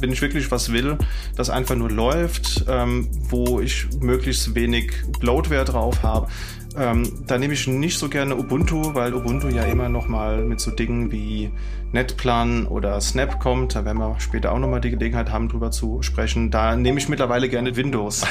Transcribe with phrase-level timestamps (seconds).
[0.00, 0.98] wenn ich wirklich was will,
[1.36, 6.28] das einfach nur läuft, ähm, wo ich möglichst wenig Bloatware drauf habe,
[6.76, 10.60] ähm, da nehme ich nicht so gerne Ubuntu, weil Ubuntu ja immer noch mal mit
[10.60, 11.50] so Dingen wie
[11.92, 13.74] Netplan oder Snap kommt.
[13.74, 16.50] Da werden wir später auch noch mal die Gelegenheit haben, drüber zu sprechen.
[16.50, 18.24] Da nehme ich mittlerweile gerne Windows.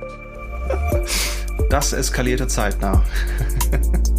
[1.70, 3.04] das eskalierte zeitnah.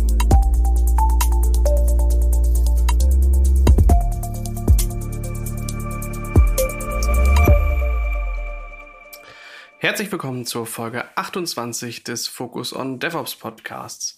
[9.86, 14.18] Herzlich willkommen zur Folge 28 des Focus on DevOps Podcasts.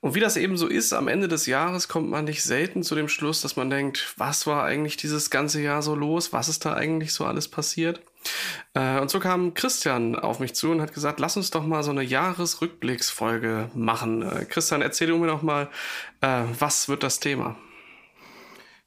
[0.00, 2.94] Und wie das eben so ist, am Ende des Jahres kommt man nicht selten zu
[2.94, 6.32] dem Schluss, dass man denkt, was war eigentlich dieses ganze Jahr so los?
[6.32, 8.02] Was ist da eigentlich so alles passiert?
[8.74, 11.82] Äh, und so kam Christian auf mich zu und hat gesagt, lass uns doch mal
[11.82, 14.22] so eine Jahresrückblicksfolge machen.
[14.22, 15.70] Äh, Christian, erzähl mir doch mal,
[16.20, 17.56] äh, was wird das Thema?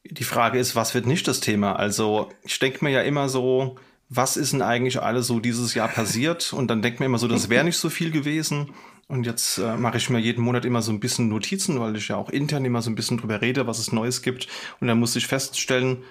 [0.05, 1.75] Die Frage ist, was wird nicht das Thema?
[1.75, 3.77] Also ich denke mir ja immer so,
[4.09, 6.53] was ist denn eigentlich alles so dieses Jahr passiert?
[6.53, 8.71] Und dann denkt man immer so, das wäre nicht so viel gewesen.
[9.07, 12.09] Und jetzt äh, mache ich mir jeden Monat immer so ein bisschen Notizen, weil ich
[12.09, 14.47] ja auch intern immer so ein bisschen drüber rede, was es Neues gibt.
[14.79, 16.03] Und dann muss ich feststellen,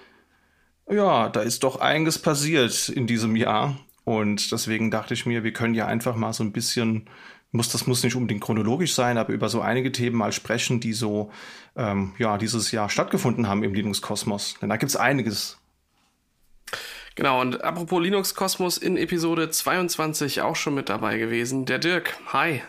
[0.88, 3.76] ja, da ist doch einiges passiert in diesem Jahr.
[4.04, 7.08] Und deswegen dachte ich mir, wir können ja einfach mal so ein bisschen,
[7.50, 10.92] muss, das muss nicht unbedingt chronologisch sein, aber über so einige Themen mal sprechen, die
[10.92, 11.30] so
[11.76, 14.56] ähm, ja dieses Jahr stattgefunden haben im Linux-Kosmos.
[14.62, 15.58] Denn da gibt's einiges.
[17.16, 21.64] Genau, und apropos Linux Kosmos in Episode 22 auch schon mit dabei gewesen.
[21.64, 22.60] Der Dirk, hi.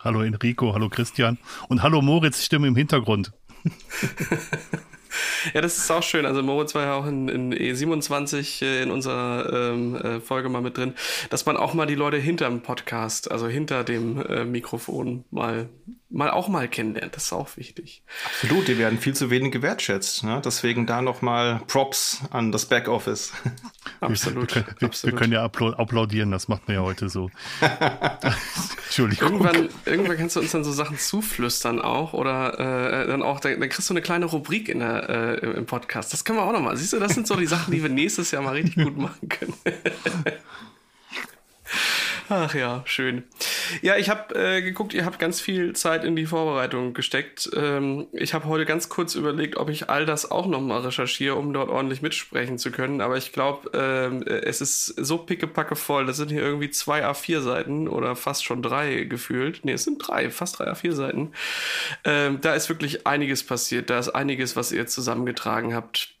[0.00, 3.32] Hallo Enrico, hallo Christian und hallo Moritz Stimme im Hintergrund.
[5.54, 6.26] Ja, das ist auch schön.
[6.26, 10.60] Also Moritz war ja auch in, in E27 äh, in unserer ähm, äh, Folge mal
[10.60, 10.92] mit drin,
[11.30, 15.70] dass man auch mal die Leute hinterm Podcast, also hinter dem äh, Mikrofon mal
[16.08, 17.16] mal auch mal kennenlernt.
[17.16, 18.02] Das ist auch wichtig.
[18.26, 20.24] Absolut, die werden viel zu wenig gewertschätzt.
[20.24, 20.40] Ne?
[20.44, 23.32] Deswegen da nochmal Props an das Backoffice.
[24.00, 24.54] Absolut.
[24.54, 25.14] Wir, wir, absolut.
[25.14, 27.30] wir können ja applaudieren, das macht man ja heute so.
[28.86, 29.32] Entschuldigung.
[29.32, 33.58] Irgendwann, irgendwann kannst du uns dann so Sachen zuflüstern auch oder äh, dann auch, dann,
[33.60, 35.08] dann kriegst du eine kleine Rubrik in der,
[35.42, 36.12] äh, im Podcast.
[36.12, 36.76] Das können wir auch nochmal.
[36.76, 39.28] Siehst du, das sind so die Sachen, die wir nächstes Jahr mal richtig gut machen
[39.28, 39.54] können.
[42.28, 43.22] Ach ja, schön.
[43.82, 47.48] Ja, ich habe äh, geguckt, ihr habt ganz viel Zeit in die Vorbereitung gesteckt.
[47.54, 51.52] Ähm, ich habe heute ganz kurz überlegt, ob ich all das auch nochmal recherchiere, um
[51.52, 53.00] dort ordentlich mitsprechen zu können.
[53.00, 56.06] Aber ich glaube, ähm, es ist so pickepacke voll.
[56.06, 59.64] Das sind hier irgendwie zwei A4-Seiten oder fast schon drei gefühlt.
[59.64, 61.32] Nee, es sind drei, fast drei A4-Seiten.
[62.04, 63.88] Ähm, da ist wirklich einiges passiert.
[63.88, 66.16] Da ist einiges, was ihr zusammengetragen habt.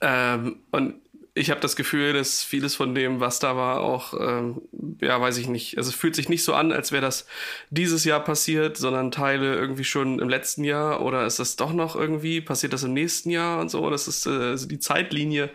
[0.00, 1.01] Ähm, und
[1.34, 4.60] ich habe das Gefühl, dass vieles von dem, was da war, auch, ähm,
[5.00, 5.78] ja, weiß ich nicht.
[5.78, 7.26] Also es fühlt sich nicht so an, als wäre das
[7.70, 11.96] dieses Jahr passiert, sondern Teile irgendwie schon im letzten Jahr oder ist das doch noch
[11.96, 13.88] irgendwie, passiert das im nächsten Jahr und so.
[13.88, 15.48] Das ist, äh, also die Zeitlinie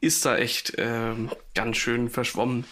[0.00, 2.64] ist da echt ähm, ganz schön verschwommen.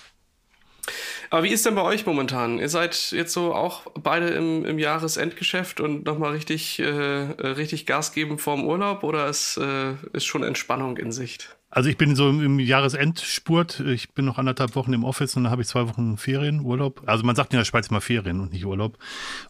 [1.29, 2.59] Aber wie ist denn bei euch momentan?
[2.59, 8.13] Ihr seid jetzt so auch beide im, im Jahresendgeschäft und nochmal richtig, äh, richtig Gas
[8.15, 11.58] geben vorm Urlaub oder ist, äh, ist schon Entspannung in Sicht?
[11.71, 13.81] Also ich bin so im Jahresendspurt.
[13.81, 17.03] Ich bin noch anderthalb Wochen im Office und dann habe ich zwei Wochen Ferien, Urlaub.
[17.07, 18.99] Also man sagt in der Schweiz immer Ferien und nicht Urlaub.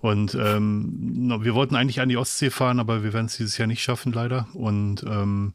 [0.00, 3.68] Und ähm, wir wollten eigentlich an die Ostsee fahren, aber wir werden es dieses Jahr
[3.68, 4.48] nicht schaffen, leider.
[4.52, 5.54] Und ähm,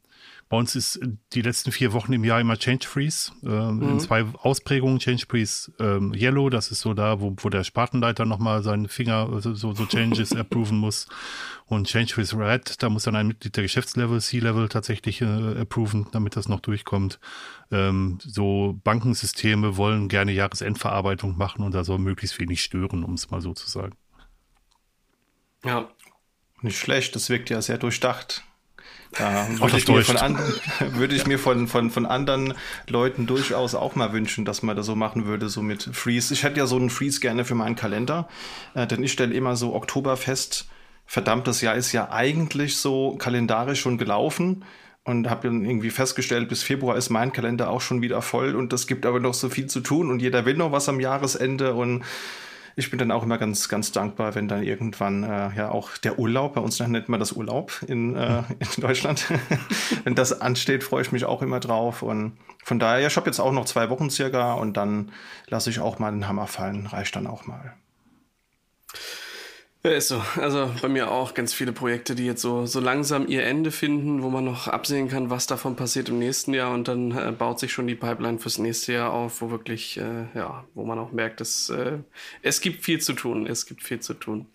[0.53, 0.99] bei uns ist
[1.33, 3.31] die letzten vier Wochen im Jahr immer Change Freeze.
[3.41, 3.93] Äh, mhm.
[3.93, 4.99] In zwei Ausprägungen.
[4.99, 9.41] Change Freeze ähm, Yellow, das ist so da, wo, wo der Spartenleiter nochmal seinen Finger
[9.41, 11.07] so, so Changes approven muss.
[11.65, 16.05] Und Change Freeze Red, da muss dann ein Mitglied der Geschäftslevel, C-Level tatsächlich äh, approven,
[16.11, 17.19] damit das noch durchkommt.
[17.71, 23.31] Ähm, so Bankensysteme wollen gerne Jahresendverarbeitung machen und da soll möglichst wenig stören, um es
[23.31, 23.95] mal so zu sagen.
[25.65, 25.89] Ja.
[26.61, 28.43] Nicht schlecht, das wirkt ja sehr durchdacht.
[29.17, 30.53] Da würde ich, mir von anderen,
[30.93, 32.53] würde ich mir von, von, von anderen
[32.87, 36.33] Leuten durchaus auch mal wünschen, dass man das so machen würde, so mit Freeze.
[36.33, 38.27] Ich hätte ja so einen Freeze gerne für meinen Kalender,
[38.73, 40.67] äh, denn ich stelle immer so Oktober fest,
[41.05, 44.63] verdammt, das Jahr ist ja eigentlich so kalendarisch schon gelaufen
[45.03, 48.71] und habe dann irgendwie festgestellt, bis Februar ist mein Kalender auch schon wieder voll und
[48.71, 51.73] das gibt aber noch so viel zu tun und jeder will noch was am Jahresende
[51.73, 52.03] und
[52.75, 56.19] ich bin dann auch immer ganz, ganz dankbar, wenn dann irgendwann äh, ja auch der
[56.19, 59.25] Urlaub, bei uns nennt man das Urlaub in, äh, in Deutschland,
[60.03, 62.01] wenn das ansteht, freue ich mich auch immer drauf.
[62.01, 65.11] Und von daher, ja, ich habe jetzt auch noch zwei Wochen circa und dann
[65.47, 67.73] lasse ich auch mal den Hammer fallen, reicht dann auch mal.
[69.85, 70.23] Ja, ist so.
[70.37, 74.23] Also bei mir auch ganz viele Projekte, die jetzt so, so langsam ihr Ende finden,
[74.23, 77.59] wo man noch absehen kann, was davon passiert im nächsten Jahr und dann äh, baut
[77.59, 81.11] sich schon die Pipeline fürs nächste Jahr auf, wo wirklich, äh, ja, wo man auch
[81.11, 81.97] merkt, dass äh,
[82.41, 83.45] es gibt viel zu tun.
[83.45, 84.47] Es gibt viel zu tun.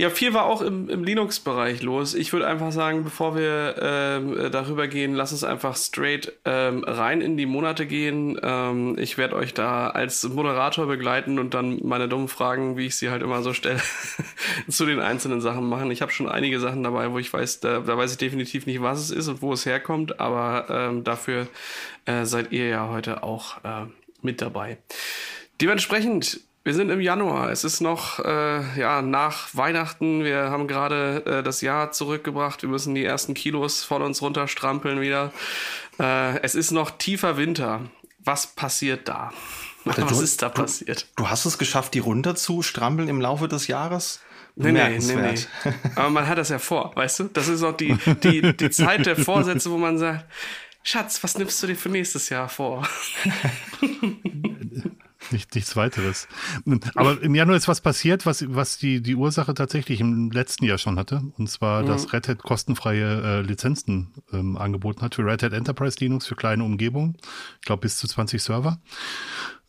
[0.00, 2.14] Ja, viel war auch im, im Linux-Bereich los.
[2.14, 7.20] Ich würde einfach sagen, bevor wir ähm, darüber gehen, lass uns einfach straight ähm, rein
[7.20, 8.40] in die Monate gehen.
[8.42, 12.96] Ähm, ich werde euch da als Moderator begleiten und dann meine dummen Fragen, wie ich
[12.96, 13.78] sie halt immer so stelle,
[14.70, 15.90] zu den einzelnen Sachen machen.
[15.90, 18.80] Ich habe schon einige Sachen dabei, wo ich weiß, da, da, weiß ich definitiv nicht,
[18.80, 21.46] was es ist und wo es herkommt, aber ähm, dafür
[22.06, 23.84] äh, seid ihr ja heute auch äh,
[24.22, 24.78] mit dabei.
[25.60, 27.50] Dementsprechend wir sind im Januar.
[27.50, 30.22] Es ist noch äh, ja nach Weihnachten.
[30.22, 32.62] Wir haben gerade äh, das Jahr zurückgebracht.
[32.62, 35.32] Wir müssen die ersten Kilos von uns runterstrampeln wieder.
[35.98, 37.80] Äh, es ist noch tiefer Winter.
[38.20, 39.32] Was passiert da?
[39.84, 41.08] Was du, ist da passiert?
[41.16, 44.20] Du, du, hast es geschafft, die runterzustrampeln im Laufe des Jahres?
[44.54, 45.34] Nee, nee, nee, nee.
[45.96, 47.24] Aber man hat das ja vor, weißt du?
[47.32, 50.24] Das ist auch die, die, die Zeit der Vorsätze, wo man sagt,
[50.84, 52.86] Schatz, was nimmst du dir für nächstes Jahr vor?
[55.30, 56.28] Nicht, nichts weiteres.
[56.94, 60.78] Aber im Januar ist was passiert, was, was die, die Ursache tatsächlich im letzten Jahr
[60.78, 61.22] schon hatte.
[61.38, 61.86] Und zwar, mhm.
[61.86, 66.36] dass Red Hat kostenfreie äh, Lizenzen ähm, angeboten hat für Red Hat Enterprise Linux für
[66.36, 67.16] kleine Umgebungen.
[67.60, 68.80] Ich glaube, bis zu 20 Server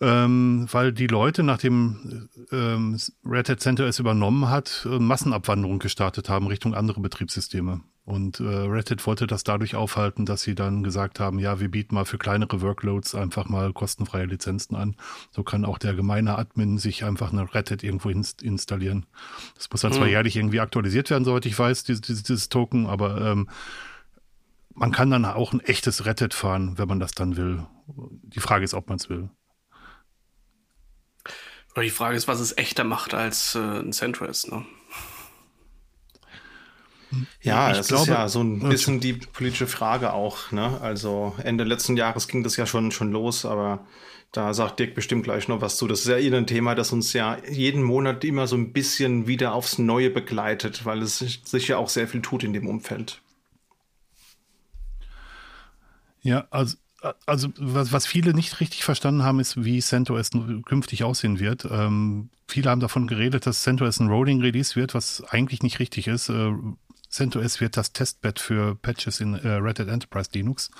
[0.02, 6.48] ähm, weil die Leute, nachdem ähm, Red Hat CentOS übernommen hat, äh, Massenabwanderung gestartet haben
[6.48, 7.82] Richtung andere Betriebssysteme.
[8.12, 11.72] Und äh, Red Hat wollte das dadurch aufhalten, dass sie dann gesagt haben, ja, wir
[11.72, 14.98] bieten mal für kleinere Workloads einfach mal kostenfreie Lizenzen an.
[15.32, 19.06] So kann auch der gemeine Admin sich einfach eine Red Hat irgendwo inst installieren.
[19.56, 19.96] Das muss dann mhm.
[19.96, 23.50] zwar jährlich irgendwie aktualisiert werden, soweit ich weiß, dieses, dieses Token, aber ähm,
[24.74, 27.66] man kann dann auch ein echtes Red Hat fahren, wenn man das dann will.
[28.24, 29.30] Die Frage ist, ob man es will.
[31.72, 34.66] Aber die Frage ist, was es echter macht als äh, ein CentOS, ne?
[37.42, 40.52] Ja, ich das glaube, ist ja so ein bisschen die politische Frage auch.
[40.52, 40.80] Ne?
[40.82, 43.86] Also Ende letzten Jahres ging das ja schon, schon los, aber
[44.32, 45.88] da sagt Dirk bestimmt gleich noch was zu.
[45.88, 49.28] Das ist ja eh ein Thema, das uns ja jeden Monat immer so ein bisschen
[49.28, 53.22] wieder aufs Neue begleitet, weil es sich ja auch sehr viel tut in dem Umfeld.
[56.24, 56.78] Ja, also
[57.26, 60.30] also was, was viele nicht richtig verstanden haben, ist, wie CentOS
[60.66, 61.66] künftig aussehen wird.
[61.70, 66.08] Ähm, viele haben davon geredet, dass CentOS ein Rolling Release wird, was eigentlich nicht richtig
[66.08, 66.30] ist.
[66.30, 66.54] Äh,
[67.12, 70.72] CentOS wird das Testbed für Patches in äh, Red Hat Enterprise Linux.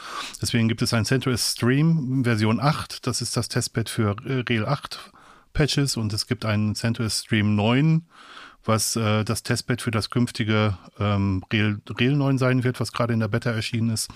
[0.42, 3.06] Deswegen gibt es ein CentOS Stream Version 8.
[3.06, 5.12] Das ist das Testbed für äh, Rel 8
[5.54, 8.06] Patches und es gibt einen CentOS Stream 9
[8.66, 13.14] was äh, das Testbed für das künftige ähm, Rel, Rel 9 sein wird, was gerade
[13.14, 14.10] in der Beta erschienen ist.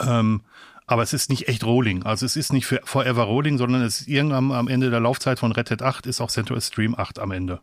[0.00, 0.42] Ähm,
[0.86, 2.04] aber es ist nicht echt Rolling.
[2.04, 5.38] Also es ist nicht für Forever Rolling, sondern es ist irgendwann am Ende der Laufzeit
[5.38, 7.60] von Red Hat 8 ist auch CentOS Stream 8 am Ende.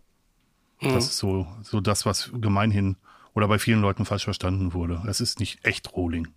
[0.82, 0.94] Mhm.
[0.94, 2.98] Das ist so, so das, was gemeinhin
[3.36, 5.04] oder bei vielen Leuten falsch verstanden wurde.
[5.08, 6.30] Es ist nicht echt Rolling.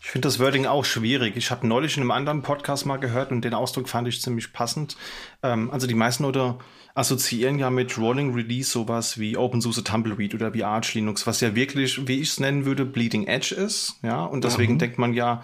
[0.00, 1.36] Ich finde das Wording auch schwierig.
[1.36, 4.52] Ich habe neulich in einem anderen Podcast mal gehört und den Ausdruck fand ich ziemlich
[4.52, 4.96] passend.
[5.42, 6.56] Ähm, also die meisten Leute
[6.94, 11.54] assoziieren ja mit Rolling Release sowas wie OpenSUSE Tumbleweed oder wie Arch Linux, was ja
[11.54, 13.96] wirklich, wie ich es nennen würde, Bleeding Edge ist.
[14.02, 14.78] Ja, und deswegen mhm.
[14.78, 15.42] denkt man ja,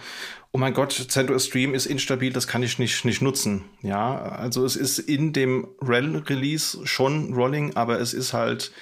[0.53, 3.65] oh mein Gott, CentOS Stream ist instabil, das kann ich nicht, nicht nutzen.
[3.83, 8.73] Ja, also es ist in dem RHEL-Release schon Rolling, aber es ist halt,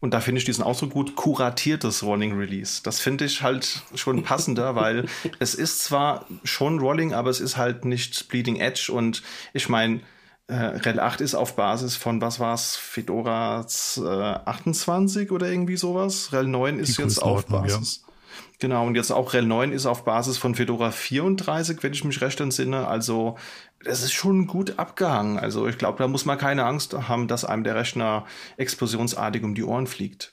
[0.00, 2.82] und da finde ich diesen Ausdruck gut, kuratiertes Rolling Release.
[2.82, 5.06] Das finde ich halt schon passender, weil
[5.38, 9.22] es ist zwar schon Rolling, aber es ist halt nicht Bleeding Edge und
[9.52, 10.00] ich meine,
[10.46, 13.66] äh, RHEL 8 ist auf Basis von, was war's, Fedora
[13.96, 16.32] äh, 28 oder irgendwie sowas.
[16.32, 18.02] RHEL 9 ist jetzt auf Basis.
[18.02, 18.08] Ja.
[18.60, 22.20] Genau, und jetzt auch RHEL 9 ist auf Basis von Fedora 34, wenn ich mich
[22.20, 22.88] recht entsinne.
[22.88, 23.36] Also
[23.84, 25.38] das ist schon gut abgehangen.
[25.38, 28.24] Also ich glaube, da muss man keine Angst haben, dass einem der Rechner
[28.56, 30.32] explosionsartig um die Ohren fliegt.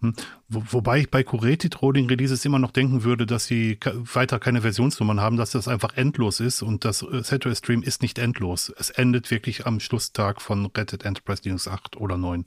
[0.00, 0.14] Hm.
[0.48, 4.60] Wo, wobei ich bei Curated Rolling Releases immer noch denken würde, dass sie weiter keine
[4.60, 8.72] Versionsnummern haben, dass das einfach endlos ist und das äh, CentOS Stream ist nicht endlos.
[8.78, 12.44] Es endet wirklich am Schlusstag von Red Hat Enterprise Linux 8 oder 9.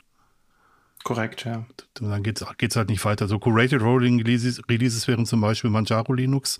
[1.03, 1.65] Korrekt, ja.
[1.93, 3.27] Dann geht es halt nicht weiter.
[3.27, 6.59] So Curated Rolling Releases, Releases wären zum Beispiel Manjaro Linux,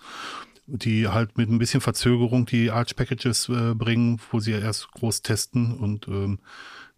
[0.78, 5.22] die halt mit ein bisschen Verzögerung die Arch Packages äh, bringen, wo sie erst groß
[5.22, 6.40] testen und ähm,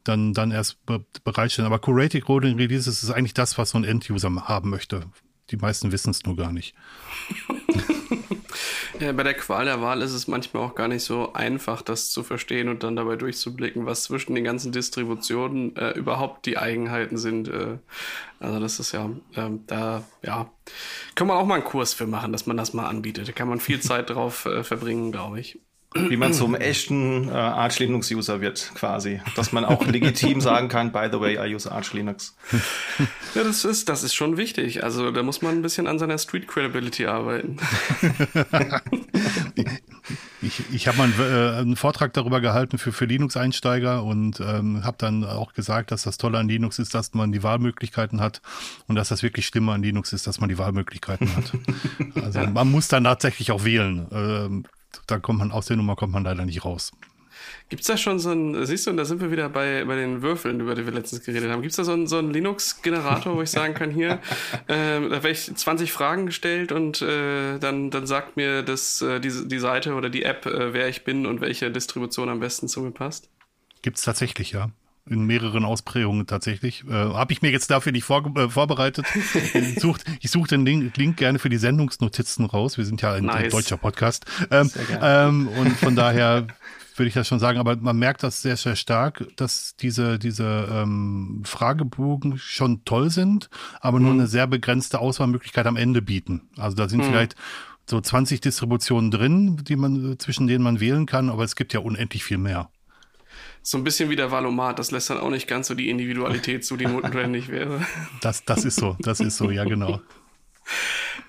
[0.04, 1.68] dann, dann erst be bereitstellen.
[1.68, 5.06] Aber Curated Rolling Releases ist eigentlich das, was so ein End-User haben möchte.
[5.50, 6.76] Die meisten wissen es nur gar nicht.
[9.02, 12.10] ja, bei der Qual der Wahl ist es manchmal auch gar nicht so einfach, das
[12.12, 17.18] zu verstehen und dann dabei durchzublicken, was zwischen den ganzen Distributionen äh, überhaupt die Eigenheiten
[17.18, 17.48] sind.
[17.48, 17.78] Äh,
[18.40, 20.50] also das ist ja, äh, da, ja,
[21.16, 23.28] kann man auch mal einen Kurs für machen, dass man das mal anbietet.
[23.28, 25.60] Da kann man viel Zeit drauf äh, verbringen, glaube ich
[25.94, 29.20] wie man zum echten äh, Arch Linux User wird, quasi.
[29.36, 32.36] Dass man auch legitim sagen kann, by the way, I use Arch Linux.
[33.34, 34.84] Ja, das ist, das ist schon wichtig.
[34.84, 37.58] Also da muss man ein bisschen an seiner Street Credibility arbeiten.
[40.42, 44.84] Ich, ich habe mal einen, äh, einen, Vortrag darüber gehalten für, für Linux-Einsteiger und ähm,
[44.84, 48.42] habe dann auch gesagt, dass das Tolle an Linux ist, dass man die Wahlmöglichkeiten hat
[48.88, 51.54] und dass das wirklich Schlimme an Linux ist, dass man die Wahlmöglichkeiten hat.
[52.24, 54.08] also man muss dann tatsächlich auch wählen.
[54.12, 54.64] Ähm,
[55.08, 56.92] da kommt man aus der Nummer kommt man leider nicht raus.
[57.70, 59.96] Gibt es da schon so ein, siehst du, und da sind wir wieder bei, bei
[59.96, 61.62] den Würfeln, über die wir letztens geredet haben.
[61.62, 64.20] Gibt es da so einen, so einen Linux-Generator, wo ich sagen kann, hier,
[64.68, 69.20] äh, da werde ich 20 Fragen gestellt und äh, dann, dann sagt mir das, äh,
[69.20, 72.68] die, die Seite oder die App, äh, wer ich bin und welche Distribution am besten
[72.68, 73.30] zu mir passt?
[73.82, 74.72] Gibt es tatsächlich, ja
[75.12, 76.84] in mehreren Ausprägungen tatsächlich.
[76.88, 79.06] Äh, Habe ich mir jetzt dafür nicht vor, äh, vorbereitet.
[79.54, 82.78] ich suche such den Link, Link, gerne für die Sendungsnotizen raus.
[82.78, 83.44] Wir sind ja ein, nice.
[83.44, 84.26] ein deutscher Podcast.
[84.50, 86.48] Ähm, ähm, und von daher
[86.96, 90.68] würde ich das schon sagen, aber man merkt das sehr, sehr stark, dass diese, diese
[90.72, 93.50] ähm, Fragebogen schon toll sind,
[93.82, 94.06] aber mhm.
[94.06, 96.50] nur eine sehr begrenzte Auswahlmöglichkeit am Ende bieten.
[96.58, 97.10] Also da sind mhm.
[97.10, 97.36] vielleicht
[97.86, 101.82] so 20 Distributionen drin, die man, zwischen denen man wählen kann, aber es gibt ja
[101.82, 102.70] unendlich viel mehr.
[103.64, 106.66] So ein bisschen wie der Valomat, das lässt dann auch nicht ganz so die Individualität
[106.66, 107.86] zu, die notwendig wäre.
[108.22, 110.02] Das, das ist so, das ist so, ja, genau.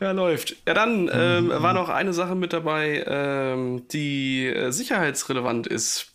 [0.00, 0.56] Ja, läuft.
[0.66, 1.50] Ja, dann ähm, mhm.
[1.50, 6.12] war noch eine Sache mit dabei, ähm, die äh, sicherheitsrelevant ist.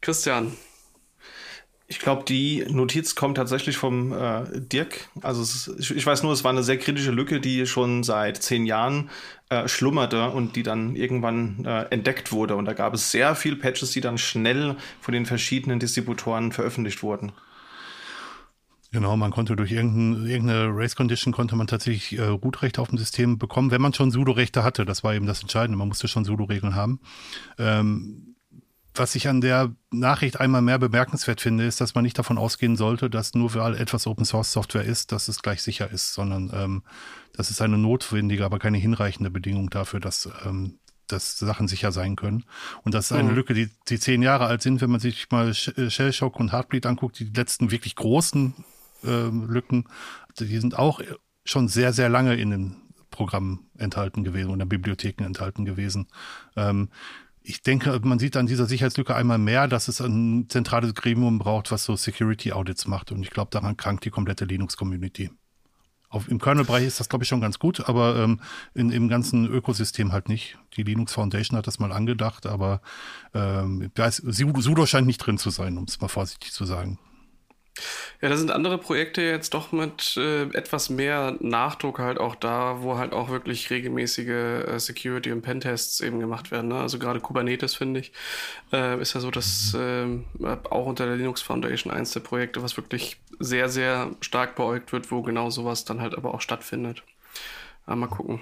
[0.00, 0.56] Christian.
[1.90, 5.08] Ich glaube, die Notiz kommt tatsächlich vom äh, Dirk.
[5.22, 8.42] Also ist, ich, ich, weiß nur, es war eine sehr kritische Lücke, die schon seit
[8.42, 9.08] zehn Jahren
[9.48, 12.56] äh, schlummerte und die dann irgendwann äh, entdeckt wurde.
[12.56, 17.02] Und da gab es sehr viele Patches, die dann schnell von den verschiedenen Distributoren veröffentlicht
[17.02, 17.32] wurden.
[18.92, 23.38] Genau, man konnte durch irgendeine, Race Condition konnte man tatsächlich äh, Root-Rechte auf dem System
[23.38, 24.84] bekommen, wenn man schon Sudo-Rechte hatte.
[24.84, 25.78] Das war eben das Entscheidende.
[25.78, 27.00] Man musste schon Sudo-Regeln haben.
[27.58, 28.27] Ähm,
[28.98, 32.76] was ich an der Nachricht einmal mehr bemerkenswert finde, ist, dass man nicht davon ausgehen
[32.76, 36.50] sollte, dass nur weil etwas Open Source Software ist, dass es gleich sicher ist, sondern
[36.54, 36.82] ähm,
[37.34, 40.78] das ist eine notwendige, aber keine hinreichende Bedingung dafür, dass ähm,
[41.08, 42.44] dass Sachen sicher sein können.
[42.84, 43.36] Und das ist eine mhm.
[43.36, 47.18] Lücke, die, die zehn Jahre alt sind, wenn man sich mal Shellshock und Heartbleed anguckt,
[47.18, 48.54] die letzten wirklich großen
[49.04, 49.84] äh, Lücken,
[50.38, 51.00] die sind auch
[51.44, 52.76] schon sehr, sehr lange in den
[53.10, 56.08] Programmen enthalten gewesen oder Bibliotheken enthalten gewesen.
[56.56, 56.90] Ähm,
[57.48, 61.70] ich denke, man sieht an dieser Sicherheitslücke einmal mehr, dass es ein zentrales Gremium braucht,
[61.72, 63.10] was so Security Audits macht.
[63.10, 65.30] Und ich glaube, daran krankt die komplette Linux-Community.
[66.28, 68.40] Im Kernel-Bereich ist das, glaube ich, schon ganz gut, aber ähm,
[68.74, 70.58] in, im ganzen Ökosystem halt nicht.
[70.76, 72.82] Die Linux Foundation hat das mal angedacht, aber
[73.32, 76.98] ähm, Sudo scheint nicht drin zu sein, um es mal vorsichtig zu sagen.
[78.20, 82.82] Ja, da sind andere Projekte jetzt doch mit äh, etwas mehr Nachdruck halt auch da,
[82.82, 86.68] wo halt auch wirklich regelmäßige äh, Security- und Pentests eben gemacht werden.
[86.68, 86.80] Ne?
[86.80, 88.12] Also gerade Kubernetes, finde ich,
[88.72, 90.06] äh, ist ja so, dass äh,
[90.70, 95.10] auch unter der Linux Foundation eins der Projekte, was wirklich sehr, sehr stark beäugt wird,
[95.10, 97.02] wo genau sowas dann halt aber auch stattfindet.
[97.86, 98.40] Mal gucken.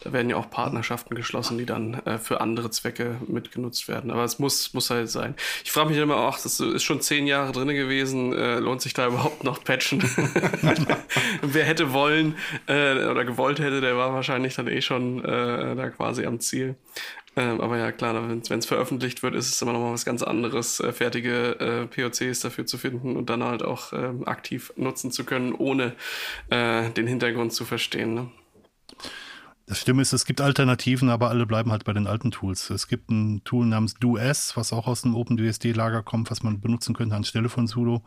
[0.00, 4.10] Da werden ja auch Partnerschaften geschlossen, die dann äh, für andere Zwecke mitgenutzt werden.
[4.10, 5.34] Aber es muss, muss halt sein.
[5.64, 8.94] Ich frage mich immer auch, das ist schon zehn Jahre drin gewesen, äh, lohnt sich
[8.94, 10.02] da überhaupt noch patchen?
[11.42, 15.90] Wer hätte wollen äh, oder gewollt hätte, der war wahrscheinlich dann eh schon äh, da
[15.90, 16.76] quasi am Ziel.
[17.38, 20.24] Ähm, aber ja, klar, wenn es veröffentlicht wird, ist es immer noch mal was ganz
[20.24, 25.12] anderes, äh, fertige äh, POCs dafür zu finden und dann halt auch äh, aktiv nutzen
[25.12, 25.94] zu können, ohne
[26.50, 28.14] äh, den Hintergrund zu verstehen.
[28.14, 28.30] Ne?
[29.68, 32.70] Das Stimme ist, es gibt Alternativen, aber alle bleiben halt bei den alten Tools.
[32.70, 36.94] Es gibt ein Tool namens DoS, was auch aus dem OpenBSD-Lager kommt, was man benutzen
[36.94, 38.02] könnte anstelle von sudo.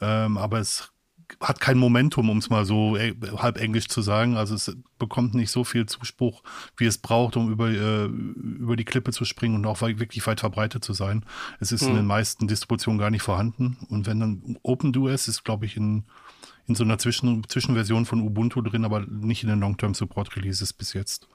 [0.00, 0.92] Ähm, aber es
[1.40, 4.36] hat kein Momentum, um es mal so äh, halb englisch zu sagen.
[4.36, 6.42] Also es bekommt nicht so viel Zuspruch,
[6.76, 10.40] wie es braucht, um über, äh, über die Klippe zu springen und auch wirklich weit
[10.40, 11.24] verbreitet zu sein.
[11.60, 11.90] Es ist hm.
[11.90, 13.78] in den meisten Distributionen gar nicht vorhanden.
[13.88, 16.04] Und wenn dann OpenDoS ist, glaube ich, in
[16.66, 21.28] in so einer Zwischen Zwischenversion von Ubuntu drin, aber nicht in den Long-Term-Support-Releases bis jetzt.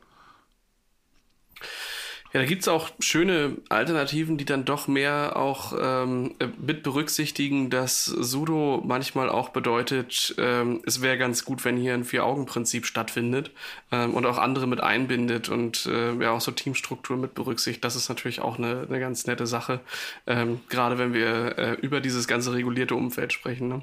[2.31, 8.05] Ja, da gibt's auch schöne Alternativen, die dann doch mehr auch ähm, mit berücksichtigen, dass
[8.05, 13.49] Sudo manchmal auch bedeutet, ähm, es wäre ganz gut, wenn hier ein Vier-Augen-Prinzip stattfindet
[13.91, 17.83] ähm, und auch andere mit einbindet und äh, ja auch so Teamstruktur mit berücksichtigt.
[17.83, 19.79] Das ist natürlich auch eine, eine ganz nette Sache,
[20.27, 23.69] ähm, gerade wenn wir äh, über dieses ganze regulierte Umfeld sprechen.
[23.69, 23.81] Ne?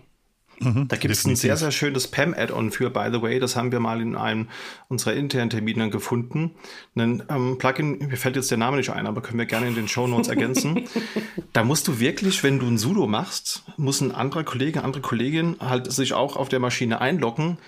[0.59, 3.39] Mhm, da gibt es ein sehr, sehr schönes PAM-Add-on für, by the way.
[3.39, 4.49] Das haben wir mal in einem
[4.89, 6.53] unserer internen Termine gefunden.
[6.95, 9.75] Ein ähm, Plugin, mir fällt jetzt der Name nicht ein, aber können wir gerne in
[9.75, 10.85] den Show Notes ergänzen.
[11.53, 15.57] da musst du wirklich, wenn du ein Sudo machst, muss ein anderer Kollege, andere Kollegin
[15.61, 17.59] halt sich auch auf der Maschine einloggen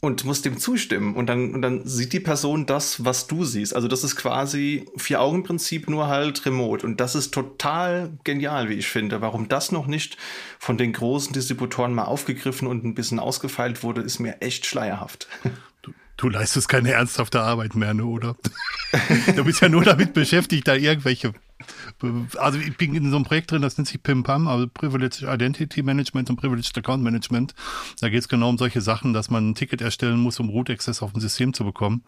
[0.00, 1.14] und musst dem zustimmen.
[1.14, 3.74] Und dann, und dann sieht die Person das, was du siehst.
[3.74, 6.86] Also das ist quasi Vier-Augen-Prinzip, nur halt remote.
[6.86, 9.20] Und das ist total genial, wie ich finde.
[9.20, 10.16] Warum das noch nicht
[10.58, 15.28] von den großen Distributoren mal aufgegriffen und ein bisschen ausgefeilt wurde, ist mir echt schleierhaft.
[16.16, 18.36] Du leistest keine ernsthafte Arbeit mehr, ne, oder?
[19.36, 21.34] du bist ja nur damit beschäftigt, da irgendwelche
[22.36, 25.82] also ich bin in so einem Projekt drin, das nennt sich PIM-PAM, also Privileged Identity
[25.82, 27.54] Management und Privileged Account Management.
[28.00, 30.68] Da geht es genau um solche Sachen, dass man ein Ticket erstellen muss, um Root
[30.68, 32.04] Access auf ein System zu bekommen.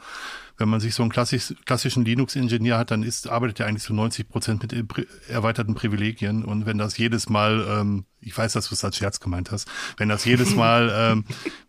[0.59, 3.95] Wenn man sich so einen klassisch, klassischen Linux-Ingenieur hat, dann ist, arbeitet er eigentlich zu
[3.95, 6.45] 90 Prozent mit erweiterten Privilegien.
[6.45, 9.69] Und wenn das jedes Mal, ähm, ich weiß, dass du es als Scherz gemeint hast,
[9.97, 11.25] wenn das jedes Mal, ähm,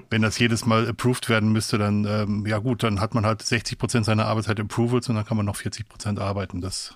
[0.09, 3.43] wenn das jedes Mal approved werden müsste, dann, ähm, ja gut, dann hat man halt
[3.43, 6.59] 60 Prozent seiner Arbeitszeit Approvals und dann kann man noch 40 Prozent arbeiten.
[6.59, 6.95] Das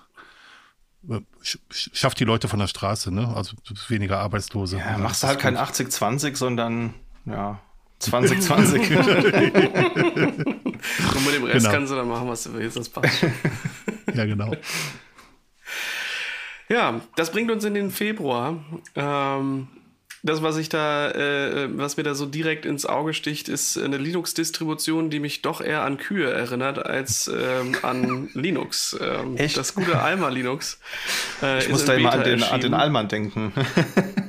[1.70, 3.32] schafft die Leute von der Straße, ne?
[3.34, 3.56] Also
[3.88, 4.78] weniger Arbeitslose.
[4.78, 6.94] Ja, machst du halt kein 80-20, sondern
[7.26, 7.60] ja,
[8.00, 8.90] 2020.
[8.90, 9.06] Und
[11.26, 11.70] mit dem Rest genau.
[11.70, 13.26] kannst du dann machen, was du willst, das passt.
[14.14, 14.52] ja, genau.
[16.68, 18.56] Ja, das bringt uns in den Februar.
[18.94, 19.68] Ähm,
[20.24, 23.98] das, was ich da, äh, was mir da so direkt ins Auge sticht, ist eine
[23.98, 28.96] Linux-Distribution, die mich doch eher an Kühe erinnert als ähm, an Linux.
[29.00, 29.58] Ähm, Echt?
[29.58, 30.78] Das gute Alma Linux.
[31.42, 33.52] Äh, ich muss da immer an den, an den Alman denken.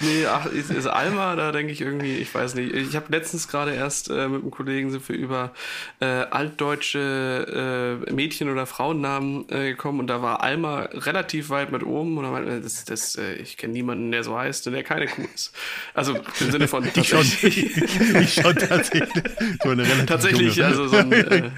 [0.00, 2.74] nee, ach, ist, ist Alma, da denke ich irgendwie, ich weiß nicht.
[2.74, 5.52] Ich habe letztens gerade erst äh, mit einem Kollegen sind wir über
[6.00, 11.84] äh, altdeutsche äh, Mädchen- oder Frauennamen äh, gekommen und da war Alma relativ weit mit
[11.84, 14.82] oben und er meinte, das, das, äh, ich kenne niemanden, der so heißt und der
[14.82, 15.52] keine Kuh ist.
[15.94, 19.24] Also im Sinne von ich schon, ich schon tatsächlich.
[19.62, 20.68] So eine relativ tatsächlich, junge.
[20.68, 21.50] also so ein, äh,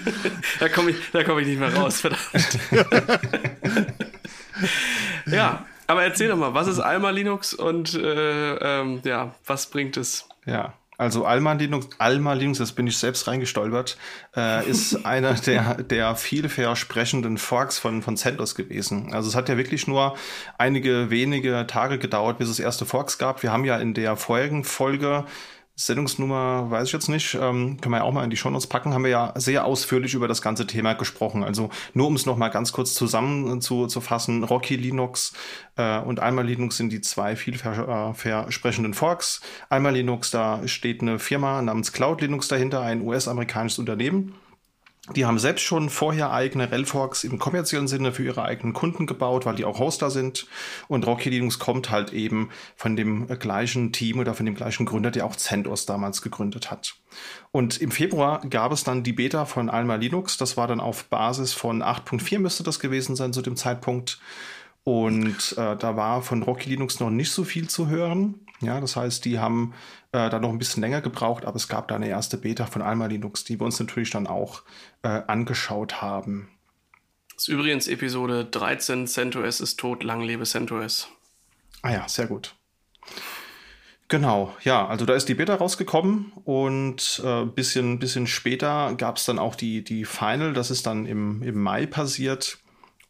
[0.60, 2.22] da komme ich, da komme ich nicht mehr raus, verdammt.
[5.26, 9.96] ja, aber erzähl doch mal, was ist Alma Linux und äh, ähm, ja, was bringt
[9.96, 10.28] es?
[10.46, 13.96] Ja, also Alma Linux, Alma Linux, das bin ich selbst reingestolpert,
[14.36, 19.12] äh, ist einer der, der vielversprechenden Forks von, von CentOS gewesen.
[19.12, 20.16] Also es hat ja wirklich nur
[20.58, 23.42] einige wenige Tage gedauert, bis es erste Forks gab.
[23.42, 25.24] Wir haben ja in der vorherigen Folge
[25.74, 28.92] Sendungsnummer weiß ich jetzt nicht, ähm, können wir ja auch mal in die Shownotes packen,
[28.92, 31.42] haben wir ja sehr ausführlich über das ganze Thema gesprochen.
[31.42, 35.32] Also nur um es nochmal ganz kurz zusammen zu, zu fassen, Rocky Linux
[35.76, 39.40] äh, und Alma Linux sind die zwei vielversprechenden Forks.
[39.70, 44.34] Alma Linux, da steht eine Firma namens Cloud Linux dahinter, ein US-amerikanisches Unternehmen.
[45.16, 49.44] Die haben selbst schon vorher eigene Relforks im kommerziellen Sinne für ihre eigenen Kunden gebaut,
[49.44, 50.46] weil die auch Hoster sind.
[50.86, 55.10] Und Rocky Linux kommt halt eben von dem gleichen Team oder von dem gleichen Gründer,
[55.10, 56.94] der auch CentOS damals gegründet hat.
[57.50, 60.36] Und im Februar gab es dann die Beta von Alma Linux.
[60.36, 64.20] Das war dann auf Basis von 8.4 müsste das gewesen sein zu dem Zeitpunkt.
[64.84, 68.46] Und äh, da war von Rocky Linux noch nicht so viel zu hören.
[68.62, 69.74] Ja, das heißt, die haben
[70.12, 72.80] äh, dann noch ein bisschen länger gebraucht, aber es gab da eine erste Beta von
[72.80, 74.62] Alma Linux, die wir uns natürlich dann auch
[75.02, 76.48] äh, angeschaut haben.
[77.34, 81.08] Das ist übrigens Episode 13, CentOS ist tot, lang lebe CentOS.
[81.82, 82.54] Ah ja, sehr gut.
[84.12, 89.16] Genau, ja, also da ist die Beta rausgekommen und ein äh, bisschen, bisschen später gab
[89.16, 92.58] es dann auch die, die Final, das ist dann im, im Mai passiert.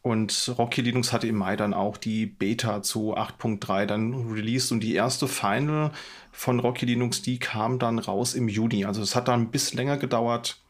[0.03, 4.81] Und Rocky Linux hatte im Mai dann auch die Beta zu 8.3 dann released und
[4.81, 5.91] die erste Final
[6.33, 8.83] von Rocky Linux, die kam dann raus im Juni.
[8.83, 10.61] Also es hat dann ein bisschen länger gedauert.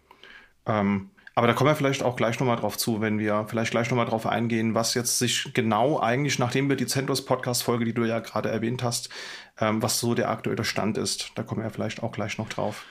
[0.67, 3.89] Ähm, aber da kommen wir vielleicht auch gleich nochmal drauf zu, wenn wir vielleicht gleich
[3.89, 8.05] nochmal drauf eingehen, was jetzt sich genau eigentlich, nachdem wir die CentOS Podcast-Folge, die du
[8.05, 9.09] ja gerade erwähnt hast,
[9.59, 11.31] ähm, was so der aktuelle Stand ist.
[11.33, 12.85] Da kommen wir vielleicht auch gleich noch drauf.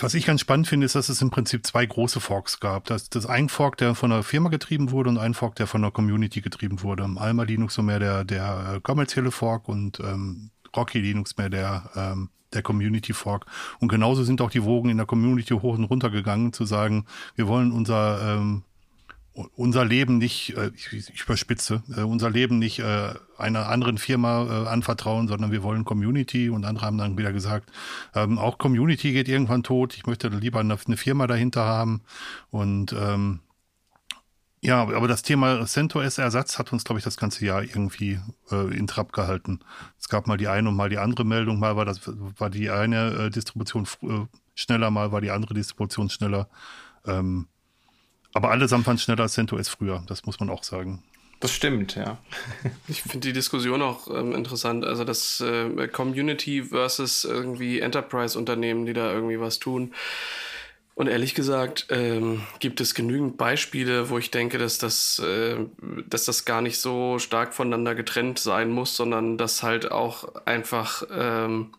[0.00, 2.84] Was ich ganz spannend finde, ist, dass es im Prinzip zwei große Forks gab.
[2.84, 5.82] Das, das ein Fork, der von einer Firma getrieben wurde und ein Fork, der von
[5.82, 7.08] einer Community getrieben wurde.
[7.16, 11.90] Alma Linux so mehr der, der äh, kommerzielle Fork und ähm, Rocky Linux mehr der,
[11.96, 13.46] ähm, der Community Fork.
[13.78, 17.06] Und genauso sind auch die Wogen in der Community hoch und runter gegangen, zu sagen,
[17.34, 18.64] wir wollen unser ähm,
[19.54, 25.28] unser Leben nicht, äh, ich, überspitze, äh, unser Leben nicht äh, einer anderen Firma anvertrauen,
[25.28, 27.70] sondern wir wollen Community und andere haben dann wieder gesagt,
[28.14, 32.02] ähm, auch Community geht irgendwann tot, ich möchte lieber eine, Firma dahinter haben
[32.50, 33.40] und ähm,
[34.60, 38.18] ja, aber das Thema CentOS-Ersatz hat uns, glaube ich, das ganze Jahr irgendwie
[38.50, 39.60] äh, in Trab gehalten.
[40.00, 42.00] Es gab mal die eine und mal die andere Meldung, mal war das
[42.38, 43.86] war die eine äh, Distribution
[44.56, 46.48] schneller, mal war die andere Distribution schneller.
[47.06, 47.46] Ähm,
[48.34, 51.02] aber allesamt waren schneller als CentOS früher, das muss man auch sagen.
[51.40, 52.18] Das stimmt, ja.
[52.88, 54.84] ich finde die Diskussion auch ähm, interessant.
[54.84, 59.94] Also das äh, Community versus irgendwie Enterprise-Unternehmen, die da irgendwie was tun.
[60.96, 65.54] Und ehrlich gesagt ähm, gibt es genügend Beispiele, wo ich denke, dass das, äh,
[66.08, 71.04] dass das gar nicht so stark voneinander getrennt sein muss, sondern dass halt auch einfach
[71.12, 71.70] ähm,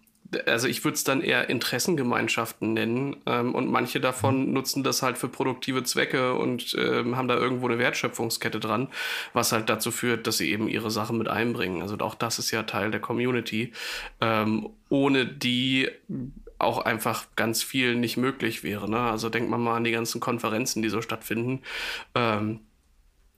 [0.46, 5.18] also ich würde es dann eher Interessengemeinschaften nennen ähm, und manche davon nutzen das halt
[5.18, 8.90] für produktive Zwecke und ähm, haben da irgendwo eine Wertschöpfungskette dran,
[9.34, 11.82] was halt dazu führt, dass sie eben ihre Sachen mit einbringen.
[11.82, 13.74] Also auch das ist ja Teil der Community,
[14.22, 15.90] ähm, ohne die
[16.60, 18.90] auch einfach ganz viel nicht möglich wäre.
[18.90, 19.00] Ne?
[19.00, 21.62] Also denkt man mal an die ganzen Konferenzen, die so stattfinden.
[22.16, 22.60] Ähm,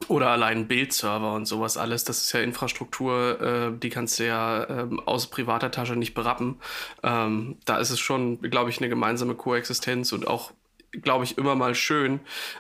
[0.08, 4.64] oder allein Bildserver und sowas alles, das ist ja Infrastruktur, äh, die kannst du ja
[4.64, 6.60] äh, aus privater Tasche nicht berappen.
[7.04, 10.52] Ähm, da ist es schon, glaube ich, eine gemeinsame Koexistenz und auch,
[10.92, 12.20] glaube ich, immer mal schön.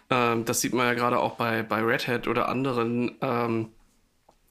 [0.10, 3.18] Ähm, das sieht man ja gerade auch bei, bei Red Hat oder anderen.
[3.22, 3.70] Ähm,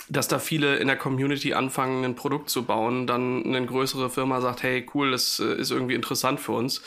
[0.08, 4.40] dass da viele in der Community anfangen, ein Produkt zu bauen, dann eine größere Firma
[4.40, 6.82] sagt, hey, cool, das äh, ist irgendwie interessant für uns.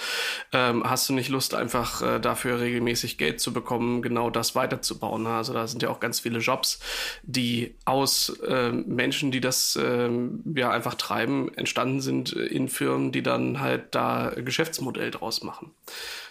[0.51, 5.23] Ähm, hast du nicht Lust, einfach äh, dafür regelmäßig Geld zu bekommen, genau das weiterzubauen?
[5.23, 5.29] Ne?
[5.29, 6.79] Also da sind ja auch ganz viele Jobs,
[7.23, 10.09] die aus äh, Menschen, die das äh,
[10.55, 15.71] ja einfach treiben, entstanden sind in Firmen, die dann halt da Geschäftsmodell draus machen.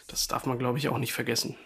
[0.09, 1.57] Das darf man, glaube ich, auch nicht vergessen.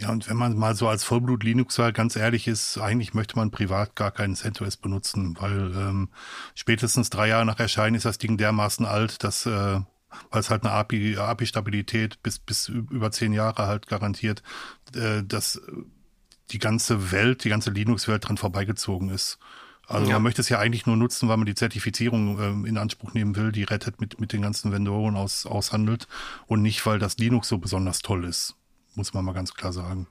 [0.00, 3.96] Ja, und wenn man mal so als Vollblut-Linuxer ganz ehrlich ist, eigentlich möchte man privat
[3.96, 6.08] gar keinen CentOS benutzen, weil ähm,
[6.54, 9.80] spätestens drei Jahre nach Erscheinen ist das Ding dermaßen alt, dass äh,
[10.30, 14.44] weil es halt eine API, API-Stabilität bis, bis über zehn Jahre halt garantiert,
[14.94, 15.60] äh, dass
[16.50, 19.38] die ganze Welt, die ganze Linux-Welt dran vorbeigezogen ist.
[19.88, 20.14] Also ja.
[20.14, 23.34] man möchte es ja eigentlich nur nutzen, weil man die Zertifizierung äh, in Anspruch nehmen
[23.34, 26.06] will, die Red Hat mit, mit den ganzen Vendoren aus, aushandelt
[26.46, 28.57] und nicht, weil das Linux so besonders toll ist
[28.98, 30.06] muss man mal ganz klar sagen.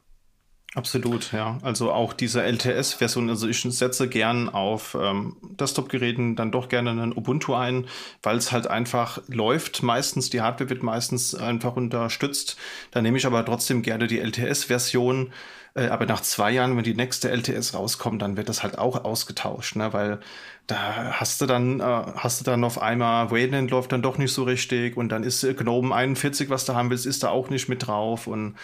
[0.75, 1.57] Absolut, ja.
[1.61, 7.15] Also auch diese LTS-Version, also ich setze gern auf ähm, Desktop-Geräten dann doch gerne einen
[7.15, 7.87] Ubuntu ein,
[8.21, 9.81] weil es halt einfach läuft.
[9.81, 12.57] Meistens, die Hardware wird meistens einfach unterstützt.
[12.91, 15.31] Da nehme ich aber trotzdem gerne die LTS-Version.
[15.73, 19.03] Äh, aber nach zwei Jahren, wenn die nächste LTS rauskommt, dann wird das halt auch
[19.03, 19.93] ausgetauscht, ne?
[19.93, 20.19] weil
[20.67, 24.33] da hast du dann, äh, hast du dann auf einmal, Wayland läuft dann doch nicht
[24.33, 27.69] so richtig und dann ist Gnome 41, was du haben willst, ist da auch nicht
[27.69, 28.55] mit drauf und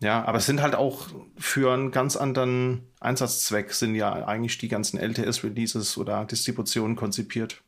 [0.00, 4.68] ja, aber es sind halt auch für einen ganz anderen Einsatzzweck sind ja eigentlich die
[4.68, 7.60] ganzen LTS-Releases oder Distributionen konzipiert.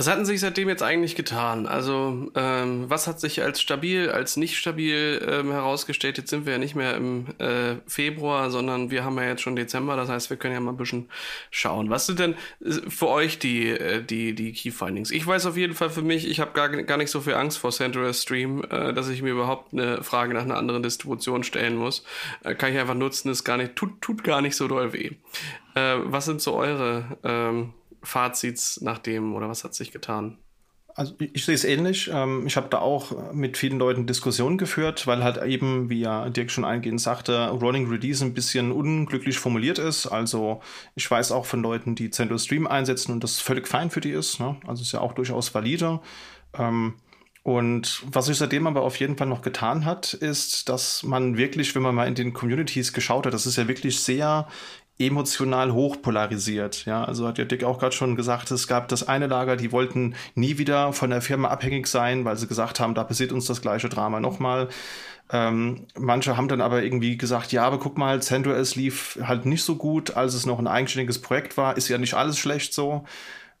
[0.00, 1.66] Was hatten sich seitdem jetzt eigentlich getan?
[1.66, 6.16] Also, ähm, was hat sich als stabil, als nicht stabil ähm, herausgestellt?
[6.16, 9.56] Jetzt sind wir ja nicht mehr im äh, Februar, sondern wir haben ja jetzt schon
[9.56, 9.96] Dezember.
[9.96, 11.10] Das heißt, wir können ja mal ein bisschen
[11.50, 11.90] schauen.
[11.90, 12.34] Was sind denn
[12.64, 15.10] äh, für euch die, äh, die, die Key Findings?
[15.10, 17.58] Ich weiß auf jeden Fall für mich, ich habe gar, gar nicht so viel Angst
[17.58, 21.76] vor CentOS Stream, äh, dass ich mir überhaupt eine Frage nach einer anderen Distribution stellen
[21.76, 22.06] muss.
[22.42, 25.10] Äh, kann ich einfach nutzen, ist gar nicht, tut, tut gar nicht so doll weh.
[25.74, 30.38] Äh, was sind so eure ähm, Fazits nach dem oder was hat sich getan?
[30.94, 32.10] Also ich sehe es ähnlich.
[32.12, 36.28] Ähm, ich habe da auch mit vielen Leuten Diskussionen geführt, weil halt eben, wie ja
[36.28, 40.06] Dirk schon eingehend sagte, Rolling Release ein bisschen unglücklich formuliert ist.
[40.06, 40.60] Also
[40.94, 44.10] ich weiß auch von Leuten, die CentOS Stream einsetzen und das völlig fein für die
[44.10, 44.40] ist.
[44.40, 44.56] Ne?
[44.66, 46.00] Also ist ja auch durchaus valide.
[46.58, 46.94] Ähm,
[47.42, 51.74] und was sich seitdem aber auf jeden Fall noch getan hat, ist, dass man wirklich,
[51.74, 54.46] wenn man mal in den Communities geschaut hat, das ist ja wirklich sehr
[55.00, 56.84] emotional hochpolarisiert.
[56.84, 59.72] Ja, also hat ja Dick auch gerade schon gesagt, es gab das eine Lager, die
[59.72, 63.46] wollten nie wieder von der Firma abhängig sein, weil sie gesagt haben, da passiert uns
[63.46, 64.68] das gleiche Drama nochmal.
[65.32, 69.62] Ähm, manche haben dann aber irgendwie gesagt, ja, aber guck mal, CentOS lief halt nicht
[69.62, 71.76] so gut, als es noch ein eigenständiges Projekt war.
[71.76, 73.04] Ist ja nicht alles schlecht so.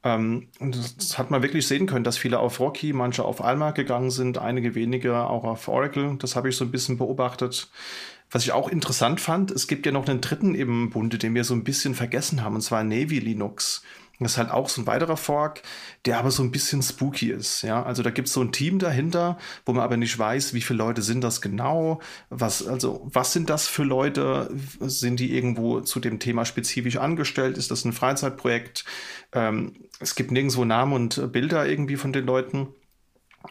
[0.02, 3.70] Ähm, und das hat man wirklich sehen können, dass viele auf Rocky, manche auf Alma
[3.70, 6.16] gegangen sind, einige wenige auch auf Oracle.
[6.18, 7.68] Das habe ich so ein bisschen beobachtet.
[8.30, 11.44] Was ich auch interessant fand, es gibt ja noch einen dritten im Bunde, den wir
[11.44, 13.82] so ein bisschen vergessen haben, und zwar Navy Linux.
[14.20, 15.62] Das ist halt auch so ein weiterer Fork,
[16.04, 17.62] der aber so ein bisschen spooky ist.
[17.62, 20.60] Ja, also da gibt es so ein Team dahinter, wo man aber nicht weiß, wie
[20.60, 22.00] viele Leute sind das genau.
[22.28, 24.54] Was, also, was sind das für Leute?
[24.80, 27.56] Sind die irgendwo zu dem Thema spezifisch angestellt?
[27.56, 28.84] Ist das ein Freizeitprojekt?
[29.32, 32.68] Ähm, es gibt nirgendwo Namen und Bilder irgendwie von den Leuten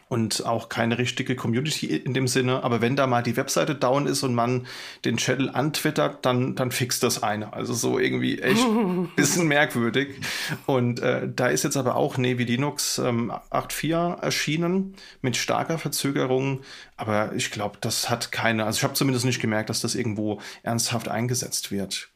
[0.08, 2.62] und auch keine richtige Community in dem Sinne.
[2.62, 4.66] Aber wenn da mal die Webseite down ist und man
[5.04, 7.52] den Channel antwittert, dann, dann fixt das eine.
[7.52, 10.20] Also so irgendwie echt ein bisschen merkwürdig.
[10.66, 16.60] Und äh, da ist jetzt aber auch Navy Linux ähm, 8.4 erschienen mit starker Verzögerung.
[16.96, 20.40] Aber ich glaube, das hat keine, also ich habe zumindest nicht gemerkt, dass das irgendwo
[20.62, 22.10] ernsthaft eingesetzt wird.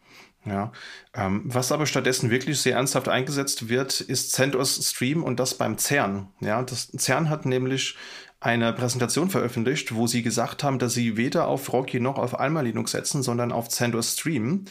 [0.47, 0.73] Ja,
[1.15, 5.79] ähm, was aber stattdessen wirklich sehr ernsthaft eingesetzt wird, ist CentOS Stream und das beim
[5.79, 6.29] CERN.
[6.41, 7.97] Ja, das CERN hat nämlich
[8.41, 12.61] eine Präsentation veröffentlicht, wo sie gesagt haben, dass sie weder auf Rocky noch auf Alma
[12.61, 14.67] Linux setzen, sondern auf CentOS Stream.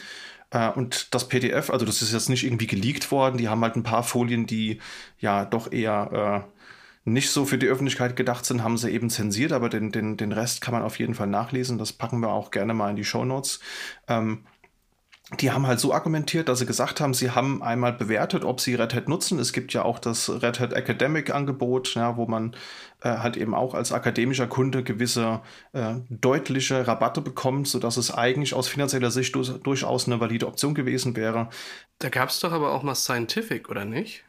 [0.50, 3.74] Äh, und das PDF, also das ist jetzt nicht irgendwie geleakt worden, die haben halt
[3.74, 4.80] ein paar Folien, die
[5.18, 9.52] ja doch eher äh, nicht so für die Öffentlichkeit gedacht sind, haben sie eben zensiert,
[9.52, 11.76] aber den, den, den Rest kann man auf jeden Fall nachlesen.
[11.76, 13.60] Das packen wir auch gerne mal in die Show Notes.
[14.08, 14.44] Ähm,
[15.40, 18.74] die haben halt so argumentiert, dass sie gesagt haben, sie haben einmal bewertet, ob sie
[18.74, 19.38] Red Hat nutzen.
[19.38, 22.54] Es gibt ja auch das Red Hat Academic Angebot, ja, wo man
[23.02, 25.40] äh, halt eben auch als akademischer Kunde gewisse
[25.72, 30.74] äh, deutliche Rabatte bekommt, sodass es eigentlich aus finanzieller Sicht du durchaus eine valide Option
[30.74, 31.48] gewesen wäre.
[31.98, 34.24] Da gab es doch aber auch mal Scientific, oder nicht?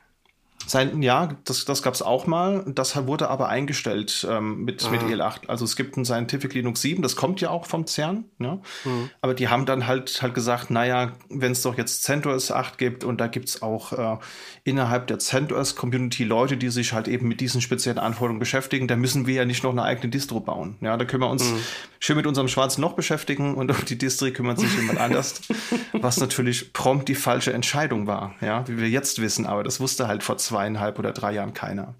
[0.67, 2.63] Sein, ja, das, das gab es auch mal.
[2.67, 4.89] Das wurde aber eingestellt ähm, mit, ah.
[4.89, 5.47] mit EL8.
[5.47, 8.25] Also es gibt ein Scientific Linux 7, das kommt ja auch vom CERN.
[8.39, 8.59] Ja?
[8.83, 9.09] Mhm.
[9.21, 13.03] Aber die haben dann halt halt gesagt, naja, wenn es doch jetzt CentOS 8 gibt
[13.03, 14.17] und da gibt es auch äh,
[14.63, 18.95] innerhalb der CentOS Community Leute, die sich halt eben mit diesen speziellen Anforderungen beschäftigen, da
[18.95, 20.75] müssen wir ja nicht noch eine eigene Distro bauen.
[20.81, 21.59] Ja, da können wir uns mhm.
[21.99, 25.41] schön mit unserem schwarzen Loch beschäftigen und um die Distri kümmert sich jemand anders.
[25.93, 30.07] Was natürlich prompt die falsche Entscheidung war, ja, wie wir jetzt wissen, aber das wusste
[30.07, 31.95] halt vor zweieinhalb oder drei Jahren keiner.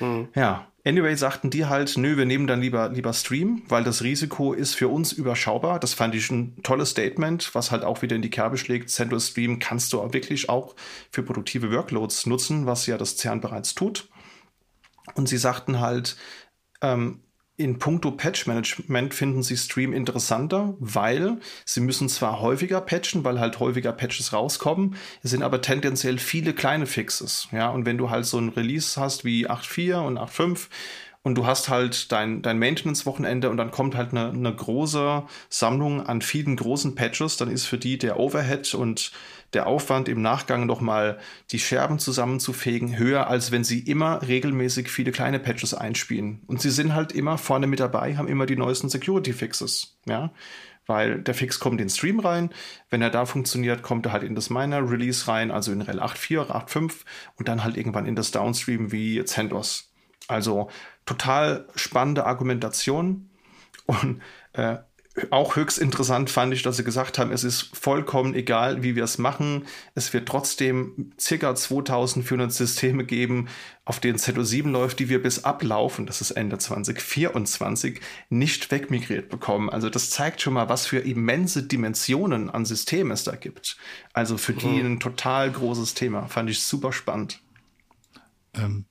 [0.00, 0.28] Mhm.
[0.34, 4.54] Ja, Anyway sagten die halt, nö, wir nehmen dann lieber, lieber Stream, weil das Risiko
[4.54, 5.78] ist für uns überschaubar.
[5.78, 8.88] Das fand ich ein tolles Statement, was halt auch wieder in die Kerbe schlägt.
[8.88, 10.74] Central Stream kannst du auch wirklich auch
[11.10, 14.08] für produktive Workloads nutzen, was ja das CERN bereits tut.
[15.14, 16.16] Und sie sagten halt,
[16.80, 17.20] ähm,
[17.58, 23.58] in puncto Patch-Management finden sie Stream interessanter, weil sie müssen zwar häufiger patchen, weil halt
[23.58, 24.94] häufiger Patches rauskommen,
[25.24, 27.48] es sind aber tendenziell viele kleine Fixes.
[27.50, 30.68] Ja, und wenn du halt so ein Release hast wie 8.4 und 8.5,
[31.24, 36.06] und du hast halt dein, dein Maintenance-Wochenende und dann kommt halt eine, eine große Sammlung
[36.06, 39.12] an vielen großen Patches, dann ist für die der Overhead und
[39.54, 41.18] der Aufwand im Nachgang nochmal
[41.50, 46.42] die Scherben zusammenzufegen höher, als wenn sie immer regelmäßig viele kleine Patches einspielen.
[46.46, 50.32] Und sie sind halt immer vorne mit dabei, haben immer die neuesten Security-Fixes, ja.
[50.86, 52.50] Weil der Fix kommt in den Stream rein.
[52.88, 56.00] Wenn er da funktioniert, kommt er halt in das Miner Release rein, also in RHEL
[56.00, 56.92] 8.4 oder 8.5
[57.36, 59.92] und dann halt irgendwann in das Downstream wie CentOS.
[60.28, 60.70] Also
[61.04, 63.28] total spannende Argumentation
[63.86, 64.22] und
[64.54, 64.78] äh,
[65.30, 69.04] auch höchst interessant fand ich, dass sie gesagt haben, es ist vollkommen egal, wie wir
[69.04, 69.66] es machen.
[69.94, 73.48] Es wird trotzdem circa 2400 Systeme geben,
[73.84, 79.70] auf denen ZO7 läuft, die wir bis ablaufen, das ist Ende 2024, nicht wegmigriert bekommen.
[79.70, 83.76] Also das zeigt schon mal, was für immense Dimensionen an Systemen es da gibt.
[84.12, 84.94] Also für die mhm.
[84.94, 86.26] ein total großes Thema.
[86.28, 87.40] Fand ich super spannend.
[88.54, 88.84] Ähm,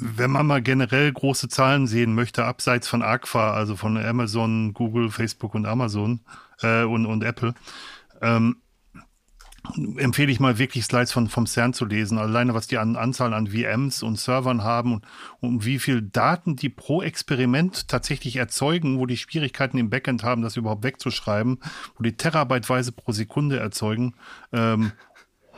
[0.00, 5.10] wenn man mal generell große Zahlen sehen möchte, abseits von Aqua, also von Amazon, Google,
[5.10, 6.20] Facebook und Amazon
[6.62, 7.54] äh, und, und Apple,
[8.22, 8.56] ähm,
[9.96, 12.16] empfehle ich mal wirklich Slides von, vom CERN zu lesen.
[12.16, 15.04] Alleine was die an, Anzahl an VMs und Servern haben und,
[15.40, 20.42] und wie viel Daten die pro Experiment tatsächlich erzeugen, wo die Schwierigkeiten im Backend haben,
[20.42, 21.58] das überhaupt wegzuschreiben,
[21.96, 24.14] wo die Terabyteweise pro Sekunde erzeugen.
[24.52, 24.92] Ähm,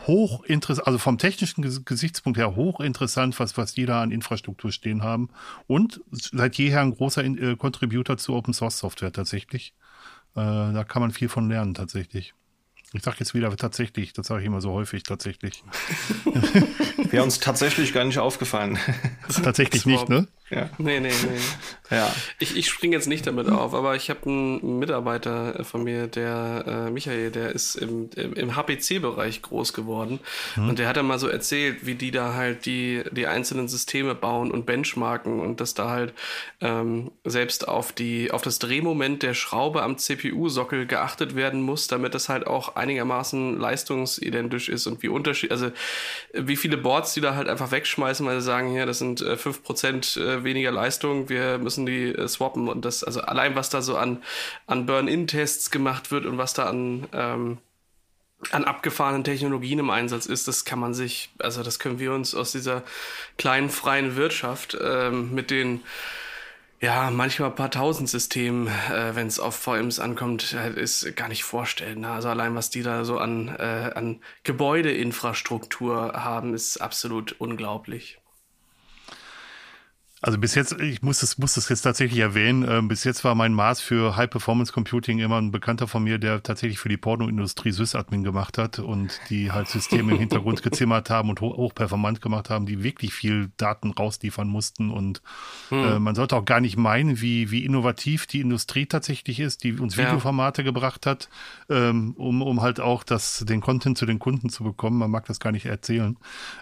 [0.06, 5.30] hochinteressant, also vom technischen Gesichtspunkt her hochinteressant, was, was die da an Infrastruktur stehen haben.
[5.66, 9.74] Und seit jeher ein großer äh, Contributor zu Open Source Software tatsächlich.
[10.34, 12.34] Äh, da kann man viel von lernen tatsächlich.
[12.92, 15.62] Ich sage jetzt wieder tatsächlich, das sage ich immer so häufig tatsächlich.
[17.10, 18.78] Wäre uns tatsächlich gar nicht aufgefallen.
[19.44, 20.26] tatsächlich nicht, ne?
[20.50, 20.68] Ja.
[20.78, 21.38] Nee, nee, nee.
[21.90, 22.14] Ja.
[22.38, 26.86] Ich, ich springe jetzt nicht damit auf, aber ich habe einen Mitarbeiter von mir, der
[26.86, 30.20] äh, Michael, der ist im, im, im HPC-Bereich groß geworden.
[30.54, 30.68] Mhm.
[30.68, 34.14] Und der hat dann mal so erzählt, wie die da halt die, die einzelnen Systeme
[34.14, 36.14] bauen und benchmarken und dass da halt
[36.60, 42.14] ähm, selbst auf, die, auf das Drehmoment der Schraube am CPU-Sockel geachtet werden muss, damit
[42.14, 45.72] das halt auch einigermaßen leistungsidentisch ist und wie Unterschied, also
[46.34, 49.32] wie viele Boards die da halt einfach wegschmeißen, weil sie sagen, hier, das sind äh,
[49.32, 53.83] 5% äh, weniger Leistung, wir müssen die äh, swappen und das, also allein was da
[53.83, 54.22] so an,
[54.66, 57.59] an Burn-In-Tests gemacht wird und was da an, ähm,
[58.50, 62.35] an abgefahrenen Technologien im Einsatz ist, das kann man sich, also das können wir uns
[62.35, 62.83] aus dieser
[63.38, 65.83] kleinen freien Wirtschaft ähm, mit den
[66.81, 71.29] ja, manchmal ein paar tausend Systemen, äh, wenn es auf VMs ankommt, äh, ist gar
[71.29, 72.00] nicht vorstellen.
[72.00, 72.11] Ne?
[72.11, 78.19] Also allein was die da so an, äh, an Gebäudeinfrastruktur haben, ist absolut unglaublich.
[80.22, 83.35] Also bis jetzt, ich muss das, muss das jetzt tatsächlich erwähnen, äh, bis jetzt war
[83.35, 88.22] mein Maß für High-Performance-Computing immer ein Bekannter von mir, der tatsächlich für die Pornoindustrie Sysadmin
[88.22, 92.66] gemacht hat und die halt Systeme im Hintergrund gezimmert haben und hoch, hochperformant gemacht haben,
[92.66, 95.22] die wirklich viel Daten rausliefern mussten und
[95.70, 95.85] hm.
[95.85, 99.72] äh, man sollte auch gar nicht meinen, wie, wie innovativ die Industrie tatsächlich ist, die
[99.72, 100.66] uns Videoformate ja.
[100.66, 101.30] gebracht hat,
[101.70, 104.98] ähm, um, um halt auch das, den Content zu den Kunden zu bekommen.
[104.98, 106.18] Man mag das gar nicht erzählen.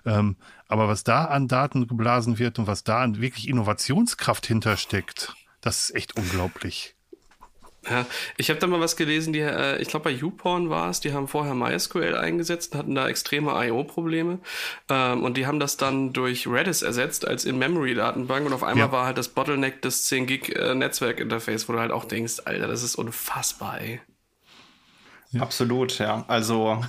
[0.07, 0.37] Ähm,
[0.69, 5.89] aber was da an Daten geblasen wird und was da an wirklich Innovationskraft hintersteckt, das
[5.89, 6.95] ist echt unglaublich.
[7.89, 8.05] Ja,
[8.37, 11.13] ich habe da mal was gelesen, die, äh, ich glaube bei YouPorn war es, die
[11.13, 14.41] haben vorher MySQL eingesetzt und hatten da extreme I.O.-Probleme
[14.91, 18.93] ähm, und die haben das dann durch Redis ersetzt als In-Memory-Datenbank und auf einmal ja.
[18.93, 22.67] war halt das Bottleneck des 10 Gig äh, Netzwerk-Interface, wo du halt auch denkst, Alter,
[22.67, 24.01] das ist unfassbar, ey.
[25.31, 25.43] Ja.
[25.43, 26.25] Absolut, ja.
[26.29, 26.83] Also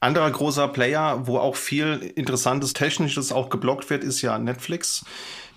[0.00, 5.04] anderer großer Player, wo auch viel interessantes Technisches auch geblockt wird, ist ja Netflix.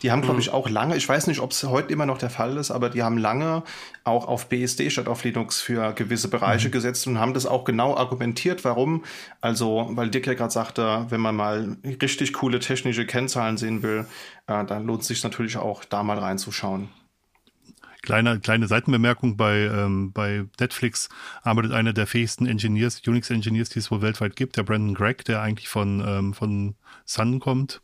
[0.01, 0.41] Die haben, glaube mhm.
[0.41, 2.89] ich, auch lange, ich weiß nicht, ob es heute immer noch der Fall ist, aber
[2.89, 3.63] die haben lange
[4.03, 6.71] auch auf BSD statt auf Linux für gewisse Bereiche mhm.
[6.71, 9.03] gesetzt und haben das auch genau argumentiert, warum.
[9.41, 14.07] Also, weil Dick ja gerade sagte, wenn man mal richtig coole technische Kennzahlen sehen will,
[14.47, 16.89] äh, dann lohnt es sich natürlich auch, da mal reinzuschauen.
[18.01, 21.09] Kleine, kleine Seitenbemerkung bei, ähm, bei Netflix
[21.43, 25.41] arbeitet einer der fähigsten Engineers, Unix-Engineers, die es wohl weltweit gibt, der Brandon Gregg, der
[25.41, 27.81] eigentlich von, ähm, von Sun kommt.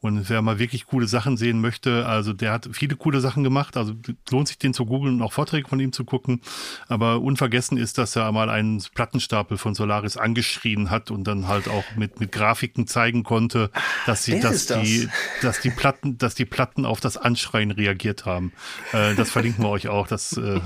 [0.00, 3.76] Und wer mal wirklich coole Sachen sehen möchte, also der hat viele coole Sachen gemacht.
[3.76, 3.94] Also
[4.30, 6.40] lohnt sich den zu googeln und auch Vorträge von ihm zu gucken.
[6.88, 11.68] Aber unvergessen ist, dass er mal einen Plattenstapel von Solaris angeschrien hat und dann halt
[11.68, 13.70] auch mit, mit Grafiken zeigen konnte,
[14.06, 14.82] dass sie, dass das?
[14.82, 15.08] die,
[15.40, 18.52] dass die Platten, dass die Platten auf das Anschreien reagiert haben.
[18.92, 20.06] Äh, das verlinken wir euch auch.
[20.06, 20.60] Das, äh,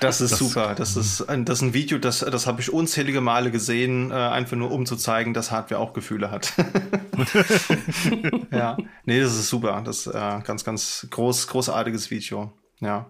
[0.00, 0.74] das ist das, super.
[0.74, 4.14] Das ist, ein, das ist ein Video, das, das habe ich unzählige Male gesehen, äh,
[4.14, 6.52] einfach nur um zu zeigen, dass Hardware auch Gefühle hat.
[8.52, 9.82] ja, nee, das ist super.
[9.84, 12.52] Das ist äh, ganz, ganz groß, großartiges Video.
[12.80, 13.06] Ja.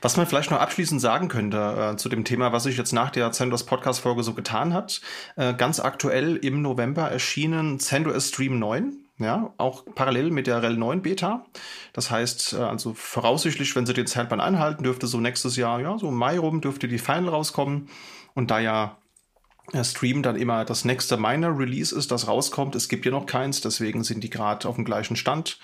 [0.00, 3.10] Was man vielleicht noch abschließend sagen könnte äh, zu dem Thema, was sich jetzt nach
[3.10, 5.00] der CentOS Podcast-Folge so getan hat.
[5.36, 8.96] Äh, ganz aktuell im November erschienen CentOS Stream 9.
[9.20, 11.44] Ja, auch parallel mit der REL 9 Beta.
[11.92, 15.98] Das heißt, äh, also voraussichtlich, wenn sie den Zeitplan einhalten, dürfte so nächstes Jahr, ja,
[15.98, 17.90] so im Mai rum, dürfte die Final rauskommen.
[18.34, 18.96] Und da ja
[19.82, 22.74] Stream dann immer das nächste Minor Release ist, das rauskommt.
[22.74, 25.58] Es gibt ja noch keins, deswegen sind die gerade auf dem gleichen Stand.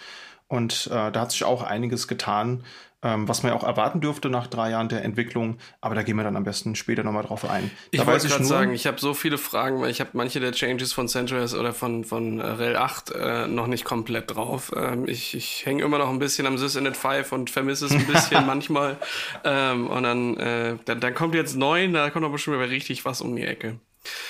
[0.48, 2.62] Und äh, da hat sich auch einiges getan,
[3.02, 5.59] ähm, was man ja auch erwarten dürfte nach drei Jahren der Entwicklung.
[5.80, 7.70] Aber da gehen wir dann am besten später nochmal drauf ein.
[7.90, 10.92] Ich wollte gerade sagen, ich habe so viele Fragen, weil ich habe manche der Changes
[10.92, 14.72] von CentOS oder von, von äh, RHEL 8 äh, noch nicht komplett drauf.
[14.74, 18.06] Ähm, ich ich hänge immer noch ein bisschen am SysInit 5 und vermisse es ein
[18.12, 18.96] bisschen manchmal.
[19.44, 23.20] Ähm, und dann, äh, dann, dann kommt jetzt 9, da kommt aber bestimmt richtig was
[23.20, 23.78] um die Ecke.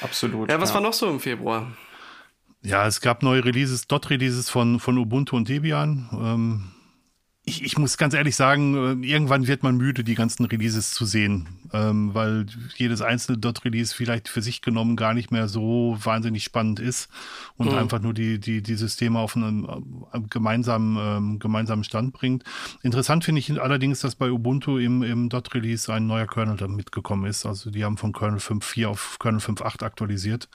[0.01, 0.51] Absolut.
[0.51, 0.77] Ja, was ja.
[0.77, 1.73] war noch so im Februar?
[2.63, 6.09] Ja, es gab neue Releases, Dot-Releases von, von Ubuntu und Debian.
[6.13, 6.73] Ähm,
[7.49, 11.05] ich, ich muss ganz ehrlich sagen, äh, irgendwann wird man müde, die ganzen Releases zu
[11.05, 16.43] sehen, ähm, weil jedes einzelne Dot-Release vielleicht für sich genommen gar nicht mehr so wahnsinnig
[16.43, 17.09] spannend ist
[17.57, 17.79] und mhm.
[17.79, 22.43] einfach nur die, die, die Systeme auf einen äh, gemeinsamen, ähm, gemeinsamen Stand bringt.
[22.83, 27.27] Interessant finde ich allerdings, dass bei Ubuntu im, im Dot-Release ein neuer Kernel da mitgekommen
[27.27, 27.47] ist.
[27.47, 30.49] Also die haben von Kernel 5.4 auf Kernel 5.8 aktualisiert.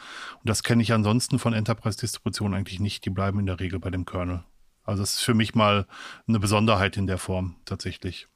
[0.43, 3.05] Und das kenne ich ansonsten von Enterprise-Distributionen eigentlich nicht.
[3.05, 4.43] Die bleiben in der Regel bei dem Kernel.
[4.91, 5.87] Also das ist für mich mal
[6.27, 8.27] eine Besonderheit in der Form tatsächlich.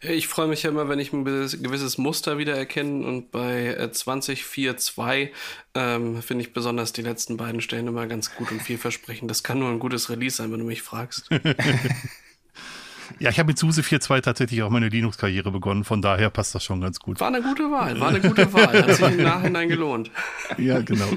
[0.00, 5.14] Ich freue mich ja immer, wenn ich ein gewisses Muster wieder erkenne und bei 20.4.2
[5.14, 5.30] äh,
[5.74, 9.30] ähm, finde ich besonders die letzten beiden Stellen immer ganz gut und vielversprechend.
[9.30, 11.28] Das kann nur ein gutes Release sein, wenn du mich fragst.
[13.18, 16.64] ja, ich habe mit SUSE 4.2 tatsächlich auch meine Linux-Karriere begonnen, von daher passt das
[16.64, 17.20] schon ganz gut.
[17.20, 20.10] War eine gute Wahl, war eine gute Wahl, hat sich im Nachhinein gelohnt.
[20.56, 21.10] Ja, genau.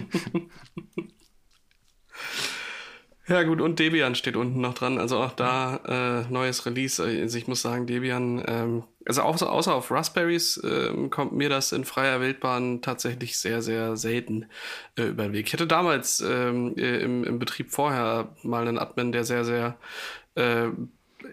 [3.25, 4.97] Ja gut, und Debian steht unten noch dran.
[4.97, 7.01] Also auch da äh, neues Release.
[7.01, 11.71] Also ich muss sagen, Debian, ähm, also außer, außer auf Raspberries ähm, kommt mir das
[11.71, 14.47] in freier Wildbahn tatsächlich sehr, sehr selten
[14.97, 15.47] äh, über den Weg.
[15.47, 19.77] Ich hatte damals ähm, äh, im, im Betrieb vorher mal einen Admin, der sehr, sehr
[20.36, 20.67] äh,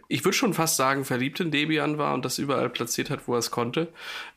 [0.09, 3.35] ich würde schon fast sagen, verliebt in Debian war und das überall platziert hat, wo
[3.35, 3.92] er es konnte.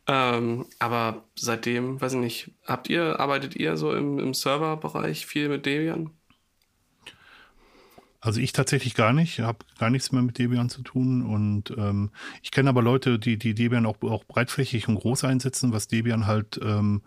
[0.08, 5.50] Ähm, aber seitdem, weiß ich nicht, habt ihr, arbeitet ihr so im, im Serverbereich viel
[5.50, 6.10] mit Debian?
[8.24, 12.10] Also ich tatsächlich gar nicht, habe gar nichts mehr mit Debian zu tun und ähm,
[12.42, 16.26] ich kenne aber Leute, die die Debian auch, auch breitflächig und groß einsetzen, was Debian
[16.26, 17.02] halt ähm,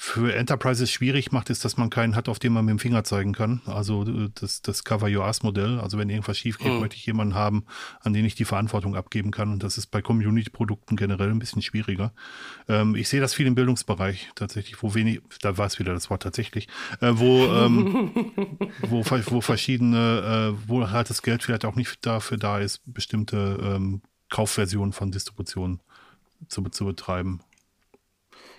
[0.00, 3.02] für Enterprises schwierig macht, ist, dass man keinen hat, auf den man mit dem Finger
[3.02, 3.62] zeigen kann.
[3.66, 5.80] Also äh, das, das Cover Your Ass Modell.
[5.80, 6.78] Also wenn irgendwas schief geht, mhm.
[6.78, 7.64] möchte ich jemanden haben,
[8.02, 9.50] an den ich die Verantwortung abgeben kann.
[9.50, 12.12] Und das ist bei Community-Produkten generell ein bisschen schwieriger.
[12.68, 16.10] Ähm, ich sehe das viel im Bildungsbereich tatsächlich, wo wenig, da war es wieder das
[16.10, 16.68] Wort tatsächlich,
[17.00, 18.12] äh, wo, ähm,
[18.82, 23.58] wo, wo verschiedene, äh, wo halt das Geld vielleicht auch nicht dafür da ist, bestimmte
[23.60, 25.80] ähm, Kaufversionen von Distributionen
[26.46, 27.40] zu, zu betreiben.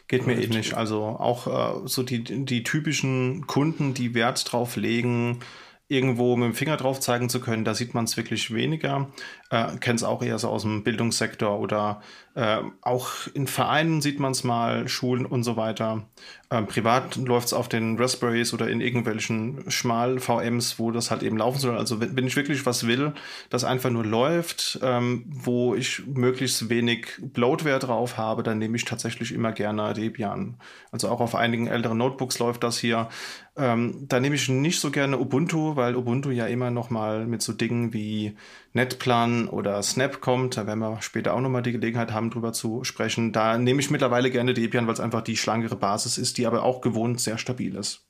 [0.09, 0.75] Geht mir ähnlich.
[0.75, 5.39] Also auch äh, so die, die typischen Kunden, die Wert drauf legen,
[5.87, 9.11] irgendwo mit dem Finger drauf zeigen zu können, da sieht man es wirklich weniger.
[9.49, 12.01] Äh, Kennt es auch eher so aus dem Bildungssektor oder
[12.35, 16.05] äh, auch in Vereinen sieht man es mal, Schulen und so weiter.
[16.51, 21.37] Ähm, privat läuft es auf den Raspberries oder in irgendwelchen Schmal-VMs, wo das halt eben
[21.37, 21.77] laufen soll.
[21.77, 23.13] Also wenn, wenn ich wirklich was will,
[23.49, 28.85] das einfach nur läuft, ähm, wo ich möglichst wenig Bloatware drauf habe, dann nehme ich
[28.85, 30.57] tatsächlich immer gerne Debian.
[30.91, 33.09] Also auch auf einigen älteren Notebooks läuft das hier.
[33.57, 37.41] Ähm, da nehme ich nicht so gerne Ubuntu, weil Ubuntu ja immer noch mal mit
[37.41, 38.35] so Dingen wie
[38.79, 40.55] Netplan oder Snap kommt.
[40.55, 43.33] Da werden wir später auch nochmal die Gelegenheit haben, drüber zu sprechen.
[43.33, 46.63] Da nehme ich mittlerweile gerne Debian, weil es einfach die schlankere Basis ist, die aber
[46.63, 48.05] auch gewohnt sehr stabil ist.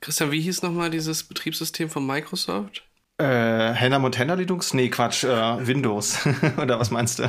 [0.00, 2.87] Christian, wie hieß nochmal dieses Betriebssystem von Microsoft?
[3.20, 4.74] Äh, Hannah Montana Linux?
[4.74, 6.20] Nee, Quatsch, äh, Windows.
[6.56, 7.28] Oder was meinst du?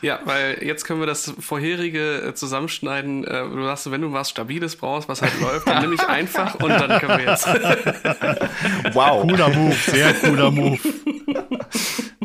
[0.00, 3.24] Ja, weil jetzt können wir das vorherige äh, zusammenschneiden.
[3.24, 6.54] Äh, du sagst, wenn du was Stabiles brauchst, was halt läuft, dann nehme ich einfach
[6.54, 7.46] und dann können wir jetzt.
[8.94, 9.20] wow.
[9.20, 10.78] Cooler Move, sehr cooler Move.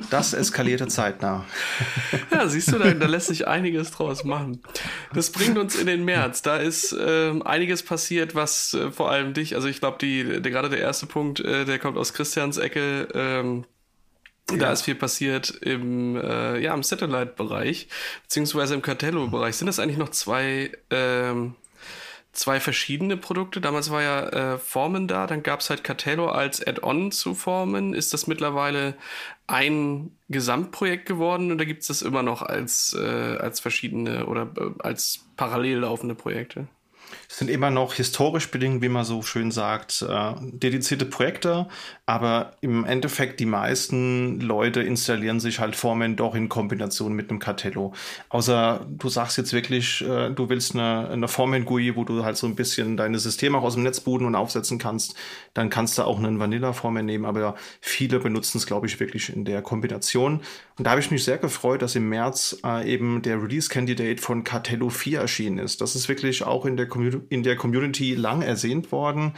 [0.10, 1.46] Das eskalierte zeitnah.
[2.32, 4.62] Ja, siehst du, da, da lässt sich einiges draus machen.
[5.14, 6.42] Das bringt uns in den März.
[6.42, 10.52] Da ist ähm, einiges passiert, was äh, vor allem dich, also ich glaube, die, der,
[10.52, 12.85] gerade der erste Punkt, äh, der kommt aus Christians Ecke.
[13.14, 13.66] Ähm,
[14.52, 14.58] ja.
[14.58, 17.88] Da ist viel passiert im, äh, ja, im Satellite-Bereich,
[18.24, 19.56] beziehungsweise im Cartello-Bereich.
[19.56, 21.56] Sind das eigentlich noch zwei, ähm,
[22.32, 23.60] zwei verschiedene Produkte?
[23.60, 27.96] Damals war ja äh, Formen da, dann gab es halt Cartello als Add-on zu Formen.
[27.96, 28.96] Ist das mittlerweile
[29.48, 34.70] ein Gesamtprojekt geworden oder gibt es das immer noch als, äh, als verschiedene oder äh,
[34.78, 36.68] als parallel laufende Projekte?
[37.36, 41.68] Sind immer noch historisch bedingt, wie man so schön sagt, äh, dedizierte Projekte,
[42.06, 47.40] aber im Endeffekt die meisten Leute installieren sich halt Formen doch in Kombination mit einem
[47.40, 47.92] Cartello.
[48.30, 52.48] Außer du sagst jetzt wirklich, äh, du willst eine, eine Formen-GUI, wo du halt so
[52.48, 55.16] ein bisschen deine Systeme auch aus dem Netz booten und aufsetzen kannst,
[55.54, 59.44] dann kannst du auch einen Vanilla-Formen nehmen, aber viele benutzen es, glaube ich, wirklich in
[59.44, 60.40] der Kombination.
[60.78, 64.44] Und da habe ich mich sehr gefreut, dass im März äh, eben der Release-Candidate von
[64.44, 65.80] Cartello 4 erschienen ist.
[65.80, 69.34] Das ist wirklich auch in der, Commu in der Community lang ersehnt worden,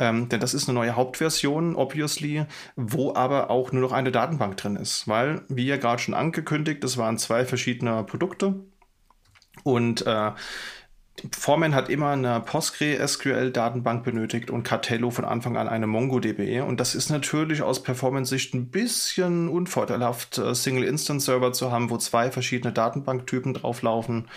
[0.00, 4.56] ähm, denn das ist eine neue Hauptversion, obviously, wo aber auch nur noch eine Datenbank
[4.56, 8.56] drin ist, weil, wie ja gerade schon angekündigt, es waren zwei verschiedene Produkte.
[9.62, 10.32] Und äh,
[11.36, 16.60] Foreman hat immer eine PostgreSQL-Datenbank benötigt und Cartello von Anfang an eine MongoDB.
[16.60, 22.30] Und das ist natürlich aus Performance-Sicht ein bisschen unvorteilhaft, äh, Single-Instance-Server zu haben, wo zwei
[22.30, 24.28] verschiedene Datenbanktypen drauflaufen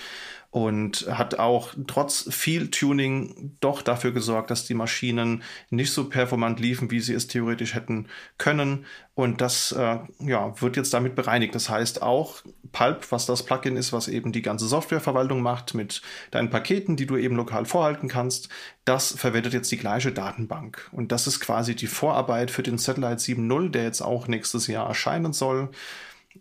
[0.53, 5.41] und hat auch trotz viel Tuning doch dafür gesorgt, dass die Maschinen
[5.71, 8.85] nicht so performant liefen, wie sie es theoretisch hätten können.
[9.15, 11.55] Und das äh, ja, wird jetzt damit bereinigt.
[11.55, 16.03] Das heißt auch Pulp, was das Plugin ist, was eben die ganze Softwareverwaltung macht mit
[16.29, 18.49] deinen Paketen, die du eben lokal vorhalten kannst,
[18.85, 20.87] das verwendet jetzt die gleiche Datenbank.
[20.91, 24.87] Und das ist quasi die Vorarbeit für den Satellite 7.0, der jetzt auch nächstes Jahr
[24.87, 25.71] erscheinen soll.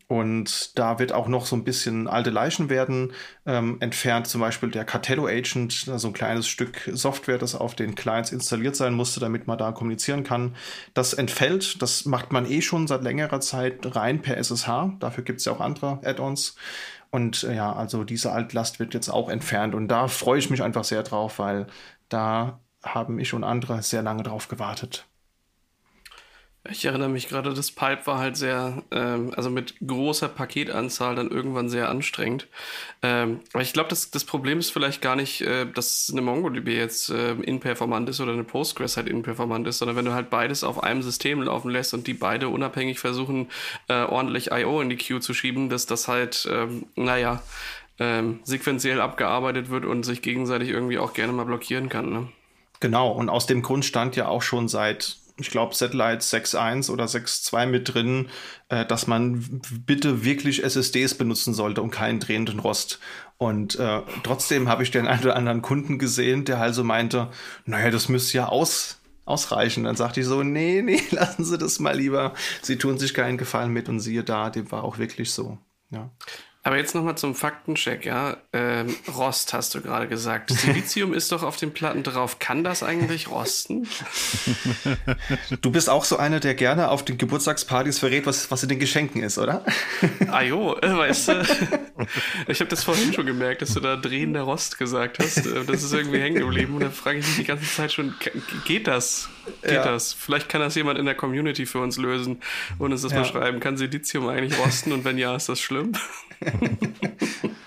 [0.09, 3.13] Und da wird auch noch so ein bisschen alte Leichen werden
[3.47, 4.27] ähm, entfernt.
[4.27, 8.77] Zum Beispiel der Cartello Agent, so ein kleines Stück Software, das auf den Clients installiert
[8.77, 10.55] sein musste, damit man da kommunizieren kann.
[10.95, 11.83] Das entfällt.
[11.83, 14.97] Das macht man eh schon seit längerer Zeit rein per SSH.
[14.99, 16.57] Dafür gibt es ja auch andere Add-ons.
[17.11, 19.75] Und äh, ja, also diese Altlast wird jetzt auch entfernt.
[19.75, 21.67] Und da freue ich mich einfach sehr drauf, weil
[22.09, 25.07] da haben ich und andere sehr lange drauf gewartet.
[26.71, 31.29] Ich erinnere mich gerade, das Pipe war halt sehr, ähm, also mit großer Paketanzahl dann
[31.29, 32.47] irgendwann sehr anstrengend.
[33.03, 36.69] Ähm, aber ich glaube, das, das Problem ist vielleicht gar nicht, äh, dass eine MongoDB
[36.69, 40.63] jetzt äh, inperformant ist oder eine Postgres halt inperformant ist, sondern wenn du halt beides
[40.63, 43.49] auf einem System laufen lässt und die beide unabhängig versuchen,
[43.89, 44.81] äh, ordentlich I.O.
[44.81, 47.43] in die Queue zu schieben, dass das halt, ähm, naja,
[47.99, 52.11] ähm, sequenziell abgearbeitet wird und sich gegenseitig irgendwie auch gerne mal blockieren kann.
[52.11, 52.29] Ne?
[52.79, 57.05] Genau, und aus dem Grund stand ja auch schon seit ich glaube, Satellite 6.1 oder
[57.05, 58.29] 6.2 mit drin,
[58.69, 63.01] äh, dass man bitte wirklich SSDs benutzen sollte und keinen drehenden Rost.
[63.39, 67.29] Und äh, trotzdem habe ich den einen oder anderen Kunden gesehen, der halt so meinte,
[67.67, 69.85] naja, das müsste ja aus, ausreichen.
[69.85, 72.35] Dann sagte ich so, nee, nee, lassen Sie das mal lieber.
[72.63, 75.59] Sie tun sich keinen Gefallen mit und siehe da, dem war auch wirklich so.
[75.91, 76.11] Ja.
[76.65, 78.37] Aber jetzt nochmal zum Faktencheck, ja.
[78.53, 80.51] Ähm, Rost hast du gerade gesagt.
[80.51, 82.39] Silizium ist doch auf den Platten drauf.
[82.39, 83.89] Kann das eigentlich rosten?
[85.61, 88.79] Du bist auch so einer, der gerne auf den Geburtstagspartys verrät, was, was in den
[88.79, 89.65] Geschenken ist, oder?
[90.29, 91.43] Ah jo, äh, weißt du.
[92.47, 95.45] Ich habe das vorhin schon gemerkt, dass du da drehender Rost gesagt hast.
[95.45, 96.75] Äh, das ist irgendwie hängen geblieben.
[96.75, 98.15] Und da frage ich mich die ganze Zeit schon,
[98.67, 99.29] geht das?
[99.63, 99.85] Geht ja.
[99.85, 100.13] das?
[100.13, 102.41] Vielleicht kann das jemand in der Community für uns lösen
[102.79, 103.19] und uns das ja.
[103.19, 103.59] mal schreiben.
[103.59, 104.93] Kann Silizium eigentlich rosten?
[104.93, 105.93] Und wenn ja, ist das schlimm?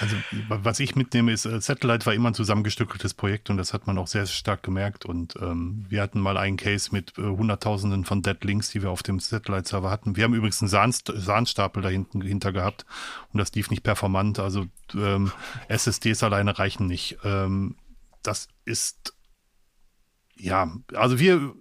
[0.00, 0.16] Also,
[0.48, 3.96] was ich mitnehme, ist, äh, Satellite war immer ein zusammengestückeltes Projekt und das hat man
[3.96, 5.06] auch sehr stark gemerkt.
[5.06, 8.90] Und ähm, wir hatten mal einen Case mit äh, Hunderttausenden von Dead Links, die wir
[8.90, 10.16] auf dem Satellite-Server hatten.
[10.16, 12.84] Wir haben übrigens einen Sahnst Sahnstapel dahinten hinter gehabt
[13.32, 14.38] und das lief nicht performant.
[14.38, 15.32] Also ähm,
[15.68, 17.18] SSDs alleine reichen nicht.
[17.24, 17.76] Ähm,
[18.22, 19.13] das ist
[20.36, 21.54] ja, also wir,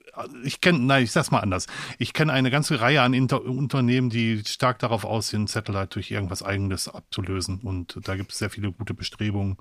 [0.43, 1.67] ich kenne, nein, ich sag's mal anders.
[1.99, 6.11] Ich kenne eine ganze Reihe an Inter Unternehmen, die stark darauf aus sind, Satellite durch
[6.11, 7.59] irgendwas Eigenes abzulösen.
[7.61, 9.57] Und da gibt es sehr viele gute Bestrebungen,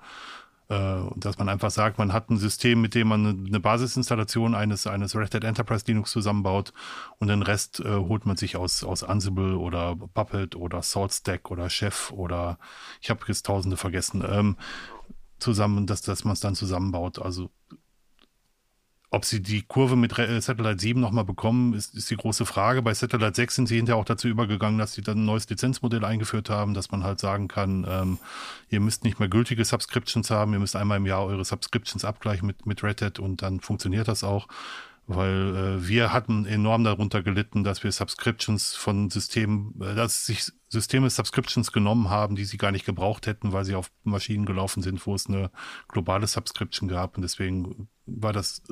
[0.69, 4.87] äh, dass man einfach sagt, man hat ein System, mit dem man eine Basisinstallation eines,
[4.87, 6.73] eines Red Hat Enterprise Linux zusammenbaut
[7.19, 11.69] und den Rest äh, holt man sich aus, aus Ansible oder Puppet oder SaltStack oder
[11.69, 12.59] Chef oder
[13.01, 14.57] ich habe jetzt tausende vergessen, ähm,
[15.39, 17.19] zusammen, dass, dass man es dann zusammenbaut.
[17.21, 17.51] Also
[19.13, 22.81] ob sie die Kurve mit äh, Satellite 7 nochmal bekommen, ist, ist die große Frage.
[22.81, 26.03] Bei Satellite 6 sind sie hinterher auch dazu übergegangen, dass sie dann ein neues Lizenzmodell
[26.03, 28.19] eingeführt haben, dass man halt sagen kann, ähm,
[28.71, 32.47] ihr müsst nicht mehr gültige Subscriptions haben, ihr müsst einmal im Jahr eure Subscriptions abgleichen
[32.47, 34.49] mit, mit Red Hat und dann funktioniert das auch.
[35.07, 40.53] Weil äh, wir hatten enorm darunter gelitten, dass wir Subscriptions von Systemen, äh, dass sich
[40.69, 44.83] Systeme Subscriptions genommen haben, die sie gar nicht gebraucht hätten, weil sie auf Maschinen gelaufen
[44.83, 45.51] sind, wo es eine
[45.89, 47.17] globale Subscription gab.
[47.17, 48.63] Und deswegen war das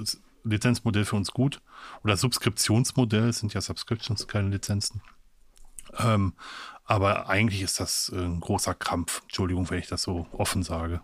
[0.45, 1.61] Lizenzmodell für uns gut.
[2.05, 5.03] Oder Subskriptionsmodell, sind ja Subscriptions, keine Lizenzen.
[5.99, 6.35] Ähm,
[6.85, 9.23] aber eigentlich ist das ein großer Krampf.
[9.23, 11.01] Entschuldigung, wenn ich das so offen sage.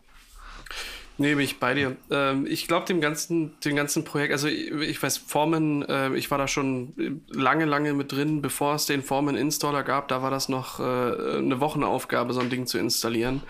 [1.18, 1.96] Bin ich bei dir.
[2.10, 6.30] Ähm, ich glaube, dem ganzen, dem ganzen Projekt, also ich, ich weiß, Formen, äh, ich
[6.30, 10.50] war da schon lange, lange mit drin, bevor es den Formen-Installer gab, da war das
[10.50, 13.42] noch äh, eine Wochenaufgabe, so ein Ding zu installieren.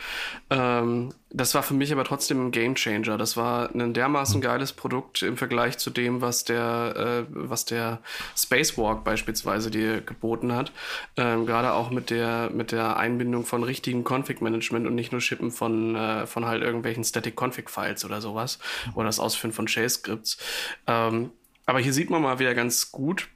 [0.49, 3.19] Ähm, das war für mich aber trotzdem ein Gamechanger.
[3.19, 8.01] Das war ein dermaßen geiles Produkt im Vergleich zu dem, was der, äh, was der
[8.37, 10.73] Spacewalk beispielsweise dir geboten hat.
[11.17, 15.51] Ähm, Gerade auch mit der, mit der Einbindung von richtigen Config-Management und nicht nur Schippen
[15.51, 18.61] von, äh, von halt irgendwelchen Static-Config-Files oder sowas
[18.95, 20.39] oder das Ausführen von Shell-Skripts.
[20.87, 21.31] Ähm,
[21.67, 23.29] aber hier sieht man mal wieder ganz gut,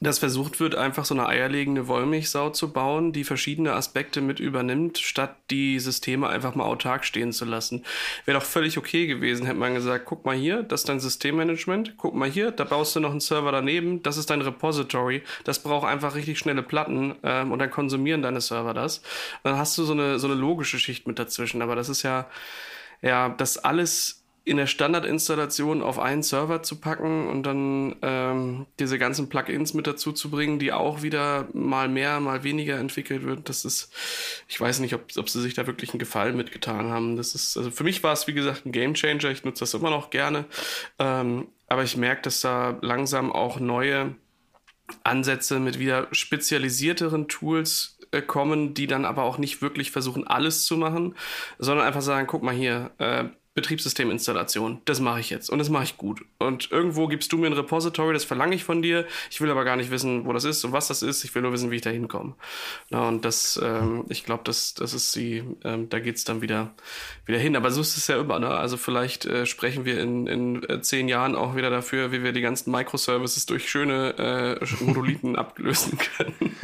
[0.00, 4.98] dass versucht wird, einfach so eine eierlegende Wollmilchsau zu bauen, die verschiedene Aspekte mit übernimmt,
[4.98, 7.84] statt die Systeme einfach mal autark stehen zu lassen.
[8.24, 11.94] Wäre doch völlig okay gewesen, hätte man gesagt, guck mal hier, das ist dein Systemmanagement,
[11.96, 15.60] guck mal hier, da baust du noch einen Server daneben, das ist dein Repository, das
[15.60, 19.02] braucht einfach richtig schnelle Platten ähm, und dann konsumieren deine Server das.
[19.42, 22.28] Dann hast du so eine, so eine logische Schicht mit dazwischen, aber das ist ja,
[23.02, 28.96] ja, das alles in der Standardinstallation auf einen Server zu packen und dann ähm, diese
[28.96, 33.48] ganzen Plugins mit dazu zu bringen, die auch wieder mal mehr, mal weniger entwickelt wird.
[33.48, 33.92] Das ist,
[34.46, 37.16] ich weiß nicht, ob, ob sie sich da wirklich einen Gefallen mitgetan haben.
[37.16, 39.30] Das ist, also für mich war es wie gesagt ein Gamechanger.
[39.30, 40.44] Ich nutze das immer noch gerne,
[41.00, 44.14] ähm, aber ich merke, dass da langsam auch neue
[45.02, 50.66] Ansätze mit wieder spezialisierteren Tools äh, kommen, die dann aber auch nicht wirklich versuchen, alles
[50.66, 51.16] zu machen,
[51.58, 53.24] sondern einfach sagen, guck mal hier, äh,
[53.56, 54.82] Betriebssysteminstallation.
[54.84, 56.20] Das mache ich jetzt und das mache ich gut.
[56.38, 59.06] Und irgendwo gibst du mir ein Repository, das verlange ich von dir.
[59.30, 61.24] Ich will aber gar nicht wissen, wo das ist und was das ist.
[61.24, 62.34] Ich will nur wissen, wie ich da hinkomme.
[62.90, 66.74] Ja, und das, ähm, ich glaube, das, das ist die, ähm, da geht's dann wieder,
[67.24, 67.56] wieder hin.
[67.56, 68.38] Aber so ist es ja immer.
[68.38, 68.48] Ne?
[68.48, 72.32] Also vielleicht äh, sprechen wir in, in äh, zehn Jahren auch wieder dafür, wie wir
[72.32, 76.56] die ganzen Microservices durch schöne äh, Monolithen abgelösen können.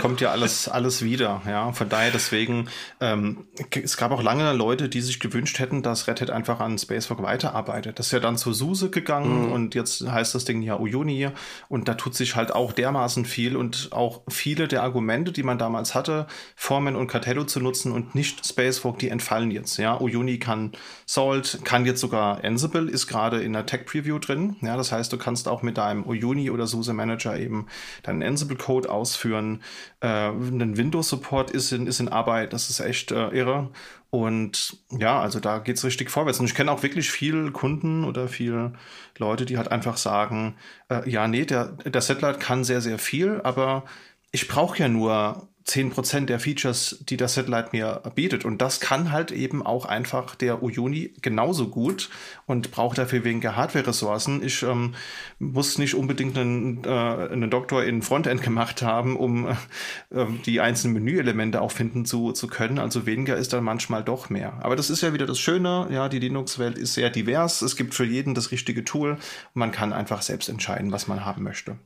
[0.00, 1.42] Kommt ja alles, alles wieder.
[1.46, 2.70] Ja, von daher deswegen.
[3.00, 6.78] Ähm, es gab auch lange Leute, die sich gewünscht hätten, dass Red Hat einfach an
[6.78, 7.98] Spacewalk weiterarbeitet.
[7.98, 9.52] Das ist ja dann zu SUSE gegangen mhm.
[9.52, 11.28] und jetzt heißt das Ding ja Uyuni
[11.68, 15.58] und da tut sich halt auch dermaßen viel und auch viele der Argumente, die man
[15.58, 19.78] damals hatte, Formen und Cartello zu nutzen und nicht Spacewalk, die entfallen jetzt.
[19.78, 20.72] Ja, Uyuni kann
[21.06, 24.56] Salt, kann jetzt sogar Ansible, ist gerade in der Tech Preview drin.
[24.60, 27.66] Ja, das heißt, du kannst auch mit deinem Uyuni oder SUSE Manager eben
[28.04, 29.60] deinen Ansible Code ausführen.
[30.00, 33.70] Äh, ein Windows Support ist in, ist in Arbeit, das ist echt äh, irre.
[34.10, 36.40] Und ja, also da geht's richtig vorwärts.
[36.40, 38.72] Und ich kenne auch wirklich viele Kunden oder viele
[39.18, 40.56] Leute, die halt einfach sagen,
[40.88, 43.84] äh, ja, nee, der, der Satellite kann sehr, sehr viel, aber
[44.30, 48.44] ich brauche ja nur 10% der Features, die das Satellite mir bietet.
[48.44, 52.08] Und das kann halt eben auch einfach der Uyuni genauso gut
[52.46, 54.42] und braucht dafür weniger Hardware-Ressourcen.
[54.42, 54.94] Ich ähm,
[55.38, 60.94] muss nicht unbedingt einen, äh, einen Doktor in Frontend gemacht haben, um äh, die einzelnen
[60.94, 62.78] Menüelemente auch finden zu, zu können.
[62.78, 64.54] Also weniger ist dann manchmal doch mehr.
[64.60, 65.88] Aber das ist ja wieder das Schöne.
[65.90, 67.60] Ja, die Linux-Welt ist sehr divers.
[67.60, 69.18] Es gibt für jeden das richtige Tool.
[69.52, 71.76] Man kann einfach selbst entscheiden, was man haben möchte.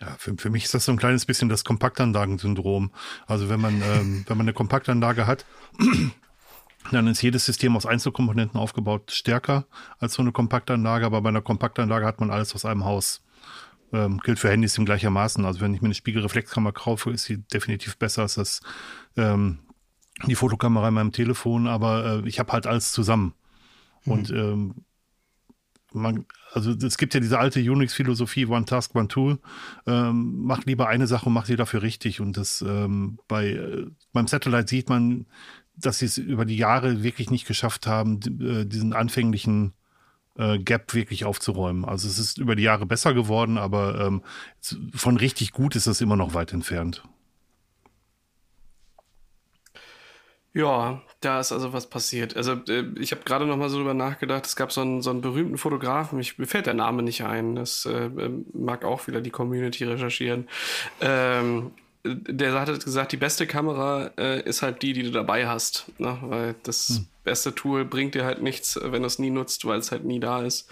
[0.00, 2.92] Ja, für, für mich ist das so ein kleines bisschen das Kompaktanlagensyndrom.
[3.26, 5.46] Also wenn man, ähm, wenn man eine Kompaktanlage hat,
[6.92, 9.66] dann ist jedes System aus Einzelkomponenten aufgebaut stärker
[9.98, 13.22] als so eine Kompaktanlage, aber bei einer Kompaktanlage hat man alles aus einem Haus.
[13.92, 15.44] Ähm, gilt für Handys im gleichermaßen.
[15.44, 18.60] Also wenn ich mir eine Spiegelreflexkamera kaufe, ist sie definitiv besser als das,
[19.16, 19.60] ähm,
[20.26, 23.34] die Fotokamera in meinem Telefon, aber äh, ich habe halt alles zusammen.
[24.04, 24.12] Mhm.
[24.12, 24.74] Und ähm,
[25.96, 29.38] man, also es gibt ja diese alte Unix-Philosophie, One Task, One Tool.
[29.86, 32.20] Ähm, mach lieber eine Sache und mach sie dafür richtig.
[32.20, 35.26] Und das ähm, bei äh, beim Satellite sieht man,
[35.76, 39.72] dass sie es über die Jahre wirklich nicht geschafft haben, äh, diesen anfänglichen
[40.38, 41.84] äh, Gap wirklich aufzuräumen.
[41.84, 44.22] Also es ist über die Jahre besser geworden, aber ähm,
[44.94, 47.02] von richtig gut ist das immer noch weit entfernt.
[50.56, 52.34] Ja, da ist also was passiert.
[52.34, 54.46] Also äh, ich habe gerade noch mal so drüber nachgedacht.
[54.46, 56.18] Es gab so einen, so einen berühmten Fotografen.
[56.18, 57.56] Ich, mir fällt der Name nicht ein.
[57.56, 60.48] Das äh, ähm, mag auch wieder die Community recherchieren.
[61.02, 61.72] Ähm,
[62.04, 65.92] der hat gesagt, die beste Kamera äh, ist halt die, die du dabei hast.
[65.98, 66.16] Ne?
[66.22, 67.06] Weil das hm.
[67.22, 70.20] beste Tool bringt dir halt nichts, wenn du es nie nutzt, weil es halt nie
[70.20, 70.70] da ist.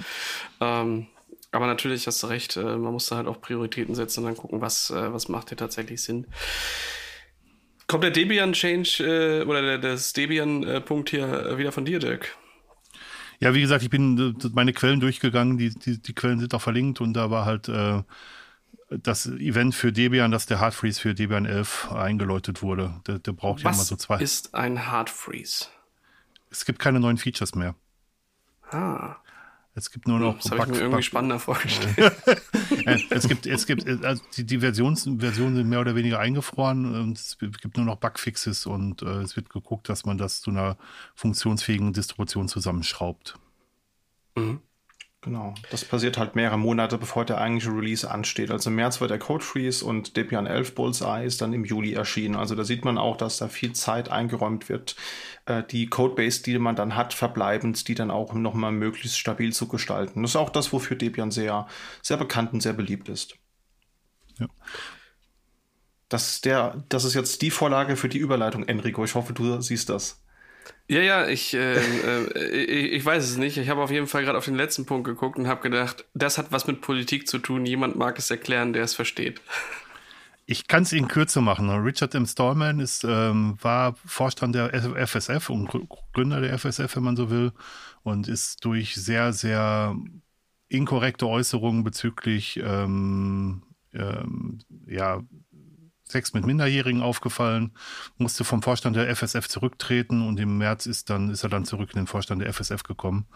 [0.63, 1.09] Ähm,
[1.51, 4.37] Aber natürlich hast du recht, äh, man muss da halt auch Prioritäten setzen und dann
[4.39, 6.27] gucken, was, äh, was macht hier tatsächlich Sinn.
[7.87, 12.37] Kommt der Debian-Change äh, oder der, das Debian-Punkt hier wieder von dir, Dirk?
[13.41, 17.01] Ja, wie gesagt, ich bin meine Quellen durchgegangen, die, die, die Quellen sind auch verlinkt
[17.01, 18.03] und da war halt äh,
[18.89, 23.01] das Event für Debian, dass der Hardfreeze für Debian 11 eingeläutet wurde.
[23.07, 24.15] Der, der braucht Was ja immer so zwei.
[24.15, 25.67] Was ist ein Hardfreeze?
[26.51, 27.75] Es gibt keine neuen Features mehr.
[28.71, 29.17] Ah.
[29.77, 30.39] Es gibt nur noch.
[30.39, 32.13] Das habe ich mir irgendwie spannender vorgestellt.
[33.11, 37.19] es gibt, es gibt, also die, die Versions, Versionen sind mehr oder weniger eingefroren und
[37.19, 40.77] es gibt nur noch Bugfixes und äh, es wird geguckt, dass man das zu einer
[41.17, 43.37] funktionsfähigen Distribution zusammenschraubt.
[44.37, 44.61] Mhm.
[45.25, 48.51] Genau, das passiert halt mehrere Monate, bevor der eigentliche Release ansteht.
[48.51, 51.95] Also im März war der Code Freeze und Debian 11 Bullseye ist dann im Juli
[51.95, 52.37] erschienen.
[52.37, 54.97] Also da sieht man auch, dass da viel Zeit eingeräumt wird,
[55.47, 59.67] äh, die Codebase, die man dann hat, verbleibend, die dann auch nochmal möglichst stabil zu
[59.67, 60.21] gestalten.
[60.21, 61.67] Das ist auch das, wofür Debian sehr,
[62.03, 63.37] sehr bekannt und sehr beliebt ist.
[64.39, 64.49] Ja.
[66.11, 69.03] Das, der, das ist jetzt die Vorlage für die Überleitung, Enrico.
[69.05, 70.23] Ich hoffe, du siehst das.
[70.89, 73.57] Ja, ja, ich, äh, äh, ich, ich weiß es nicht.
[73.57, 76.39] Ich habe auf jeden Fall gerade auf den letzten Punkt geguckt und habe gedacht, das
[76.39, 77.67] hat was mit Politik zu tun.
[77.67, 79.41] Jemand mag es erklären, der es versteht.
[80.47, 81.71] Ich kann es Ihnen kürzer machen.
[81.71, 82.27] Richard M.
[82.27, 84.75] Stallman ist, ähm, war Vorstand der
[85.07, 85.71] FSF und
[86.13, 87.53] Gründer der FSF, wenn man so will,
[88.03, 89.97] und ist durch sehr, sehr
[90.69, 93.63] inkorrekte Äußerungen bezüglich ähm,
[93.95, 95.23] ähm, ja,
[96.15, 97.73] Sex mit Minderjährigen aufgefallen,
[98.19, 101.91] musste vom Vorstand der FSF zurücktreten und im März ist dann ist er dann zurück
[101.93, 103.27] in den Vorstand der FSF gekommen.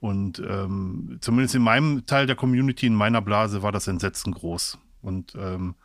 [0.00, 4.76] Und ähm, zumindest in meinem Teil der Community, in meiner Blase, war das Entsetzen groß.
[5.02, 5.76] Und ähm,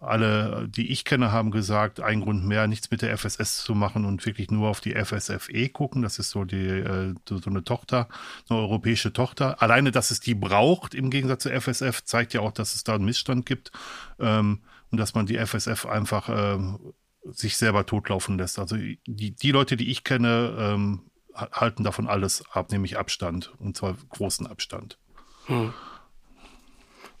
[0.00, 4.04] alle, die ich kenne, haben gesagt, ein Grund mehr, nichts mit der FSS zu machen
[4.04, 6.02] und wirklich nur auf die FSFE gucken.
[6.02, 8.08] Das ist so die äh, so eine Tochter,
[8.48, 9.62] eine europäische Tochter.
[9.62, 12.96] Alleine, dass es die braucht im Gegensatz zur FSF, zeigt ja auch, dass es da
[12.96, 13.70] einen Missstand gibt.
[14.18, 14.60] Ähm,
[14.94, 16.58] und dass man die FSF einfach äh,
[17.24, 18.60] sich selber totlaufen lässt.
[18.60, 19.00] Also die,
[19.32, 24.46] die Leute, die ich kenne, ähm, halten davon alles ab, nämlich Abstand und zwar großen
[24.46, 24.98] Abstand.
[25.46, 25.74] Hm.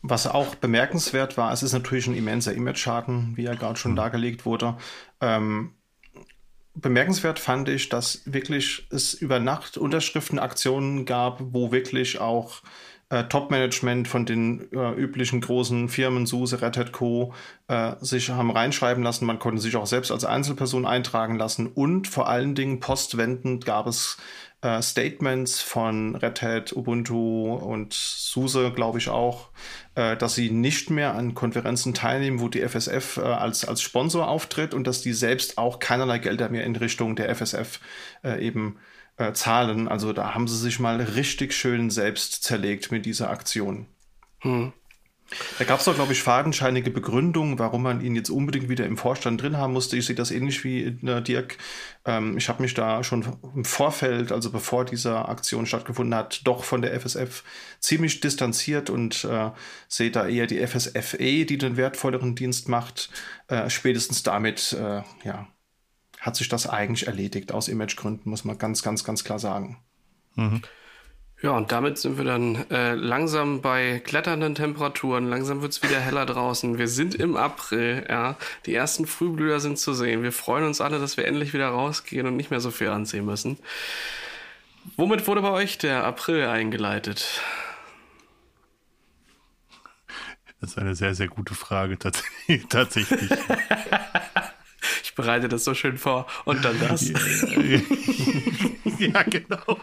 [0.02, 3.96] Was auch bemerkenswert war, es ist natürlich ein immenser Image-Schaden, wie ja gerade schon hm.
[3.96, 4.76] dargelegt wurde.
[5.20, 5.72] Ähm,
[6.76, 12.62] bemerkenswert fand ich, dass wirklich es über Nacht Unterschriftenaktionen gab, wo wirklich auch
[13.14, 17.32] äh, Top-Management von den äh, üblichen großen Firmen, SUSE, Red Hat Co.,
[17.68, 19.24] äh, sich haben reinschreiben lassen.
[19.26, 21.68] Man konnte sich auch selbst als Einzelperson eintragen lassen.
[21.68, 24.16] Und vor allen Dingen postwendend gab es
[24.62, 29.50] äh, Statements von Red Hat, Ubuntu und SUSE, glaube ich auch,
[29.94, 34.26] äh, dass sie nicht mehr an Konferenzen teilnehmen, wo die FSF äh, als, als Sponsor
[34.26, 37.78] auftritt und dass die selbst auch keinerlei Gelder mehr in Richtung der FSF
[38.24, 38.93] eben äh,
[39.32, 39.88] Zahlen.
[39.88, 43.86] Also da haben sie sich mal richtig schön selbst zerlegt mit dieser Aktion.
[44.40, 44.72] Hm.
[45.58, 48.96] Da gab es doch, glaube ich, fadenscheinige Begründungen, warum man ihn jetzt unbedingt wieder im
[48.96, 49.96] Vorstand drin haben musste.
[49.96, 51.56] Ich sehe das ähnlich wie äh, Dirk.
[52.04, 56.62] Ähm, ich habe mich da schon im Vorfeld, also bevor diese Aktion stattgefunden hat, doch
[56.64, 57.42] von der FSF
[57.80, 59.50] ziemlich distanziert und äh,
[59.88, 63.10] sehe da eher die FSFE, die den wertvolleren Dienst macht.
[63.48, 65.48] Äh, spätestens damit, äh, ja,
[66.24, 67.52] hat sich das eigentlich erledigt.
[67.52, 69.76] Aus Imagegründen muss man ganz, ganz, ganz klar sagen.
[70.36, 70.62] Mhm.
[71.42, 75.28] Ja, und damit sind wir dann äh, langsam bei kletternden Temperaturen.
[75.28, 76.78] Langsam wird es wieder heller draußen.
[76.78, 78.38] Wir sind im April, ja.
[78.64, 80.22] Die ersten Frühblüher sind zu sehen.
[80.22, 83.26] Wir freuen uns alle, dass wir endlich wieder rausgehen und nicht mehr so viel anziehen
[83.26, 83.58] müssen.
[84.96, 87.42] Womit wurde bei euch der April eingeleitet?
[90.62, 93.30] Das ist eine sehr, sehr gute Frage, tatsächlich.
[95.02, 96.26] Ich bereite das so schön vor.
[96.44, 97.08] Und dann das.
[98.98, 99.78] ja, genau.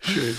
[0.00, 0.36] schön.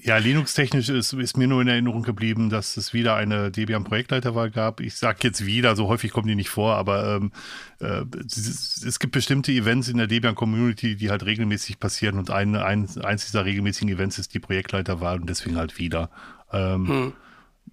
[0.00, 4.80] Ja, Linux-technisch ist, ist, mir nur in Erinnerung geblieben, dass es wieder eine Debian-Projektleiterwahl gab.
[4.80, 7.32] Ich sage jetzt wieder, so häufig kommen die nicht vor, aber ähm,
[7.80, 12.54] äh, es, es, gibt bestimmte Events in der Debian-Community, die halt regelmäßig passieren und ein,
[12.54, 16.10] ein, eins dieser regelmäßigen Events ist die Projektleiterwahl und deswegen halt wieder.
[16.52, 17.12] Ähm, hm.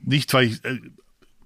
[0.02, 0.80] Nicht, weil ich, äh,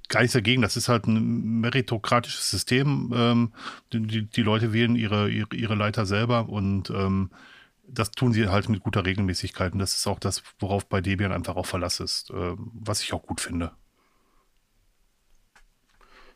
[0.10, 0.62] gar nichts dagegen.
[0.62, 3.12] Das ist halt ein meritokratisches System.
[3.16, 3.54] Ähm,
[3.94, 7.30] die, die Leute wählen ihre, ihre, ihre Leiter selber und ähm,
[7.88, 9.74] das tun sie halt mit guter Regelmäßigkeit.
[9.74, 13.14] Und das ist auch das, worauf bei Debian einfach auch Verlass ist, äh, was ich
[13.14, 13.72] auch gut finde.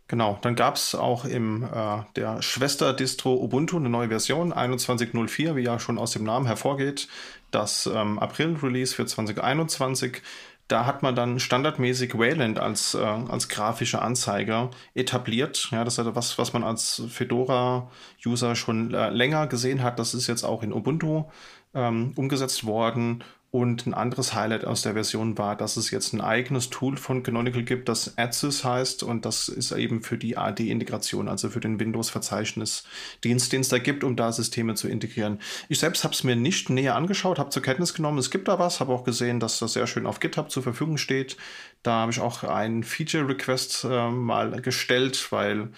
[0.07, 5.61] Genau, dann gab es auch im äh, der Schwester-Distro Ubuntu eine neue Version, 21.04, wie
[5.61, 7.07] ja schon aus dem Namen hervorgeht.
[7.51, 10.21] Das ähm, April-Release für 2021
[10.67, 15.69] da hat man dann standardmäßig Wayland als, äh, als grafische Anzeiger etabliert.
[15.71, 19.99] Ja, das ist was, was man als Fedora-User schon äh, länger gesehen hat.
[19.99, 21.25] Das ist jetzt auch in Ubuntu
[21.73, 23.23] ähm, umgesetzt worden.
[23.55, 27.21] Und ein anderes Highlight aus der Version war, dass es jetzt ein eigenes Tool von
[27.21, 29.03] Canonical gibt, das AdSys heißt.
[29.03, 34.03] Und das ist eben für die AD-Integration, also für den Windows-Verzeichnisdienst, den es da gibt,
[34.03, 35.39] um da Systeme zu integrieren.
[35.69, 38.57] Ich selbst habe es mir nicht näher angeschaut, habe zur Kenntnis genommen, es gibt da
[38.57, 41.37] was, habe auch gesehen, dass das sehr schön auf GitHub zur Verfügung steht.
[41.83, 45.69] Da habe ich auch einen Feature-Request äh, mal gestellt, weil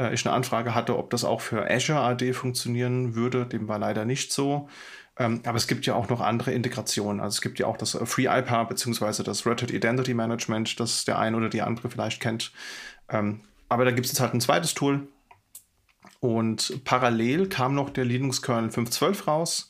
[0.00, 3.46] äh, ich eine Anfrage hatte, ob das auch für Azure AD funktionieren würde.
[3.46, 4.68] Dem war leider nicht so.
[5.20, 7.20] Ähm, aber es gibt ja auch noch andere Integrationen.
[7.20, 11.18] Also es gibt ja auch das FreeIPA beziehungsweise das Red Hat Identity Management, das der
[11.18, 12.52] eine oder die andere vielleicht kennt.
[13.10, 15.06] Ähm, aber da gibt es jetzt halt ein zweites Tool.
[16.20, 19.68] Und parallel kam noch der Linux Kernel 5.12 raus.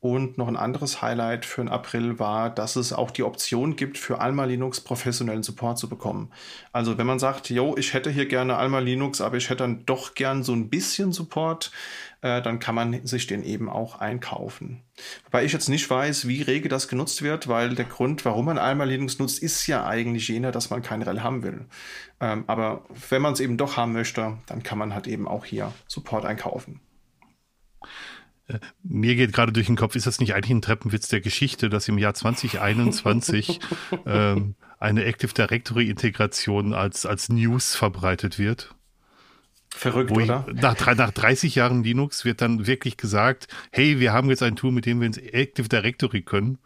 [0.00, 3.98] Und noch ein anderes Highlight für den April war, dass es auch die Option gibt,
[3.98, 6.30] für Alma Linux professionellen Support zu bekommen.
[6.72, 9.84] Also wenn man sagt, yo, ich hätte hier gerne Alma Linux, aber ich hätte dann
[9.86, 11.72] doch gern so ein bisschen Support,
[12.20, 14.82] äh, dann kann man sich den eben auch einkaufen.
[15.24, 18.58] Wobei ich jetzt nicht weiß, wie rege das genutzt wird, weil der Grund, warum man
[18.58, 21.66] Alma Linux nutzt, ist ja eigentlich jener, dass man kein REL haben will.
[22.20, 25.44] Ähm, aber wenn man es eben doch haben möchte, dann kann man halt eben auch
[25.44, 26.80] hier Support einkaufen.
[28.82, 31.86] Mir geht gerade durch den Kopf, ist das nicht eigentlich ein Treppenwitz der Geschichte, dass
[31.86, 33.60] im Jahr 2021
[34.06, 38.74] ähm, eine Active Directory Integration als, als News verbreitet wird?
[39.78, 40.44] Verrückt, ich, oder?
[40.52, 44.72] Nach, nach 30 Jahren Linux wird dann wirklich gesagt, hey, wir haben jetzt ein Tool,
[44.72, 46.58] mit dem wir ins Active Directory können.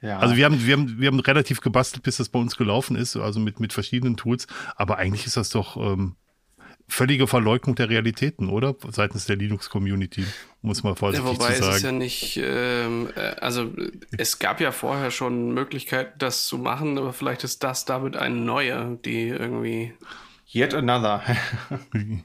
[0.00, 0.18] Ja.
[0.18, 3.16] Also wir haben, wir haben, wir haben relativ gebastelt, bis das bei uns gelaufen ist,
[3.16, 4.48] also mit, mit verschiedenen Tools.
[4.74, 6.16] Aber eigentlich ist das doch ähm,
[6.88, 8.74] völlige Verleugnung der Realitäten, oder?
[8.90, 10.24] Seitens der Linux-Community,
[10.60, 11.62] muss man vorsichtig ja, wobei zu sagen.
[11.62, 13.70] Wobei es ist ja nicht, ähm, äh, also
[14.16, 18.34] es gab ja vorher schon Möglichkeiten, das zu machen, aber vielleicht ist das damit eine
[18.34, 19.92] neue, die irgendwie...
[20.52, 21.22] Yet another.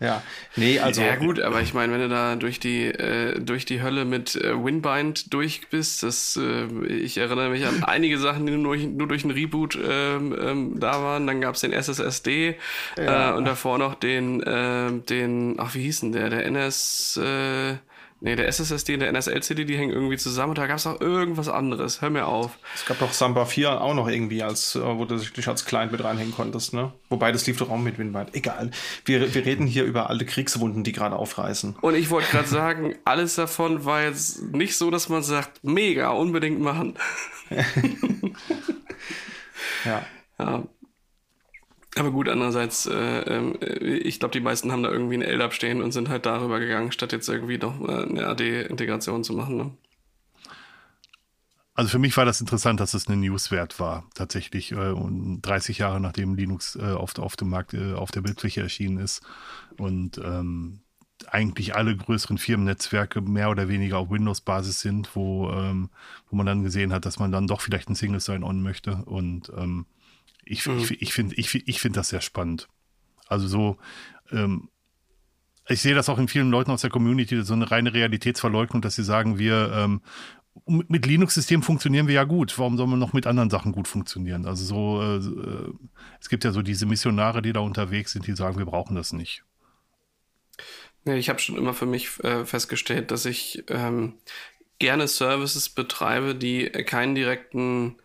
[0.00, 0.22] Ja,
[0.56, 1.02] nee, also.
[1.02, 4.34] Ja, gut, aber ich meine, wenn du da durch die, äh, durch die Hölle mit
[4.34, 9.08] äh, Winbind durch bist, das, äh, ich erinnere mich an einige Sachen, die nur, nur
[9.08, 11.26] durch einen Reboot ähm, ähm, da waren.
[11.28, 12.56] Dann gab es den SSSD
[12.98, 13.30] ja.
[13.30, 16.28] äh, und davor noch den, äh, den, ach, wie hieß denn der?
[16.28, 17.74] Der NS, äh,
[18.24, 20.98] Nee, der SSSD und der NSL-CD, die hängen irgendwie zusammen und da gab es auch
[20.98, 22.00] irgendwas anderes.
[22.00, 22.52] Hör mir auf.
[22.74, 25.92] Es gab doch Samba 4 auch noch irgendwie, als, äh, wo du dich als Client
[25.92, 26.90] mit reinhängen konntest, ne?
[27.10, 28.34] Wobei das lief doch auch mit Winwald.
[28.34, 28.70] Egal.
[29.04, 31.76] Wir, wir reden hier über alte Kriegswunden, die gerade aufreißen.
[31.82, 36.08] Und ich wollte gerade sagen, alles davon war jetzt nicht so, dass man sagt, mega,
[36.08, 36.94] unbedingt machen.
[39.84, 40.06] ja.
[40.38, 40.62] Ja,
[41.96, 45.82] aber gut, andererseits, äh, äh, ich glaube, die meisten haben da irgendwie ein LDAP stehen
[45.82, 49.56] und sind halt darüber gegangen, statt jetzt irgendwie noch eine AD-Integration zu machen.
[49.56, 49.70] Ne?
[51.74, 54.72] Also für mich war das interessant, dass es eine Newswert war, tatsächlich.
[54.72, 58.98] Äh, und 30 Jahre nachdem Linux äh, auf, auf dem Markt, auf der Bildfläche erschienen
[58.98, 59.22] ist.
[59.76, 60.80] Und ähm,
[61.28, 65.90] eigentlich alle größeren Firmennetzwerke mehr oder weniger auf Windows-Basis sind, wo, ähm,
[66.28, 68.96] wo man dann gesehen hat, dass man dann doch vielleicht ein Single Sign-On möchte.
[69.04, 69.86] Und ähm,
[70.46, 70.78] ich, mhm.
[70.78, 72.68] ich, ich finde ich, ich find das sehr spannend.
[73.26, 73.78] Also so,
[74.30, 74.68] ähm,
[75.68, 78.96] ich sehe das auch in vielen Leuten aus der Community, so eine reine Realitätsverleugnung, dass
[78.96, 80.02] sie sagen, wir ähm,
[80.66, 82.58] mit Linux-Systemen funktionieren wir ja gut.
[82.58, 84.46] Warum soll man noch mit anderen Sachen gut funktionieren?
[84.46, 85.72] Also so, äh,
[86.20, 89.12] es gibt ja so diese Missionare, die da unterwegs sind, die sagen, wir brauchen das
[89.12, 89.42] nicht.
[91.04, 94.14] Ja, ich habe schon immer für mich äh, festgestellt, dass ich ähm,
[94.78, 97.96] gerne Services betreibe, die keinen direkten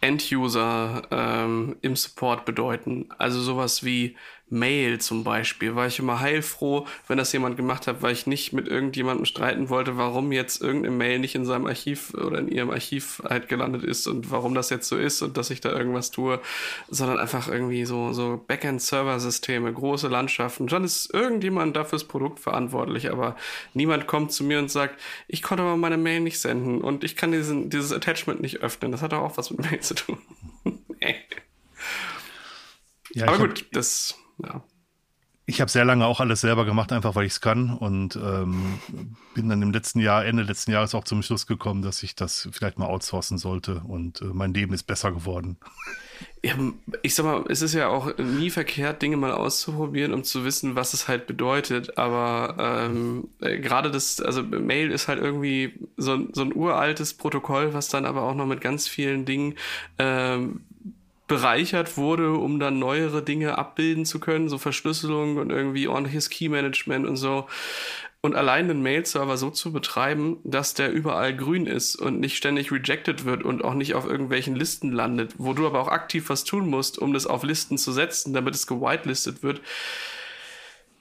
[0.00, 3.08] End-User ähm, im Support bedeuten.
[3.18, 4.16] Also sowas wie
[4.48, 8.52] Mail zum Beispiel, war ich immer heilfroh, wenn das jemand gemacht hat, weil ich nicht
[8.52, 12.70] mit irgendjemandem streiten wollte, warum jetzt irgendeine Mail nicht in seinem Archiv oder in ihrem
[12.70, 16.12] Archiv halt gelandet ist und warum das jetzt so ist und dass ich da irgendwas
[16.12, 16.40] tue,
[16.88, 20.68] sondern einfach irgendwie so, so Backend-Server-Systeme, große Landschaften.
[20.68, 23.34] Dann ist irgendjemand dafür das Produkt verantwortlich, aber
[23.74, 27.16] niemand kommt zu mir und sagt, ich konnte aber meine Mail nicht senden und ich
[27.16, 28.92] kann diesen, dieses Attachment nicht öffnen.
[28.92, 30.18] Das hat doch auch was mit Mail zu tun.
[33.12, 34.62] ja, aber gut, das ja.
[35.48, 38.80] Ich habe sehr lange auch alles selber gemacht, einfach weil ich es kann und ähm,
[39.34, 42.48] bin dann im letzten Jahr, Ende letzten Jahres auch zum Schluss gekommen, dass ich das
[42.50, 45.56] vielleicht mal outsourcen sollte und äh, mein Leben ist besser geworden.
[46.42, 46.54] Ja,
[47.02, 50.74] ich sag mal, es ist ja auch nie verkehrt, Dinge mal auszuprobieren, um zu wissen,
[50.74, 51.98] was es halt bedeutet.
[51.98, 57.72] Aber ähm, äh, gerade das, also Mail ist halt irgendwie so, so ein uraltes Protokoll,
[57.74, 59.54] was dann aber auch noch mit ganz vielen Dingen
[59.98, 60.65] ähm,
[61.26, 67.06] bereichert wurde, um dann neuere Dinge abbilden zu können, so Verschlüsselung und irgendwie ordentliches Key-Management
[67.06, 67.46] und so.
[68.20, 72.72] Und allein den Mail-Server so zu betreiben, dass der überall grün ist und nicht ständig
[72.72, 76.44] rejected wird und auch nicht auf irgendwelchen Listen landet, wo du aber auch aktiv was
[76.44, 79.60] tun musst, um das auf Listen zu setzen, damit es gewitelistet wird.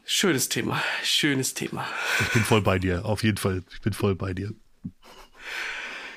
[0.06, 1.88] Schönes Thema, schönes Thema.
[2.22, 3.64] Ich bin voll bei dir, auf jeden Fall.
[3.74, 4.54] Ich bin voll bei dir.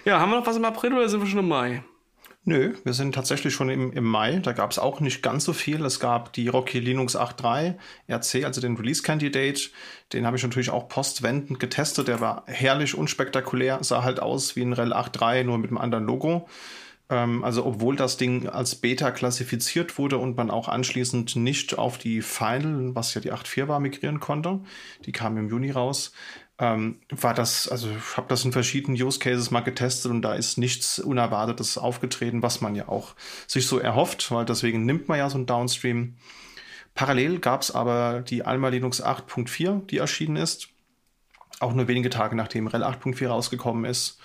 [0.04, 1.82] Ja, haben wir noch was im April oder sind wir schon im Mai?
[2.44, 4.38] Nö, wir sind tatsächlich schon im, im Mai.
[4.38, 5.84] Da gab es auch nicht ganz so viel.
[5.84, 7.74] Es gab die Rocky Linux 8.3
[8.08, 9.60] RC, also den Release Candidate.
[10.12, 12.08] Den habe ich natürlich auch postwendend getestet.
[12.08, 16.06] Der war herrlich unspektakulär, sah halt aus wie ein REL 8.3, nur mit einem anderen
[16.06, 16.48] Logo.
[17.10, 21.98] Ähm, also obwohl das Ding als Beta klassifiziert wurde und man auch anschließend nicht auf
[21.98, 24.60] die Final, was ja die 8.4 war, migrieren konnte.
[25.04, 26.12] Die kam im Juni raus
[26.58, 30.34] ähm, war das, also ich habe das in verschiedenen Use Cases mal getestet und da
[30.34, 33.14] ist nichts Unerwartetes aufgetreten, was man ja auch
[33.46, 36.16] sich so erhofft, weil deswegen nimmt man ja so ein Downstream.
[36.94, 40.68] Parallel gab es aber die Alma Linux 8.4, die erschienen ist,
[41.60, 44.18] auch nur wenige Tage nachdem RHEL 8.4 rausgekommen ist.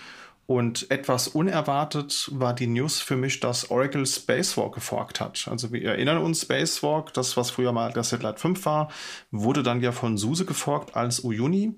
[0.46, 5.48] Und etwas unerwartet war die News für mich, dass Oracle Spacewalk geforkt hat.
[5.50, 8.92] Also wir erinnern uns, Spacewalk, das was früher mal der Satellite 5 war,
[9.32, 11.76] wurde dann ja von SUSE geforkt als Uyuni.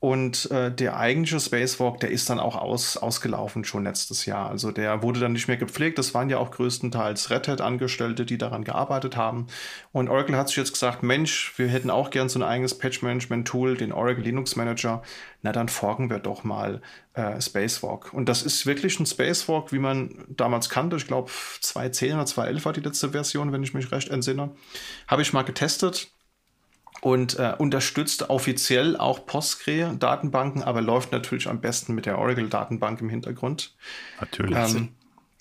[0.00, 4.48] Und äh, der eigentliche Spacewalk, der ist dann auch aus, ausgelaufen schon letztes Jahr.
[4.48, 5.98] Also der wurde dann nicht mehr gepflegt.
[5.98, 9.48] Das waren ja auch größtenteils Red Hat-Angestellte, die daran gearbeitet haben.
[9.90, 13.76] Und Oracle hat sich jetzt gesagt, Mensch, wir hätten auch gern so ein eigenes Patch-Management-Tool,
[13.76, 15.02] den Oracle Linux Manager.
[15.42, 16.80] Na, dann forken wir doch mal
[17.14, 18.14] äh, Spacewalk.
[18.14, 20.94] Und das ist wirklich ein Spacewalk, wie man damals kannte.
[20.94, 24.52] Ich glaube, 2.10 oder 2.11 war die letzte Version, wenn ich mich recht entsinne.
[25.08, 26.12] Habe ich mal getestet
[27.00, 33.08] und äh, unterstützt offiziell auch Postgre-Datenbanken, aber läuft natürlich am besten mit der Oracle-Datenbank im
[33.08, 33.74] Hintergrund.
[34.20, 34.56] Natürlich.
[34.56, 34.88] Ähm,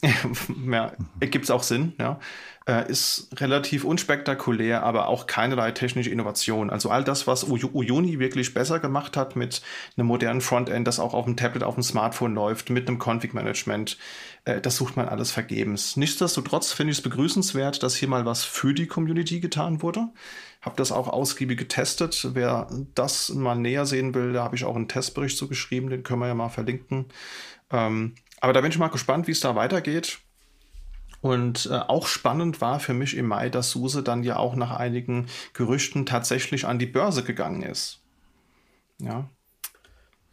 [0.72, 2.20] ja, gibt es auch Sinn, ja.
[2.68, 6.70] Äh, ist relativ unspektakulär, aber auch keinerlei technische Innovation.
[6.70, 9.61] Also all das, was Uyuni wirklich besser gemacht hat mit
[9.95, 13.97] einem modernen Frontend, das auch auf dem Tablet, auf dem Smartphone läuft, mit einem Config-Management,
[14.43, 15.95] äh, das sucht man alles vergebens.
[15.95, 20.09] Nichtsdestotrotz finde ich es begrüßenswert, dass hier mal was für die Community getan wurde.
[20.59, 22.32] Habe das auch ausgiebig getestet.
[22.34, 26.03] Wer das mal näher sehen will, da habe ich auch einen Testbericht zu geschrieben, den
[26.03, 27.05] können wir ja mal verlinken.
[27.72, 30.20] Ähm, aber da bin ich mal gespannt, wie es da weitergeht.
[31.22, 34.72] Und äh, auch spannend war für mich im Mai, dass SUSE dann ja auch nach
[34.72, 38.01] einigen Gerüchten tatsächlich an die Börse gegangen ist.
[38.99, 39.30] Ja.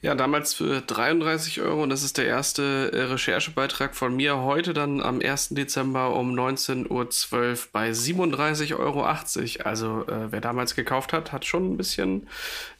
[0.04, 4.36] Ja, damals für 33 Euro und das ist der erste äh, Recherchebeitrag von mir.
[4.36, 5.50] Heute dann am 1.
[5.50, 9.04] Dezember um 19.12 Uhr bei 37,80 Euro.
[9.04, 12.28] Also äh, wer damals gekauft hat, hat schon ein bisschen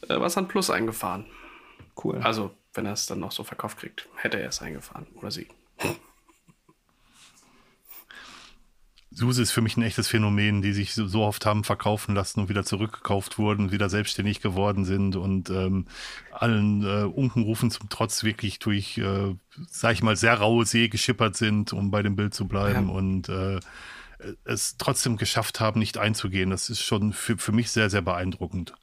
[0.02, 1.24] äh, was an Plus eingefahren.
[2.02, 2.20] Cool.
[2.22, 5.48] Also wenn er es dann noch so verkauft kriegt, hätte er es eingefahren oder sie.
[9.14, 12.48] SUSE ist für mich ein echtes Phänomen, die sich so, oft haben verkaufen lassen und
[12.48, 15.86] wieder zurückgekauft wurden, wieder selbstständig geworden sind und ähm,
[16.32, 19.34] allen äh, Unkenrufen zum Trotz wirklich durch, äh,
[19.68, 22.94] sag ich mal, sehr raue See geschippert sind, um bei dem Bild zu bleiben ja.
[22.94, 23.60] und äh,
[24.44, 26.50] es trotzdem geschafft haben, nicht einzugehen.
[26.50, 28.74] Das ist schon für, für mich sehr, sehr beeindruckend.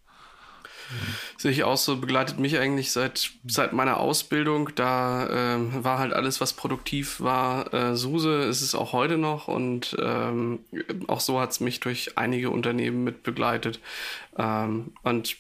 [1.38, 4.70] Sehe ich auch so, begleitet mich eigentlich seit, seit meiner Ausbildung.
[4.76, 9.48] Da äh, war halt alles, was produktiv war, äh, SUSE, ist es auch heute noch
[9.48, 10.60] und ähm,
[11.08, 13.80] auch so hat es mich durch einige Unternehmen mit begleitet.
[14.38, 15.38] Ähm, und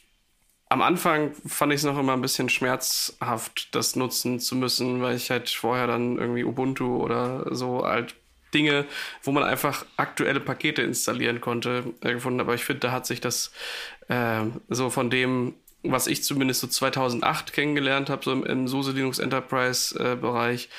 [0.69, 5.17] am Anfang fand ich es noch immer ein bisschen schmerzhaft, das nutzen zu müssen, weil
[5.17, 8.15] ich halt vorher dann irgendwie Ubuntu oder so halt
[8.53, 8.85] Dinge,
[9.23, 12.39] wo man einfach aktuelle Pakete installieren konnte, äh, gefunden.
[12.39, 13.51] Aber ich finde, da hat sich das
[14.11, 18.91] äh, so von dem, was ich zumindest so 2008 kennengelernt habe, so im, im SUSE
[18.91, 20.69] Linux Enterprise äh, Bereich,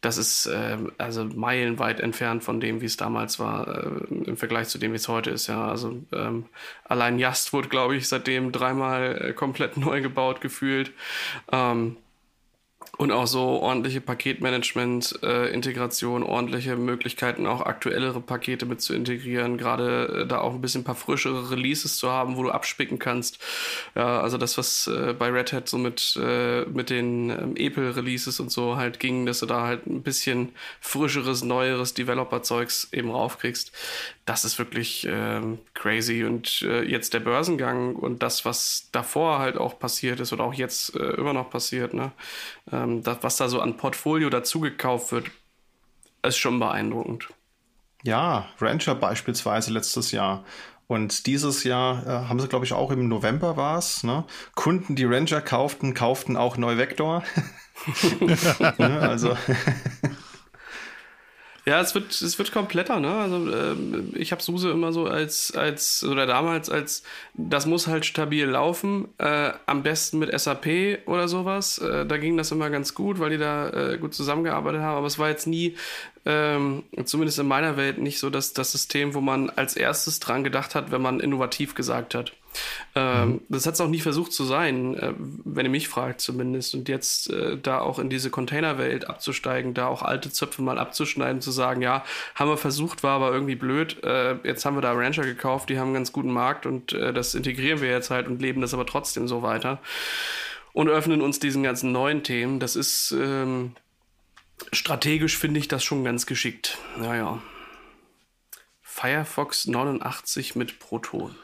[0.00, 4.68] das ist äh, also meilenweit entfernt von dem, wie es damals war, äh, im Vergleich
[4.68, 5.48] zu dem, wie es heute ist.
[5.48, 6.46] Ja, also ähm,
[6.84, 10.92] allein Just wurde, glaube ich, seitdem dreimal äh, komplett neu gebaut gefühlt.
[11.50, 11.96] Ähm,
[12.96, 20.22] und auch so ordentliche Paketmanagement-Integration, äh, ordentliche Möglichkeiten, auch aktuellere Pakete mit zu integrieren, gerade
[20.22, 23.38] äh, da auch ein bisschen ein paar frischere Releases zu haben, wo du abspicken kannst.
[23.94, 28.40] Ja, also das, was äh, bei Red Hat so mit, äh, mit den ähm, EPEL-Releases
[28.40, 33.72] und so halt ging, dass du da halt ein bisschen frischeres, neueres Developer-Zeugs eben raufkriegst
[34.26, 36.24] das ist wirklich ähm, crazy.
[36.24, 40.54] Und äh, jetzt der Börsengang und das, was davor halt auch passiert ist oder auch
[40.54, 42.12] jetzt äh, immer noch passiert, ne?
[42.70, 45.30] Ähm, das, was da so an Portfolio dazugekauft wird,
[46.22, 47.28] ist schon beeindruckend.
[48.02, 50.44] Ja, Rancher beispielsweise letztes Jahr.
[50.88, 54.04] Und dieses Jahr äh, haben sie, glaube ich, auch im November war es.
[54.04, 54.24] Ne?
[54.54, 57.22] Kunden, die Ranger kauften, kauften auch Neuvector.
[58.78, 59.00] ne?
[59.00, 59.36] also
[61.68, 63.12] Ja, es wird, es wird kompletter, ne?
[63.12, 67.02] Also ähm, ich habe Suse immer so als, als, oder damals als,
[67.34, 71.78] das muss halt stabil laufen, äh, am besten mit SAP oder sowas.
[71.78, 75.08] Äh, da ging das immer ganz gut, weil die da äh, gut zusammengearbeitet haben, aber
[75.08, 75.76] es war jetzt nie,
[76.24, 80.44] ähm, zumindest in meiner Welt, nicht so dass das System, wo man als erstes dran
[80.44, 82.32] gedacht hat, wenn man innovativ gesagt hat.
[82.94, 83.40] Ähm, mhm.
[83.48, 86.74] Das hat es auch nie versucht zu sein, äh, wenn ihr mich fragt zumindest.
[86.74, 91.40] Und jetzt äh, da auch in diese Containerwelt abzusteigen, da auch alte Zöpfe mal abzuschneiden,
[91.40, 92.04] zu sagen, ja,
[92.34, 94.02] haben wir versucht, war aber irgendwie blöd.
[94.04, 97.34] Äh, jetzt haben wir da Rancher gekauft, die haben einen ganz guten Markt und das
[97.34, 99.80] integrieren wir jetzt halt und leben das aber trotzdem so weiter.
[100.72, 102.60] Und öffnen uns diesen ganzen neuen Themen.
[102.60, 103.72] Das ist ähm,
[104.72, 106.78] strategisch, finde ich das schon ganz geschickt.
[106.98, 107.40] Naja.
[108.82, 111.34] Firefox 89 mit Proton.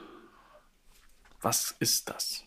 [1.43, 2.45] Was ist das?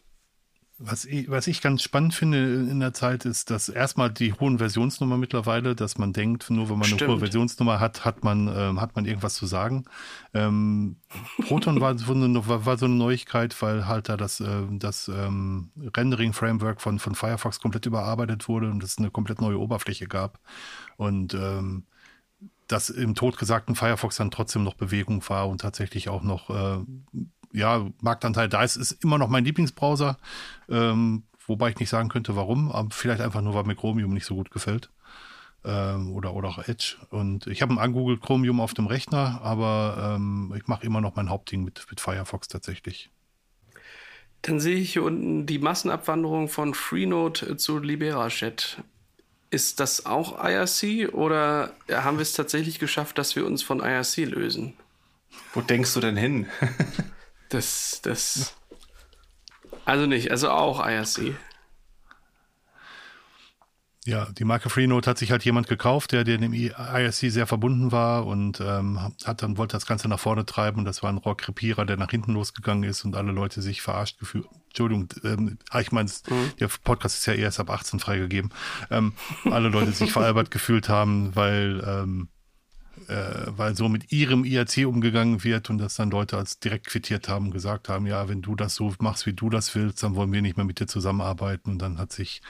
[0.77, 4.57] Was ich, was ich ganz spannend finde in der Zeit ist, dass erstmal die hohen
[4.57, 7.03] Versionsnummer mittlerweile, dass man denkt, nur wenn man Stimmt.
[7.03, 9.85] eine hohe Versionsnummer hat, hat man, ähm, hat man irgendwas zu sagen.
[10.33, 10.97] Ähm,
[11.47, 16.81] Proton war, war, war, so eine Neuigkeit, weil halt da das, äh, das ähm, Rendering-Framework
[16.81, 20.41] von, von Firefox komplett überarbeitet wurde und es eine komplett neue Oberfläche gab.
[20.97, 21.85] Und ähm,
[22.67, 26.83] dass im totgesagten Firefox dann trotzdem noch Bewegung war und tatsächlich auch noch äh,
[27.55, 30.17] ja, Marktanteil da ist, ist immer noch mein Lieblingsbrowser.
[30.69, 34.25] Ähm, wobei ich nicht sagen könnte, warum, aber vielleicht einfach nur, weil mir Chromium nicht
[34.25, 34.89] so gut gefällt.
[35.63, 36.97] Ähm, oder, oder auch Edge.
[37.09, 41.15] Und ich habe ein angegoogelt Chromium auf dem Rechner, aber ähm, ich mache immer noch
[41.15, 43.09] mein Hauptding mit, mit Firefox tatsächlich.
[44.43, 48.83] Dann sehe ich hier unten die Massenabwanderung von Freenode zu LiberaChat.
[49.49, 54.17] Ist das auch IRC oder haben wir es tatsächlich geschafft, dass wir uns von IRC
[54.17, 54.73] lösen?
[55.53, 56.45] Wo denkst du denn hin?
[57.55, 58.53] Das, das.
[59.85, 61.37] Also nicht, also auch IRC.
[64.03, 67.93] Ja, die Marke Freenode hat sich halt jemand gekauft, der, der dem IRC sehr verbunden
[67.93, 71.17] war und ähm, hat dann wollte das Ganze nach vorne treiben und das war ein
[71.17, 74.47] Rohrkrepierer, der nach hinten losgegangen ist und alle Leute sich verarscht gefühlt.
[74.67, 76.51] Entschuldigung, ähm, ah, ich meine, mhm.
[76.59, 78.51] der Podcast ist ja erst ab 18 freigegeben.
[78.91, 79.13] Ähm,
[79.45, 82.27] alle Leute sich veralbert gefühlt haben, weil ähm,
[83.07, 87.29] äh, weil so mit ihrem IRC umgegangen wird und das dann Leute als direkt quittiert
[87.29, 90.15] haben und gesagt haben, ja, wenn du das so machst, wie du das willst, dann
[90.15, 91.71] wollen wir nicht mehr mit dir zusammenarbeiten.
[91.71, 92.41] Und dann hat sich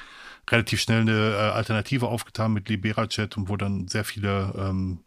[0.49, 4.99] relativ schnell eine äh, Alternative aufgetan mit LiberaChat und wo dann sehr viele ähm,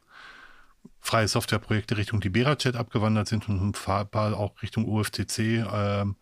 [1.00, 5.38] freie Softwareprojekte Richtung LiberaChat abgewandert sind und ein paar auch Richtung UFTC.
[5.72, 6.16] Ähm,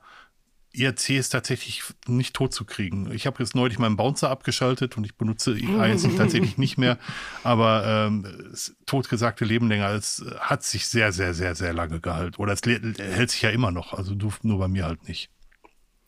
[0.77, 3.11] IRC ist tatsächlich nicht tot zu kriegen.
[3.13, 6.99] Ich habe jetzt neulich meinen Bouncer abgeschaltet und ich benutze IRC tatsächlich nicht mehr.
[7.43, 8.53] Aber ähm,
[8.87, 12.37] totgesagte Leben länger, es hat sich sehr, sehr, sehr, sehr lange gehalten.
[12.37, 13.93] Oder es hält sich ja immer noch.
[13.93, 15.31] Also nur bei mir halt nicht.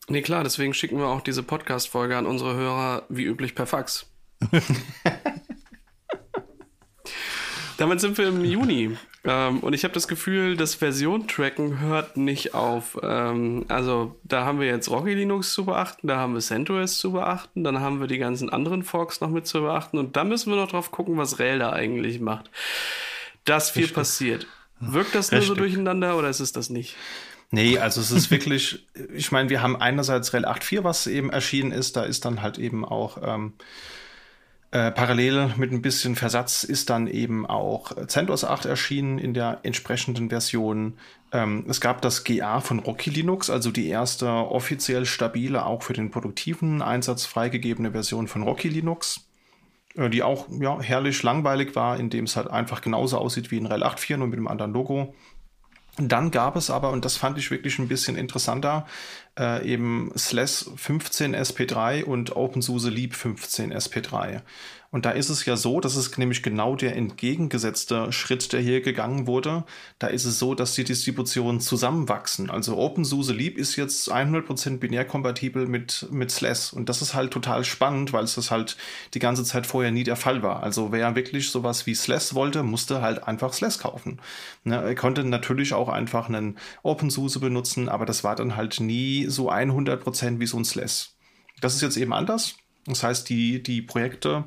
[0.07, 4.11] Nee, klar, deswegen schicken wir auch diese Podcast-Folge an unsere Hörer wie üblich per Fax.
[7.77, 8.97] Damit sind wir im Juni.
[9.25, 12.97] Ähm, und ich habe das Gefühl, das Version-Tracken hört nicht auf.
[13.03, 17.11] Ähm, also da haben wir jetzt Rocky Linux zu beachten, da haben wir CentOS zu
[17.11, 20.51] beachten, dann haben wir die ganzen anderen Forks noch mit zu beachten und dann müssen
[20.51, 22.49] wir noch drauf gucken, was Rail da eigentlich macht.
[23.43, 24.47] Dass viel passiert.
[24.79, 26.95] Wirkt das nur so durcheinander oder ist es das nicht?
[27.51, 31.71] Nee, also es ist wirklich, ich meine, wir haben einerseits RHEL 8.4, was eben erschienen
[31.71, 33.53] ist, da ist dann halt eben auch ähm,
[34.71, 39.61] äh, parallel mit ein bisschen Versatz ist dann eben auch CentOS 8 erschienen in der
[39.63, 40.97] entsprechenden Version.
[41.31, 45.93] Ähm, es gab das GA von Rocky Linux, also die erste offiziell stabile, auch für
[45.93, 49.27] den produktiven Einsatz freigegebene Version von Rocky Linux,
[49.95, 53.65] äh, die auch ja, herrlich langweilig war, indem es halt einfach genauso aussieht wie ein
[53.65, 55.15] RHEL 8.4, nur mit einem anderen Logo.
[56.01, 58.87] Dann gab es aber, und das fand ich wirklich ein bisschen interessanter,
[59.37, 64.41] äh, eben Slash 15 SP3 und OpenSUSE Leap 15 SP3.
[64.91, 68.81] Und da ist es ja so, das ist nämlich genau der entgegengesetzte Schritt, der hier
[68.81, 69.63] gegangen wurde.
[69.99, 72.49] Da ist es so, dass die Distributionen zusammenwachsen.
[72.49, 76.73] Also OpenSUSE Leap ist jetzt 100% binärkompatibel mit, mit Slash.
[76.73, 78.77] Und das ist halt total spannend, weil es das halt
[79.13, 80.63] die ganze Zeit vorher nie der Fall war.
[80.63, 84.19] Also wer wirklich sowas wie Slash wollte, musste halt einfach Slash kaufen.
[84.63, 89.27] Ne, er konnte natürlich auch einfach einen OpenSUSE benutzen, aber das war dann halt nie
[89.27, 91.11] so 100% wie so ein Slash.
[91.61, 92.55] Das ist jetzt eben anders.
[92.87, 94.45] Das heißt, die, die Projekte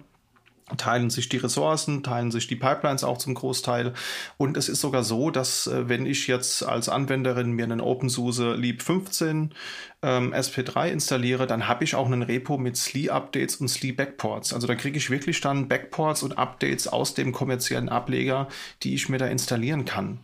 [0.77, 3.93] teilen sich die Ressourcen, teilen sich die Pipelines auch zum Großteil.
[4.37, 8.55] Und es ist sogar so, dass äh, wenn ich jetzt als Anwenderin mir einen OpenSUSE
[8.55, 9.55] Leap 15
[10.03, 14.53] ähm, SP3 installiere, dann habe ich auch einen Repo mit SLI-Updates und SLI-Backports.
[14.53, 18.49] Also da kriege ich wirklich dann Backports und Updates aus dem kommerziellen Ableger,
[18.83, 20.21] die ich mir da installieren kann.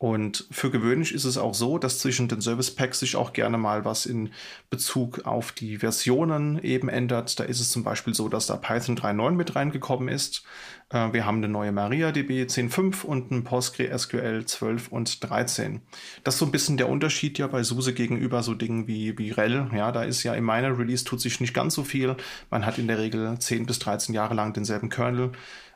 [0.00, 3.58] Und für gewöhnlich ist es auch so, dass zwischen den Service Packs sich auch gerne
[3.58, 4.30] mal was in
[4.70, 7.38] Bezug auf die Versionen eben ändert.
[7.38, 10.42] Da ist es zum Beispiel so, dass da Python 3.9 mit reingekommen ist.
[10.88, 15.82] Äh, wir haben eine neue MariaDB 10.5 und ein PostgreSQL 12 und 13.
[16.24, 19.32] Das ist so ein bisschen der Unterschied ja bei SUSE gegenüber so Dingen wie, wie
[19.32, 19.68] RHEL.
[19.74, 22.16] Ja, da ist ja in meiner Release tut sich nicht ganz so viel.
[22.48, 25.32] Man hat in der Regel 10 bis 13 Jahre lang denselben Kernel.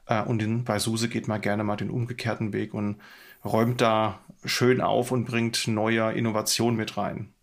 [0.07, 2.97] Äh, und in, bei SUSE geht man gerne mal den umgekehrten Weg und
[3.45, 7.35] räumt da schön auf und bringt neue Innovation mit rein.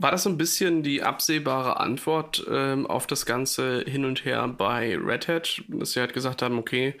[0.00, 4.46] War das so ein bisschen die absehbare Antwort ähm, auf das Ganze hin und her
[4.46, 6.94] bei Red Hat, dass sie halt gesagt haben, okay,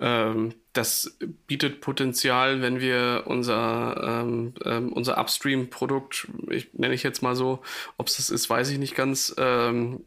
[0.00, 1.18] ähm, das
[1.48, 7.60] bietet Potenzial, wenn wir unser, ähm, ähm, unser Upstream-Produkt, ich nenne ich jetzt mal so,
[7.96, 10.04] ob es das ist, weiß ich nicht ganz, ähm,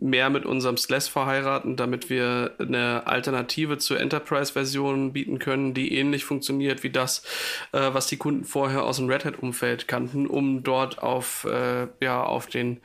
[0.00, 6.24] mehr mit unserem SLES verheiraten, damit wir eine Alternative zur Enterprise-Version bieten können, die ähnlich
[6.24, 7.22] funktioniert wie das,
[7.70, 12.24] äh, was die Kunden vorher aus dem Red Hat-Umfeld kannten, um dort auf, äh, ja,
[12.24, 12.80] auf den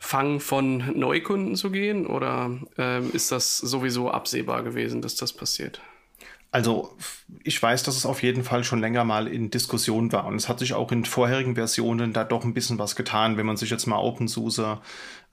[0.00, 2.06] Fang von Neukunden zu gehen?
[2.06, 5.80] Oder ähm, ist das sowieso absehbar gewesen, dass das passiert?
[6.50, 6.96] Also
[7.44, 10.48] ich weiß, dass es auf jeden Fall schon länger mal in Diskussion war und es
[10.48, 13.68] hat sich auch in vorherigen Versionen da doch ein bisschen was getan, wenn man sich
[13.68, 14.78] jetzt mal OpenSUSE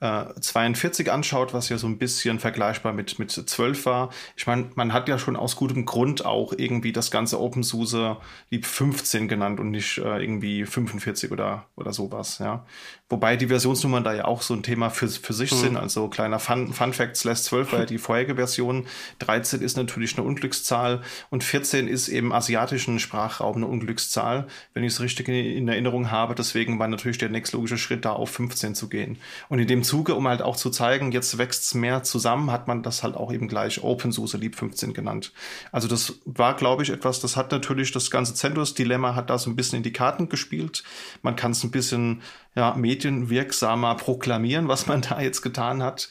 [0.00, 4.10] äh, 42 anschaut, was ja so ein bisschen vergleichbar mit, mit 12 war.
[4.36, 8.18] Ich meine, man hat ja schon aus gutem Grund auch irgendwie das ganze OpenSUSE
[8.50, 12.66] lieb 15 genannt und nicht äh, irgendwie 45 oder, oder sowas, ja.
[13.08, 15.56] Wobei die Versionsnummern da ja auch so ein Thema für, für sich mhm.
[15.56, 15.76] sind.
[15.76, 18.86] Also kleiner Fun, Fun Fact, Slash 12 war ja die vorherige Version.
[19.20, 24.94] 13 ist natürlich eine Unglückszahl und 14 ist eben asiatischen Sprachraum eine Unglückszahl, wenn ich
[24.94, 26.34] es richtig in, in Erinnerung habe.
[26.34, 29.18] Deswegen war natürlich der nächstlogische Schritt da auf 15 zu gehen.
[29.48, 32.66] Und in dem Zuge, um halt auch zu zeigen, jetzt wächst es mehr zusammen, hat
[32.66, 35.32] man das halt auch eben gleich OpenSUSE Lieb 15 genannt.
[35.70, 39.48] Also das war, glaube ich, etwas, das hat natürlich das ganze CentOS-Dilemma hat da so
[39.48, 40.82] ein bisschen in die Karten gespielt.
[41.22, 42.22] Man kann es ein bisschen
[42.56, 46.08] ja, medienwirksamer proklamieren, was man da jetzt getan hat.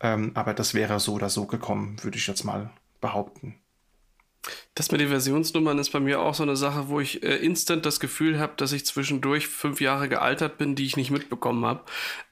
[0.00, 2.70] Ähm, aber das wäre so oder so gekommen, würde ich jetzt mal
[3.00, 3.56] behaupten.
[4.74, 7.86] Das mit den Versionsnummern ist bei mir auch so eine Sache, wo ich äh, instant
[7.86, 11.80] das Gefühl habe, dass ich zwischendurch fünf Jahre gealtert bin, die ich nicht mitbekommen habe.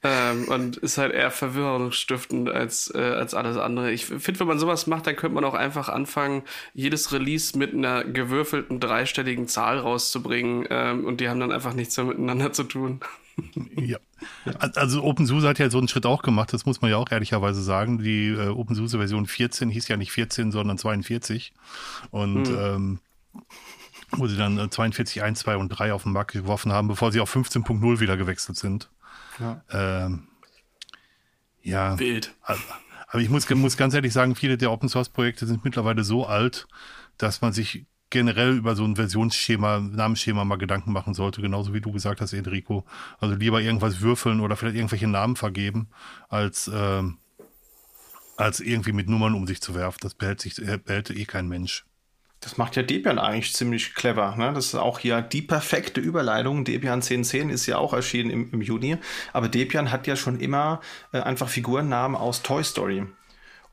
[0.03, 3.91] Ähm, und ist halt eher verwirrungsstiftend als, äh, als alles andere.
[3.91, 6.43] Ich finde, wenn man sowas macht, dann könnte man auch einfach anfangen,
[6.73, 10.67] jedes Release mit einer gewürfelten dreistelligen Zahl rauszubringen.
[10.69, 13.01] Ähm, und die haben dann einfach nichts mehr miteinander zu tun.
[13.75, 13.97] ja.
[14.75, 17.61] Also OpenSUSE hat ja so einen Schritt auch gemacht, das muss man ja auch ehrlicherweise
[17.61, 17.99] sagen.
[17.99, 21.53] Die äh, OpenSUSE Version 14 hieß ja nicht 14, sondern 42.
[22.11, 22.57] Und hm.
[22.57, 22.99] ähm,
[24.11, 27.19] wo sie dann 42, 1, 2 und 3 auf den Markt geworfen haben, bevor sie
[27.19, 28.89] auf 15.0 wieder gewechselt sind.
[29.39, 29.61] Ja.
[29.71, 30.27] Ähm,
[31.61, 31.97] ja.
[31.99, 32.33] Wild.
[32.43, 36.25] Aber ich muss, muss ganz ehrlich sagen, viele der Open Source Projekte sind mittlerweile so
[36.25, 36.67] alt,
[37.17, 41.81] dass man sich generell über so ein Versionsschema, Namensschema mal Gedanken machen sollte, genauso wie
[41.81, 42.85] du gesagt hast, Enrico.
[43.19, 45.89] Also lieber irgendwas würfeln oder vielleicht irgendwelche Namen vergeben,
[46.29, 47.03] als, äh,
[48.37, 49.99] als irgendwie mit Nummern um sich zu werfen.
[50.01, 51.85] Das behält, sich, behält eh kein Mensch.
[52.41, 54.35] Das macht ja Debian eigentlich ziemlich clever.
[54.35, 54.53] Ne?
[54.53, 56.63] Das ist auch hier die perfekte Überleitung.
[56.63, 58.97] Debian 10.10 ist ja auch erschienen im, im Juni.
[59.33, 60.79] Aber Debian hat ja schon immer
[61.11, 63.07] äh, einfach Figurennamen aus Toy Story.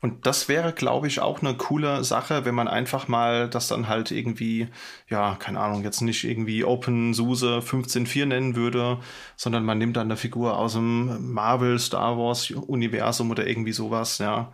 [0.03, 3.87] Und das wäre, glaube ich, auch eine coole Sache, wenn man einfach mal das dann
[3.87, 4.67] halt irgendwie,
[5.09, 8.99] ja, keine Ahnung, jetzt nicht irgendwie OpenSUSE 15.4 nennen würde,
[9.37, 14.17] sondern man nimmt dann eine Figur aus dem Marvel, Star Wars Universum oder irgendwie sowas,
[14.17, 14.51] ja.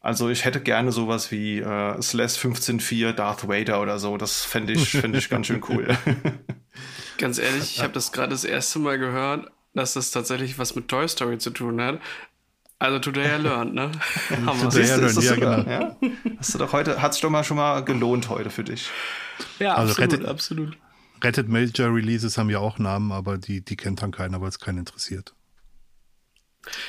[0.00, 4.16] Also ich hätte gerne sowas wie äh, Slash 15.4 Darth Vader oder so.
[4.16, 5.96] Das fände ich, fänd ich ganz schön cool.
[7.18, 10.88] Ganz ehrlich, ich habe das gerade das erste Mal gehört, dass das tatsächlich was mit
[10.88, 12.00] Toy Story zu tun hat.
[12.82, 13.92] Also today I learned, ne?
[14.44, 14.68] Hammer.
[14.68, 15.70] today I learned, ja, genau.
[15.70, 15.96] Ja?
[16.38, 18.90] Hast du doch heute, hat sich doch mal schon mal gelohnt heute für dich.
[19.60, 20.78] Ja, also absolut, rettet, absolut.
[21.22, 24.58] Rettet Major Releases haben ja auch Namen, aber die, die kennt dann keiner, weil es
[24.58, 25.32] keinen interessiert.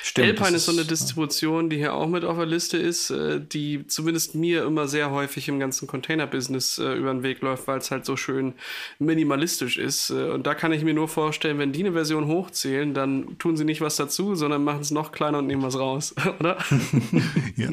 [0.04, 3.42] Stimmt, Alpine ist so eine Distribution, die hier auch mit auf der Liste ist, äh,
[3.42, 7.80] die zumindest mir immer sehr häufig im ganzen Container-Business äh, über den Weg läuft, weil
[7.80, 8.54] es halt so schön
[9.00, 10.12] minimalistisch ist.
[10.12, 13.58] Äh, und da kann ich mir nur vorstellen, wenn die eine Version hochzählen, dann tun
[13.58, 16.58] sie nicht was dazu, sondern machen es noch kleiner und nehmen was raus, oder?
[17.56, 17.70] ja.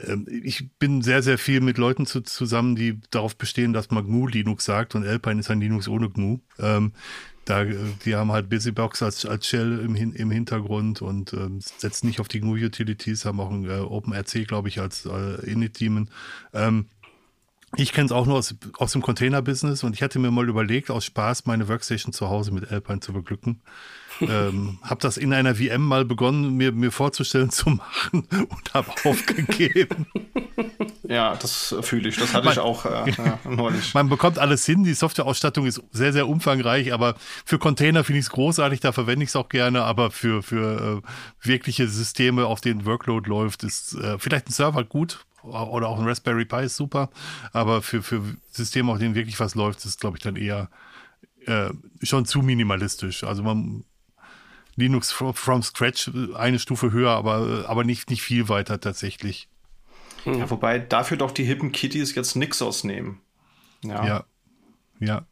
[0.00, 4.06] Ähm, ich bin sehr, sehr viel mit Leuten zu, zusammen, die darauf bestehen, dass man
[4.06, 6.40] GNU Linux sagt und Alpine ist ein Linux ohne GNU.
[6.58, 6.92] Ähm,
[7.46, 12.20] da, die haben halt BusyBox als, als Shell im, im Hintergrund und äh, setzen nicht
[12.20, 16.10] auf die GNU-Utilities, haben auch ein äh, OpenRC, glaube ich, als äh, Init-Daemon.
[16.52, 16.86] Ähm,
[17.76, 20.90] ich kenne es auch nur aus, aus dem Container-Business und ich hatte mir mal überlegt,
[20.90, 23.62] aus Spaß meine Workstation zu Hause mit Alpine zu beglücken
[24.20, 28.90] ähm, habe das in einer VM mal begonnen, mir, mir vorzustellen zu machen und habe
[29.04, 30.06] aufgegeben.
[31.08, 32.16] Ja, das fühle ich.
[32.16, 33.94] Das hatte man, ich auch äh, ja, neulich.
[33.94, 34.82] Man bekommt alles hin.
[34.84, 37.14] Die Softwareausstattung ist sehr, sehr umfangreich, aber
[37.44, 38.80] für Container finde ich es großartig.
[38.80, 39.84] Da verwende ich es auch gerne.
[39.84, 44.84] Aber für, für äh, wirkliche Systeme, auf denen Workload läuft, ist äh, vielleicht ein Server
[44.84, 47.10] gut oder auch ein Raspberry Pi ist super.
[47.52, 48.20] Aber für, für
[48.50, 50.68] Systeme, auf denen wirklich was läuft, ist, glaube ich, dann eher
[51.46, 51.70] äh,
[52.02, 53.22] schon zu minimalistisch.
[53.22, 53.84] Also man
[54.76, 59.48] Linux from scratch eine Stufe höher, aber, aber nicht, nicht viel weiter tatsächlich.
[60.26, 63.20] Ja, wobei dafür doch die hippen Kitties jetzt Nixos nehmen.
[63.82, 64.06] Ja.
[64.06, 64.24] Ja.
[65.00, 65.26] ja.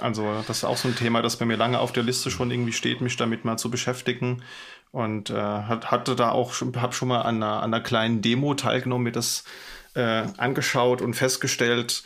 [0.00, 2.50] Also das ist auch so ein Thema, das bei mir lange auf der Liste schon
[2.50, 4.42] irgendwie steht, mich damit mal zu beschäftigen.
[4.90, 8.22] Und äh, hat, hatte da auch schon, habe schon mal an einer, an einer kleinen
[8.22, 9.44] Demo teilgenommen, mir das
[9.94, 12.02] äh, angeschaut und festgestellt,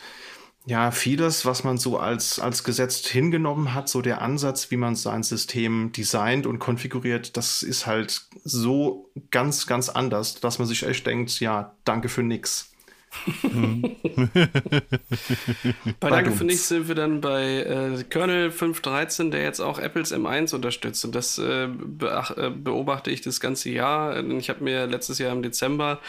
[0.69, 4.95] ja, vieles, was man so als, als gesetzt hingenommen hat, so der Ansatz, wie man
[4.95, 10.83] sein System designt und konfiguriert, das ist halt so ganz, ganz anders, dass man sich
[10.83, 12.71] echt denkt, ja, danke für nix.
[15.99, 20.13] bei Danke für nichts sind wir dann bei äh, Kernel 5.13, der jetzt auch Apples
[20.13, 21.03] M1 unterstützt.
[21.05, 24.23] Und das äh, äh, beobachte ich das ganze Jahr.
[24.23, 25.99] Ich habe mir letztes Jahr im Dezember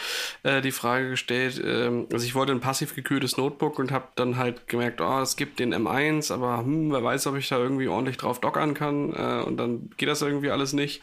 [0.43, 4.37] äh, die Frage gestellt, ähm, also ich wollte ein passiv gekühltes Notebook und habe dann
[4.37, 7.87] halt gemerkt, oh, es gibt den M1, aber hm, wer weiß, ob ich da irgendwie
[7.87, 9.13] ordentlich drauf dockern kann.
[9.13, 11.01] Äh, und dann geht das irgendwie alles nicht.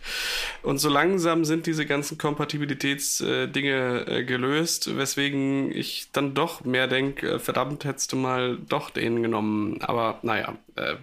[0.62, 6.86] Und so langsam sind diese ganzen Kompatibilitätsdinge äh, gelöst, weswegen ich ich dann doch mehr
[6.86, 9.80] denke, äh, verdammt, hättest du mal doch den genommen.
[9.82, 10.96] Aber naja, äh,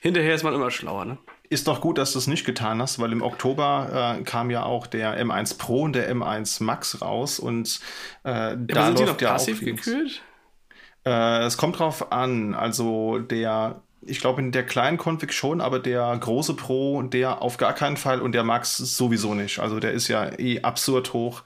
[0.00, 1.18] hinterher ist man immer schlauer, ne?
[1.48, 4.64] Ist doch gut, dass du es nicht getan hast, weil im Oktober äh, kam ja
[4.64, 7.80] auch der M1 Pro und der M1 Max raus und
[8.24, 10.22] äh, ja, da sind läuft die noch ja passiv gekühlt.
[11.04, 15.78] Äh, es kommt drauf an, also der ich glaube in der kleinen Config schon, aber
[15.78, 19.60] der große Pro, der auf gar keinen Fall und der Max sowieso nicht.
[19.60, 21.42] Also der ist ja eh absurd hoch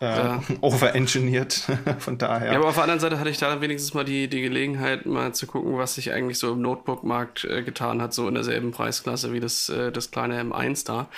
[0.00, 0.42] äh, ja.
[0.60, 1.66] overengineert.
[1.98, 2.52] Von daher.
[2.52, 5.34] Ja, aber auf der anderen Seite hatte ich da wenigstens mal die, die Gelegenheit, mal
[5.34, 9.32] zu gucken, was sich eigentlich so im Notebook-Markt äh, getan hat, so in derselben Preisklasse
[9.32, 11.08] wie das, äh, das kleine M1 da.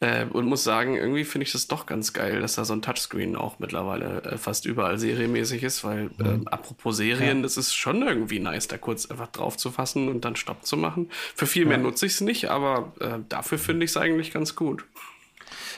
[0.00, 2.82] Äh, und muss sagen, irgendwie finde ich das doch ganz geil, dass da so ein
[2.82, 6.48] Touchscreen auch mittlerweile äh, fast überall serienmäßig ist, weil äh, mhm.
[6.48, 7.42] apropos Serien, ja.
[7.42, 10.76] das ist schon irgendwie nice, da kurz einfach drauf zu fassen und dann Stopp zu
[10.76, 11.10] machen.
[11.34, 14.54] Für viel mehr nutze ich es nicht, aber äh, dafür finde ich es eigentlich ganz
[14.54, 14.84] gut.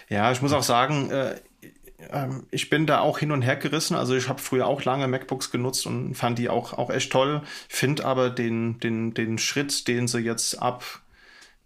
[0.09, 1.37] Ja, ich muss auch sagen, äh,
[2.13, 3.97] ähm, ich bin da auch hin und her gerissen.
[3.97, 7.43] Also ich habe früher auch lange MacBooks genutzt und fand die auch, auch echt toll.
[7.69, 10.85] Finde aber den, den, den Schritt, den sie jetzt ab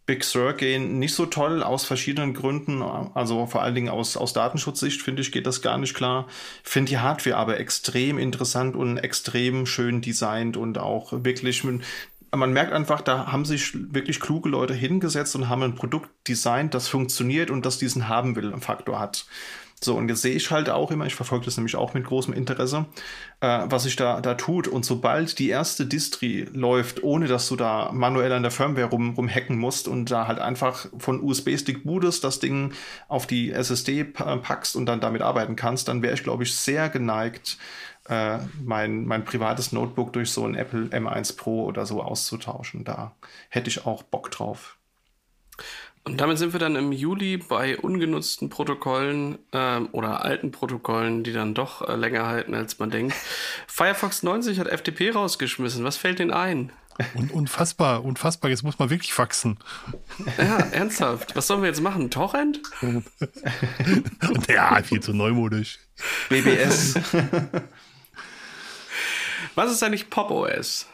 [0.05, 2.83] Big Sur gehen, nicht so toll aus verschiedenen Gründen.
[2.83, 6.27] Also vor allen Dingen aus, aus Datenschutzsicht finde ich, geht das gar nicht klar.
[6.65, 11.65] Finde die Hardware aber extrem interessant und extrem schön designt und auch wirklich
[12.35, 16.75] man merkt einfach, da haben sich wirklich kluge Leute hingesetzt und haben ein Produkt designt,
[16.75, 19.27] das funktioniert und das diesen haben will Faktor hat.
[19.85, 22.33] So, und jetzt sehe ich halt auch immer, ich verfolge das nämlich auch mit großem
[22.33, 22.87] Interesse,
[23.41, 24.69] äh, was sich da, da tut.
[24.69, 29.15] Und sobald die erste Distri läuft, ohne dass du da manuell an der Firmware rum,
[29.15, 32.73] rumhacken musst und da halt einfach von USB-Stick bootest, das Ding
[33.09, 36.89] auf die SSD packst und dann damit arbeiten kannst, dann wäre ich, glaube ich, sehr
[36.89, 37.59] geneigt,
[38.09, 42.85] äh, mein, mein privates Notebook durch so ein Apple M1 Pro oder so auszutauschen.
[42.85, 43.15] Da
[43.49, 44.77] hätte ich auch Bock drauf.
[46.05, 51.33] Und damit sind wir dann im Juli bei ungenutzten Protokollen ähm, oder alten Protokollen, die
[51.33, 53.15] dann doch äh, länger halten, als man denkt.
[53.69, 55.85] Firefox 90 hat FTP rausgeschmissen.
[55.85, 56.73] Was fällt denen ein?
[57.15, 58.51] Und unfassbar, unfassbar.
[58.51, 59.59] Jetzt muss man wirklich faxen.
[60.37, 61.35] Ja, ernsthaft.
[61.37, 62.11] Was sollen wir jetzt machen?
[62.11, 62.61] Torrent?
[64.49, 65.79] ja, viel zu neumodisch.
[66.29, 66.95] BBS.
[69.55, 70.87] Was ist eigentlich Pop OS?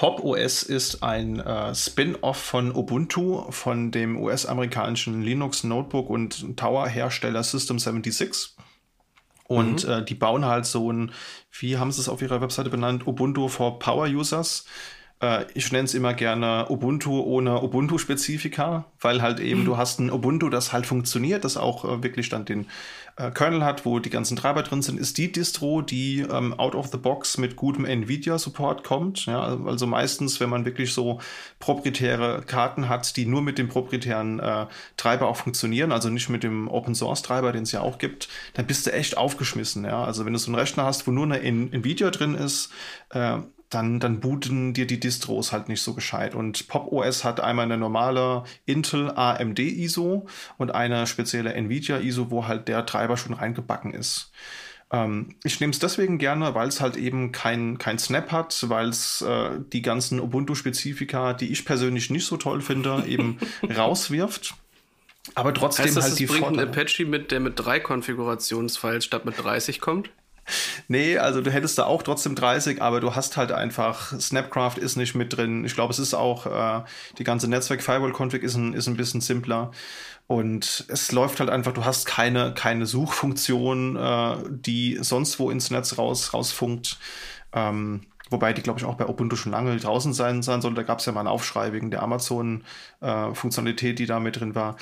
[0.00, 7.42] Pop OS ist ein äh, Spin-off von Ubuntu, von dem US-amerikanischen Linux Notebook und Tower-Hersteller
[7.42, 8.56] System 76.
[9.46, 9.92] Und mhm.
[9.92, 11.12] äh, die bauen halt so ein,
[11.52, 14.64] wie haben sie es auf ihrer Webseite benannt, Ubuntu for Power Users.
[15.20, 19.64] Äh, ich nenne es immer gerne Ubuntu ohne Ubuntu-Spezifika, weil halt eben mhm.
[19.66, 22.68] du hast ein Ubuntu, das halt funktioniert, das auch äh, wirklich dann den
[23.16, 26.74] äh, Kernel hat, wo die ganzen Treiber drin sind, ist die Distro, die ähm, out
[26.74, 29.26] of the box mit gutem Nvidia-Support kommt.
[29.26, 31.20] Ja, also meistens, wenn man wirklich so
[31.58, 34.66] proprietäre Karten hat, die nur mit dem proprietären äh,
[34.96, 38.86] Treiber auch funktionieren, also nicht mit dem Open-Source-Treiber, den es ja auch gibt, dann bist
[38.86, 39.84] du echt aufgeschmissen.
[39.84, 42.70] Ja, also wenn du so einen Rechner hast, wo nur eine Nvidia drin ist,
[43.10, 43.38] äh,
[43.70, 46.34] dann, dann booten dir die Distros halt nicht so gescheit.
[46.34, 50.26] Und Pop OS hat einmal eine normale Intel AMD ISO
[50.58, 54.32] und eine spezielle Nvidia ISO, wo halt der Treiber schon reingebacken ist.
[54.92, 58.88] Ähm, ich nehme es deswegen gerne, weil es halt eben kein, kein Snap hat, weil
[58.88, 63.38] es äh, die ganzen Ubuntu-Spezifika, die ich persönlich nicht so toll finde, eben
[63.76, 64.54] rauswirft.
[65.36, 66.62] Aber trotzdem heißt das, halt die bringt Vorteile.
[66.62, 70.10] ein Apache mit, der mit drei Konfigurationsfiles statt mit 30 kommt?
[70.88, 74.96] Nee, also du hättest da auch trotzdem 30, aber du hast halt einfach, Snapcraft ist
[74.96, 75.64] nicht mit drin.
[75.64, 76.84] Ich glaube, es ist auch, äh,
[77.18, 79.70] die ganze Netzwerk-Firewall-Config ist ein, ist ein bisschen simpler.
[80.26, 85.70] Und es läuft halt einfach, du hast keine, keine Suchfunktion, äh, die sonst wo ins
[85.70, 86.98] Netz raus, rausfunkt.
[87.52, 90.74] Ähm, wobei die, glaube ich, auch bei Ubuntu schon lange draußen sein, sein soll.
[90.74, 94.54] Da gab es ja mal einen Aufschrei wegen der Amazon-Funktionalität, äh, die da mit drin
[94.54, 94.76] war.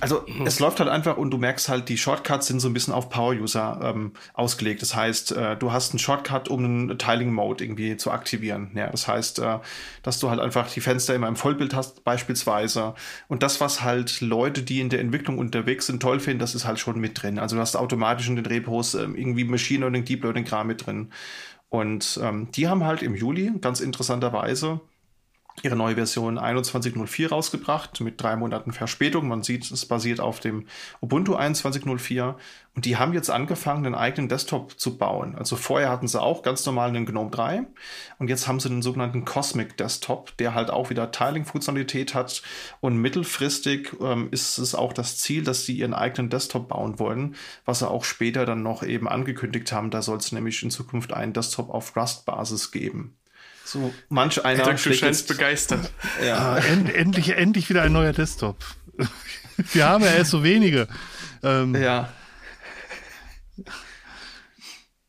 [0.00, 0.46] Also mhm.
[0.46, 3.10] es läuft halt einfach und du merkst halt, die Shortcuts sind so ein bisschen auf
[3.10, 4.82] Power-User ähm, ausgelegt.
[4.82, 8.70] Das heißt, äh, du hast einen Shortcut, um einen Tiling-Mode irgendwie zu aktivieren.
[8.74, 9.58] Ja, das heißt, äh,
[10.02, 12.94] dass du halt einfach die Fenster immer im Vollbild hast, beispielsweise.
[13.28, 16.64] Und das, was halt Leute, die in der Entwicklung unterwegs sind, toll finden, das ist
[16.64, 17.38] halt schon mit drin.
[17.38, 20.86] Also du hast automatisch in den Repos äh, irgendwie Machine Learning, Deep Learning Kram mit
[20.86, 21.10] drin.
[21.72, 24.82] Und ähm, die haben halt im Juli ganz interessanterweise
[25.62, 29.28] ihre neue Version 21.04 rausgebracht mit drei Monaten Verspätung.
[29.28, 30.66] Man sieht, es basiert auf dem
[31.00, 32.34] Ubuntu 21.04
[32.74, 35.34] und die haben jetzt angefangen, einen eigenen Desktop zu bauen.
[35.36, 37.66] Also vorher hatten sie auch ganz normal einen GNOME 3
[38.18, 42.42] und jetzt haben sie einen sogenannten Cosmic Desktop, der halt auch wieder Tiling-Funktionalität hat
[42.80, 47.36] und mittelfristig ähm, ist es auch das Ziel, dass sie ihren eigenen Desktop bauen wollen,
[47.66, 49.90] was sie auch später dann noch eben angekündigt haben.
[49.90, 53.16] Da soll es nämlich in Zukunft einen Desktop auf Rust-Basis geben.
[53.64, 55.90] So, manch einer du scheinst begeistert.
[56.24, 56.54] Ja.
[56.54, 58.56] Ah, end, endlich, endlich wieder ein neuer Desktop.
[59.72, 60.88] Wir haben ja erst so wenige.
[61.42, 62.12] Ähm, ja.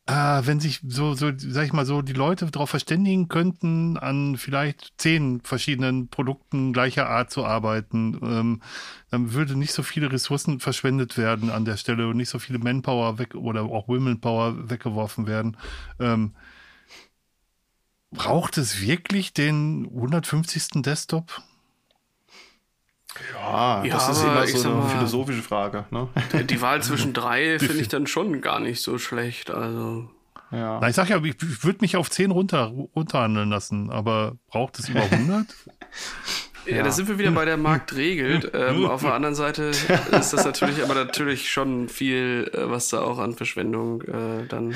[0.06, 4.36] Ah, wenn sich so, so, sag ich mal so, die Leute darauf verständigen könnten, an
[4.36, 8.62] vielleicht zehn verschiedenen Produkten gleicher Art zu arbeiten, ähm,
[9.10, 12.58] dann würde nicht so viele Ressourcen verschwendet werden an der Stelle und nicht so viele
[12.58, 15.56] Manpower weg oder auch Womenpower weggeworfen werden.
[15.98, 16.34] Ähm,
[18.14, 20.82] Braucht es wirklich den 150.
[20.82, 21.42] Desktop?
[23.34, 25.84] Ja, ja das ist immer so eine mal, philosophische Frage.
[25.90, 26.08] Ne?
[26.44, 29.50] Die Wahl zwischen drei finde ich dann schon gar nicht so schlecht.
[29.50, 30.08] Also.
[30.50, 30.78] Ja.
[30.80, 34.78] Na, ich sag ja, ich, ich würde mich auf 10 runter, runterhandeln lassen, aber braucht
[34.78, 35.46] es über 100?
[36.66, 38.50] Ja, ja, da sind wir wieder bei der Markt regelt.
[38.54, 39.64] Ähm, auf der anderen Seite
[40.12, 44.74] ist das natürlich aber natürlich schon viel, äh, was da auch an Verschwendung äh, dann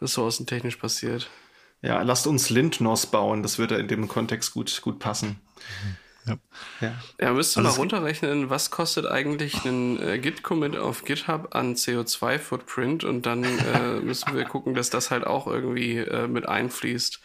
[0.00, 1.30] ressourcentechnisch passiert.
[1.82, 5.40] Ja, lasst uns Lindnos bauen, das würde in dem Kontext gut, gut passen.
[6.26, 6.36] Ja,
[6.80, 6.94] ja.
[7.20, 11.74] ja müsst ihr also mal runterrechnen, was kostet eigentlich ein äh, Git-Commit auf GitHub an
[11.74, 17.20] CO2-Footprint und dann äh, müssen wir gucken, dass das halt auch irgendwie äh, mit einfließt.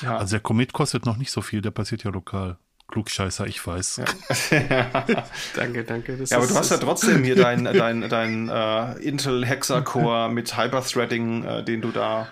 [0.00, 0.16] Ja.
[0.16, 2.58] Also der Commit kostet noch nicht so viel, der passiert ja lokal.
[2.88, 4.00] Klugscheißer, ich weiß.
[4.50, 5.24] Ja.
[5.56, 6.24] danke, danke.
[6.24, 11.44] ja, aber du hast ja trotzdem hier dein, dein, dein äh, Intel Hexacore mit Hyperthreading,
[11.44, 12.28] äh, den du da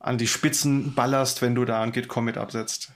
[0.00, 2.92] an die Spitzen ballerst, wenn du da ein Git-Commit absetzt.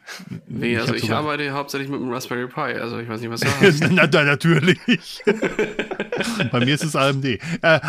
[0.47, 3.41] Nee, also ich, ich arbeite hauptsächlich mit dem Raspberry Pi, also ich weiß nicht, was
[3.41, 3.91] du hast.
[3.91, 4.79] Na, natürlich.
[6.53, 7.25] Bei mir ist es AMD.
[7.25, 7.39] Äh,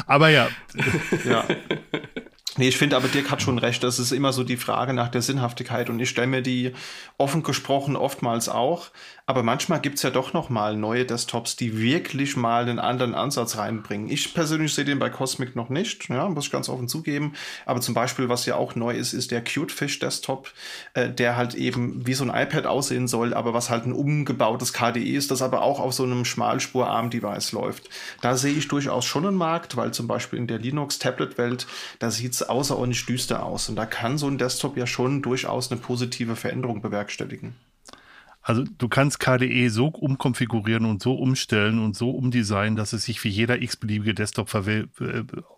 [0.07, 0.48] aber ja.
[1.26, 1.45] ja.
[2.55, 3.84] Nee, ich finde aber Dirk hat schon recht.
[3.84, 6.73] Das ist immer so die Frage nach der Sinnhaftigkeit und ich stelle mir die
[7.17, 8.91] offen gesprochen oftmals auch.
[9.25, 13.57] Aber manchmal gibt's ja doch noch mal neue Desktops, die wirklich mal einen anderen Ansatz
[13.57, 14.09] reinbringen.
[14.09, 17.34] Ich persönlich sehe den bei Cosmic noch nicht, ja, muss ich ganz offen zugeben.
[17.65, 20.51] Aber zum Beispiel, was ja auch neu ist, ist der Cutefish Desktop,
[20.93, 24.73] äh, der halt eben wie so ein iPad aussehen soll, aber was halt ein umgebautes
[24.73, 27.89] KDE ist, das aber auch auf so einem Schmalspur-ARM-Device läuft.
[28.19, 31.65] Da sehe ich durchaus schon einen Markt, weil zum Beispiel in der Linux-Tablet-Welt,
[31.99, 32.11] da
[32.49, 33.70] außerordentlich düster aus.
[33.70, 37.56] Und da kann so ein Desktop ja schon durchaus eine positive Veränderung bewerkstelligen.
[38.41, 43.24] Also du kannst KDE so umkonfigurieren und so umstellen und so umdesignen, dass es sich
[43.24, 44.86] wie jeder x-beliebige Desktop äh,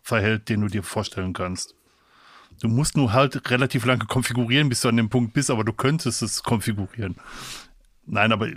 [0.03, 1.75] verhält, den du dir vorstellen kannst.
[2.61, 5.73] Du musst nur halt relativ lange konfigurieren, bis du an dem Punkt bist, aber du
[5.73, 7.15] könntest es konfigurieren.
[8.05, 8.49] Nein, aber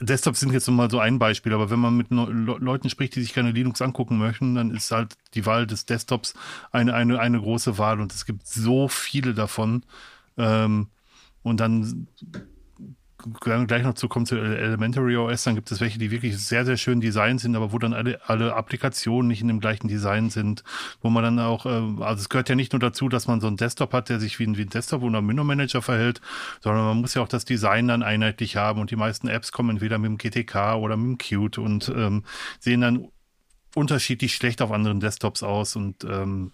[0.00, 3.34] Desktops sind jetzt mal so ein Beispiel, aber wenn man mit Leuten spricht, die sich
[3.34, 6.34] gerne Linux angucken möchten, dann ist halt die Wahl des Desktops
[6.72, 9.84] eine, eine, eine große Wahl und es gibt so viele davon.
[10.36, 10.88] Ähm,
[11.42, 12.08] und dann
[13.40, 16.76] gleich noch zu kommen zu Elementary OS, dann gibt es welche, die wirklich sehr, sehr
[16.76, 20.62] schön designt sind, aber wo dann alle, alle Applikationen nicht in dem gleichen Design sind,
[21.00, 23.46] wo man dann auch, äh, also es gehört ja nicht nur dazu, dass man so
[23.46, 26.20] einen Desktop hat, der sich wie ein, wie ein Desktop oder ein Window-Manager verhält,
[26.60, 29.70] sondern man muss ja auch das Design dann einheitlich haben und die meisten Apps kommen
[29.70, 32.24] entweder mit dem GTK oder mit dem Qt und ähm,
[32.60, 33.08] sehen dann
[33.74, 36.52] unterschiedlich schlecht auf anderen Desktops aus und ähm,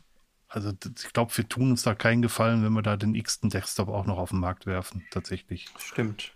[0.48, 3.88] also ich glaube, wir tun uns da keinen Gefallen, wenn wir da den x-ten Desktop
[3.88, 5.68] auch noch auf den Markt werfen, tatsächlich.
[5.78, 6.32] Stimmt.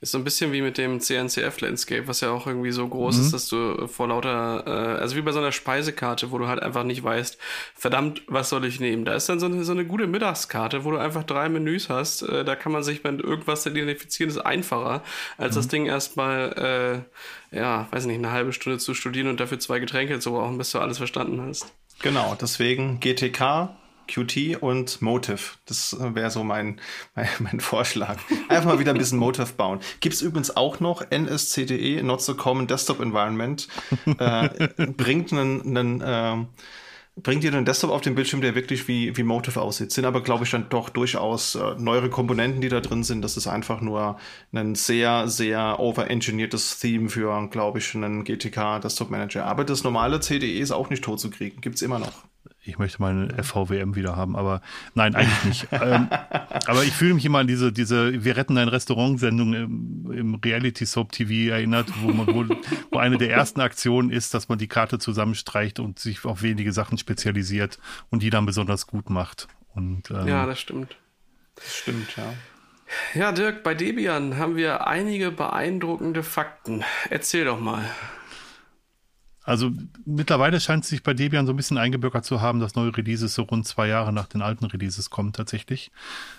[0.00, 3.22] Ist so ein bisschen wie mit dem CNCF-Landscape, was ja auch irgendwie so groß mhm.
[3.22, 6.62] ist, dass du vor lauter, äh, also wie bei so einer Speisekarte, wo du halt
[6.62, 7.38] einfach nicht weißt,
[7.74, 9.04] verdammt, was soll ich nehmen?
[9.04, 12.22] Da ist dann so eine, so eine gute Mittagskarte, wo du einfach drei Menüs hast.
[12.22, 15.02] Äh, da kann man sich mit irgendwas identifizieren, ist einfacher,
[15.36, 15.58] als mhm.
[15.58, 17.04] das Ding erstmal,
[17.52, 20.58] äh, ja, weiß nicht, eine halbe Stunde zu studieren und dafür zwei Getränke zu brauchen,
[20.58, 21.72] bis du alles verstanden hast.
[22.02, 23.70] Genau, deswegen GTK
[24.10, 25.40] Qt und Motive.
[25.66, 26.80] Das wäre so mein,
[27.14, 28.18] mein, mein, Vorschlag.
[28.48, 29.80] Einfach mal wieder ein bisschen Motive bauen.
[30.00, 33.68] Gibt es übrigens auch noch NSCDE, Not So Common Desktop Environment.
[34.18, 36.44] Äh, bringt einen, einen äh,
[37.22, 39.92] bringt dir einen Desktop auf dem Bildschirm, der wirklich wie, wie Motive aussieht.
[39.92, 43.22] Sind aber, glaube ich, dann doch durchaus äh, neuere Komponenten, die da drin sind.
[43.22, 44.18] Das ist einfach nur
[44.52, 49.44] ein sehr, sehr overengineertes Theme für, glaube ich, einen GTK Desktop Manager.
[49.46, 51.60] Aber das normale CDE ist auch nicht tot zu kriegen.
[51.60, 52.29] Gibt es immer noch
[52.62, 54.60] ich möchte meine FVWM wieder haben, aber
[54.94, 55.68] nein, eigentlich nicht.
[55.72, 56.08] ähm,
[56.66, 60.84] aber ich fühle mich immer an diese, diese Wir retten ein Restaurant-Sendung im, im Reality
[60.84, 62.44] Soap TV erinnert, wo man wo,
[62.90, 66.72] wo eine der ersten Aktionen ist, dass man die Karte zusammenstreicht und sich auf wenige
[66.72, 67.78] Sachen spezialisiert
[68.10, 69.48] und die dann besonders gut macht.
[69.74, 70.96] Und, ähm, ja, das stimmt.
[71.54, 72.34] Das stimmt, ja.
[73.14, 76.84] Ja, Dirk, bei Debian haben wir einige beeindruckende Fakten.
[77.08, 77.84] Erzähl doch mal.
[79.50, 79.72] Also
[80.04, 83.34] mittlerweile scheint es sich bei Debian so ein bisschen eingebürgert zu haben, dass neue Releases
[83.34, 85.90] so rund zwei Jahre nach den alten Releases kommen tatsächlich.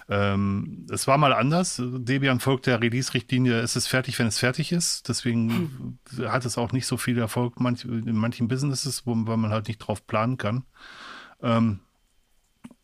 [0.07, 1.81] Ähm, es war mal anders.
[1.83, 5.09] Debian folgt der Release-Richtlinie, es ist fertig, wenn es fertig ist.
[5.09, 6.29] Deswegen hm.
[6.31, 9.67] hat es auch nicht so viel Erfolg manch, in manchen Businesses, wo, weil man halt
[9.67, 10.63] nicht drauf planen kann.
[11.41, 11.81] Ähm,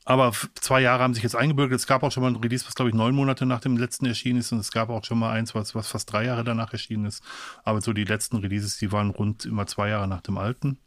[0.07, 0.31] aber
[0.61, 1.77] zwei Jahre haben sich jetzt eingebürgert.
[1.77, 4.05] Es gab auch schon mal ein Release, was glaube ich neun Monate nach dem letzten
[4.05, 4.53] erschienen ist.
[4.53, 7.21] Und es gab auch schon mal eins, was, was fast drei Jahre danach erschienen ist.
[7.65, 10.79] Aber so die letzten Releases, die waren rund immer zwei Jahre nach dem alten.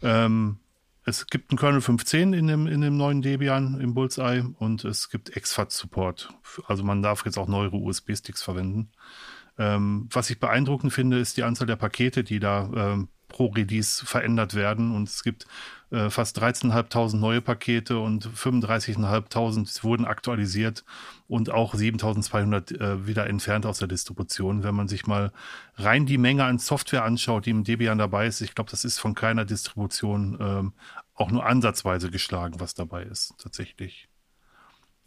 [0.00, 0.60] Ähm,
[1.04, 5.10] es gibt einen Kernel 5.10 in dem, in dem neuen Debian im Bullseye und es
[5.10, 6.32] gibt exFAT-Support.
[6.68, 8.92] Also man darf jetzt auch neuere USB-Sticks verwenden.
[9.58, 14.04] Ähm, was ich beeindruckend finde, ist die Anzahl der Pakete, die da ähm, pro Release
[14.04, 14.94] verändert werden.
[14.94, 15.46] Und es gibt
[15.90, 20.84] äh, fast 13.500 neue Pakete und 35.500 wurden aktualisiert
[21.28, 24.62] und auch 7.200 äh, wieder entfernt aus der Distribution.
[24.62, 25.32] Wenn man sich mal
[25.76, 28.98] rein die Menge an Software anschaut, die im Debian dabei ist, ich glaube, das ist
[28.98, 30.72] von keiner Distribution ähm,
[31.14, 34.08] auch nur ansatzweise geschlagen, was dabei ist, tatsächlich.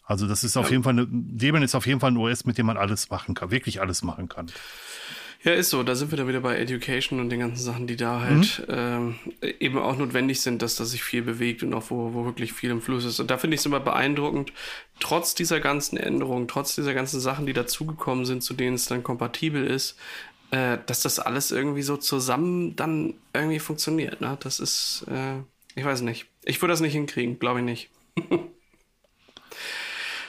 [0.04, 0.74] Also das ist auf ja.
[0.74, 3.34] jeden Fall, eine, Debian ist auf jeden Fall ein OS, mit dem man alles machen
[3.34, 4.52] kann, wirklich alles machen kann.
[5.46, 5.84] Ja, ist so.
[5.84, 8.74] Da sind wir dann wieder bei Education und den ganzen Sachen, die da halt mhm.
[8.76, 9.16] ähm,
[9.60, 12.72] eben auch notwendig sind, dass da sich viel bewegt und auch wo, wo wirklich viel
[12.72, 13.20] im Fluss ist.
[13.20, 14.52] Und da finde ich es immer beeindruckend,
[15.00, 19.04] trotz dieser ganzen Änderungen, trotz dieser ganzen Sachen, die dazugekommen sind, zu denen es dann
[19.04, 20.00] kompatibel ist,
[20.50, 24.22] äh, dass das alles irgendwie so zusammen dann irgendwie funktioniert.
[24.22, 24.40] Ne?
[24.40, 25.36] Das ist, äh,
[25.76, 26.26] ich weiß nicht.
[26.44, 27.90] Ich würde das nicht hinkriegen, glaube ich nicht.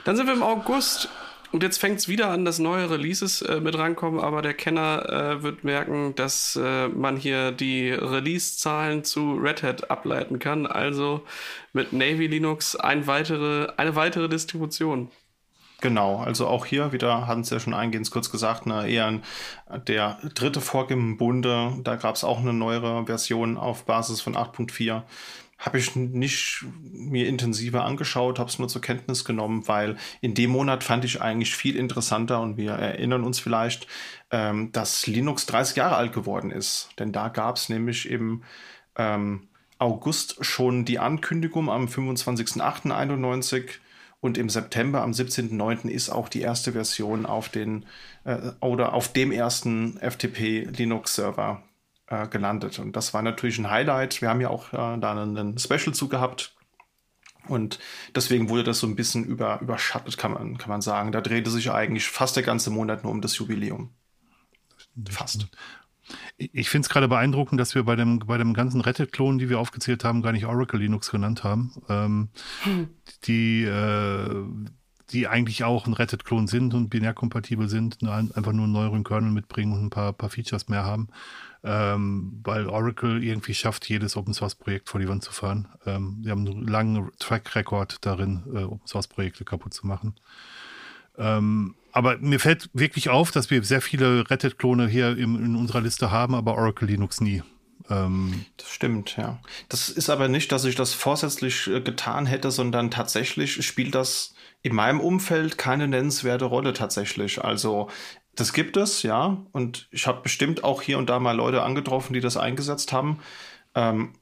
[0.05, 1.09] dann sind wir im August
[1.53, 5.09] und jetzt fängt es wieder an, dass neue Releases äh, mit rankommen, aber der Kenner
[5.09, 10.67] äh, wird merken, dass äh, man hier die Release-Zahlen zu Red Hat ableiten kann.
[10.67, 11.23] Also
[11.73, 15.11] mit Navy Linux ein weitere, eine weitere Distribution.
[15.83, 19.21] Genau, also auch hier wieder hatten Sie ja schon eingehend kurz gesagt, ne, eher
[19.87, 21.73] der dritte Fork im Bunde.
[21.85, 25.03] Da gab es auch eine neuere Version auf Basis von 8.4
[25.59, 30.51] habe ich nicht mir intensiver angeschaut, habe es nur zur Kenntnis genommen, weil in dem
[30.51, 33.87] Monat fand ich eigentlich viel interessanter und wir erinnern uns vielleicht,
[34.31, 36.91] ähm, dass Linux 30 Jahre alt geworden ist.
[36.99, 38.43] Denn da gab es nämlich im
[38.97, 43.65] ähm, August schon die Ankündigung am 25.08.91
[44.21, 45.89] und im September am 17.09.
[45.89, 47.87] ist auch die erste Version auf den
[48.25, 51.63] äh, oder auf dem ersten FTP Linux Server
[52.09, 52.79] äh, gelandet.
[52.79, 54.21] Und das war natürlich ein Highlight.
[54.21, 56.55] Wir haben ja auch äh, da einen, einen Special zu gehabt.
[57.49, 57.79] Und
[58.15, 61.13] deswegen wurde das so ein bisschen über, überschattet, kann man, kann man sagen.
[61.13, 63.91] Da drehte sich eigentlich fast der ganze Monat nur um das Jubiläum.
[65.09, 65.49] Fast.
[66.37, 69.59] Ich finde es gerade beeindruckend, dass wir bei dem, bei dem ganzen Rettet-Klon, die wir
[69.59, 71.73] aufgezählt haben, gar nicht Oracle Linux genannt haben.
[71.89, 72.29] Ähm,
[72.63, 72.89] hm.
[73.25, 74.45] Die, äh,
[75.11, 79.33] die eigentlich auch ein Rettet-Klon sind und binärkompatibel sind, nur einfach nur einen neueren Kernel
[79.33, 81.09] mitbringen und ein paar, paar Features mehr haben
[81.67, 85.69] ähm, weil Oracle irgendwie schafft, jedes Open Source Projekt vor die Wand zu fahren.
[85.85, 90.15] Ähm, die haben einen langen Track Record darin, äh, Open Source Projekte kaputt zu machen.
[91.19, 95.81] Ähm, aber mir fällt wirklich auf, dass wir sehr viele Rettet-Klone hier im, in unserer
[95.81, 97.43] Liste haben, aber Oracle Linux nie.
[97.91, 99.41] Ähm, das stimmt, ja.
[99.69, 104.35] Das ist aber nicht, dass ich das vorsätzlich äh, getan hätte, sondern tatsächlich spielt das
[104.63, 107.43] in meinem Umfeld keine nennenswerte Rolle tatsächlich.
[107.43, 107.89] Also
[108.37, 109.39] das gibt es, ja.
[109.53, 113.19] Und ich habe bestimmt auch hier und da mal Leute angetroffen, die das eingesetzt haben.
[113.75, 114.15] Ähm,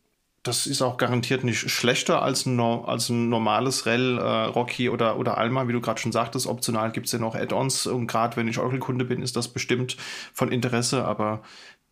[0.44, 5.18] das ist auch garantiert nicht schlechter als ein, als ein normales Rel, äh, Rocky oder,
[5.18, 6.46] oder Alma, wie du gerade schon sagtest.
[6.46, 7.86] Optional gibt es ja noch Add-ons.
[7.86, 9.96] Und gerade wenn ich Oracle-Kunde bin, ist das bestimmt
[10.34, 11.04] von Interesse.
[11.06, 11.42] Aber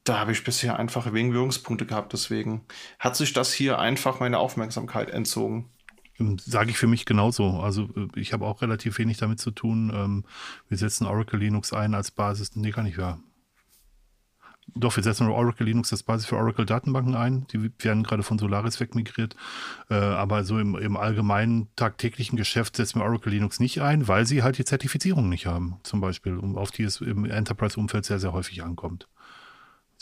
[0.04, 2.12] da habe ich bisher einfach wegen Wirkungspunkte gehabt.
[2.12, 2.62] Deswegen
[2.98, 5.70] hat sich das hier einfach meine Aufmerksamkeit entzogen.
[6.22, 7.60] Ähm, sage ich für mich genauso.
[7.60, 9.92] Also äh, ich habe auch relativ wenig damit zu tun.
[9.94, 10.24] Ähm,
[10.68, 12.56] wir setzen Oracle Linux ein als Basis.
[12.56, 13.20] Nee, gar nicht wahr.
[14.74, 17.46] Doch, wir setzen Oracle Linux als Basis für Oracle Datenbanken ein.
[17.52, 19.36] Die werden gerade von Solaris wegmigriert.
[19.90, 24.24] Äh, aber so im, im allgemeinen tagtäglichen Geschäft setzen wir Oracle Linux nicht ein, weil
[24.24, 28.32] sie halt die Zertifizierung nicht haben, zum Beispiel, auf die es im Enterprise-Umfeld sehr, sehr
[28.32, 29.08] häufig ankommt.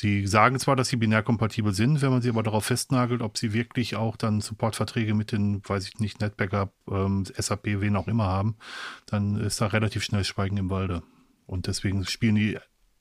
[0.00, 3.52] Sie sagen zwar, dass sie binärkompatibel sind, wenn man sie aber darauf festnagelt, ob sie
[3.52, 8.24] wirklich auch dann Supportverträge mit den, weiß ich nicht, NetBackup, ähm, SAP, wen auch immer
[8.24, 8.56] haben,
[9.04, 11.02] dann ist da relativ schnell Schweigen im Walde.
[11.44, 12.58] Und deswegen spielen die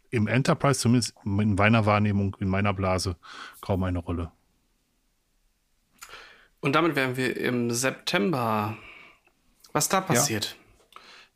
[0.09, 3.15] im Enterprise, zumindest in meiner Wahrnehmung, in meiner Blase,
[3.61, 4.33] kaum eine Rolle.
[6.59, 8.75] Und damit wären wir im September.
[9.71, 10.57] Was da passiert?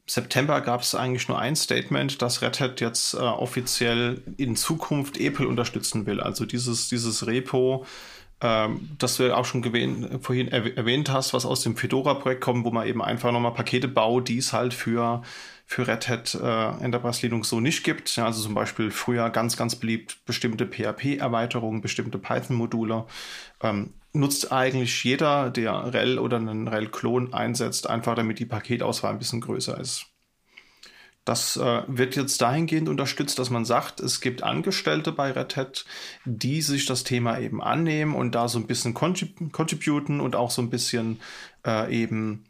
[0.05, 0.11] Ja.
[0.11, 5.17] September gab es eigentlich nur ein Statement, dass Red Hat jetzt äh, offiziell in Zukunft
[5.17, 6.19] Apple unterstützen will.
[6.19, 7.85] Also dieses, dieses Repo,
[8.41, 12.71] ähm, das du auch schon gewähnt, vorhin erwähnt hast, was aus dem Fedora-Projekt kommt, wo
[12.71, 15.21] man eben einfach nochmal Pakete baut, die es halt für,
[15.65, 18.13] für Red Hat äh, Enterprise Linux so nicht gibt.
[18.17, 23.05] Ja, also zum Beispiel früher ganz, ganz beliebt bestimmte PHP-Erweiterungen, bestimmte Python-Module.
[23.61, 29.19] Ähm, nutzt eigentlich jeder, der REL oder einen REL-Klon einsetzt, einfach damit die Paketauswahl ein
[29.19, 30.05] bisschen größer ist.
[31.25, 35.85] Das äh, wird jetzt dahingehend unterstützt, dass man sagt, es gibt Angestellte bei Red Hat,
[36.25, 40.51] die sich das Thema eben annehmen und da so ein bisschen contrib contributen und auch
[40.51, 41.21] so ein bisschen
[41.65, 42.43] äh, eben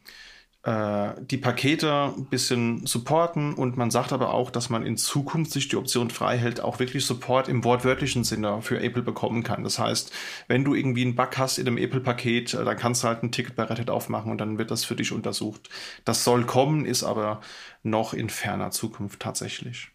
[0.65, 5.67] die Pakete ein bisschen supporten und man sagt aber auch, dass man in Zukunft sich
[5.67, 9.65] die Option frei hält, auch wirklich Support im wortwörtlichen Sinne für Apple bekommen kann.
[9.65, 10.13] Das heißt,
[10.47, 13.33] wenn du irgendwie einen Bug hast in einem Apple-Paket, äh, dann kannst du halt ein
[13.33, 15.69] Ticket bei Red Hat aufmachen und dann wird das für dich untersucht.
[16.05, 17.41] Das soll kommen, ist aber
[17.81, 19.89] noch in ferner Zukunft tatsächlich.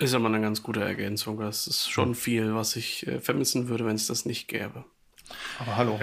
[0.00, 1.40] Ist aber eine ganz gute Ergänzung.
[1.40, 4.84] Das ist schon viel, was ich äh, vermissen würde, wenn es das nicht gäbe.
[5.58, 5.98] Aber hallo.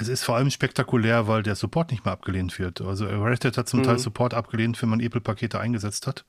[0.00, 2.80] Es ist vor allem spektakulär, weil der Support nicht mehr abgelehnt wird.
[2.80, 3.84] Also Hat hat zum mhm.
[3.84, 6.24] Teil Support abgelehnt, wenn man Apple-Pakete eingesetzt hat.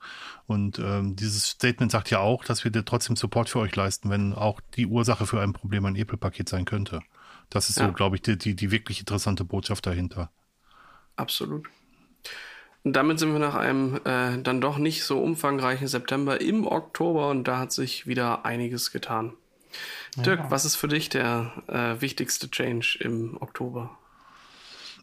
[0.46, 4.10] Und ähm, dieses Statement sagt ja auch, dass wir dir trotzdem Support für euch leisten,
[4.10, 7.00] wenn auch die Ursache für ein Problem ein Apple-Paket sein könnte.
[7.48, 7.86] Das ist ja.
[7.86, 10.30] so, glaube ich, die, die, die wirklich interessante Botschaft dahinter.
[11.16, 11.68] Absolut.
[12.82, 17.28] Und damit sind wir nach einem äh, dann doch nicht so umfangreichen September im Oktober
[17.28, 19.34] und da hat sich wieder einiges getan.
[20.16, 20.50] Dirk, ja.
[20.50, 23.96] was ist für dich der äh, wichtigste Change im Oktober?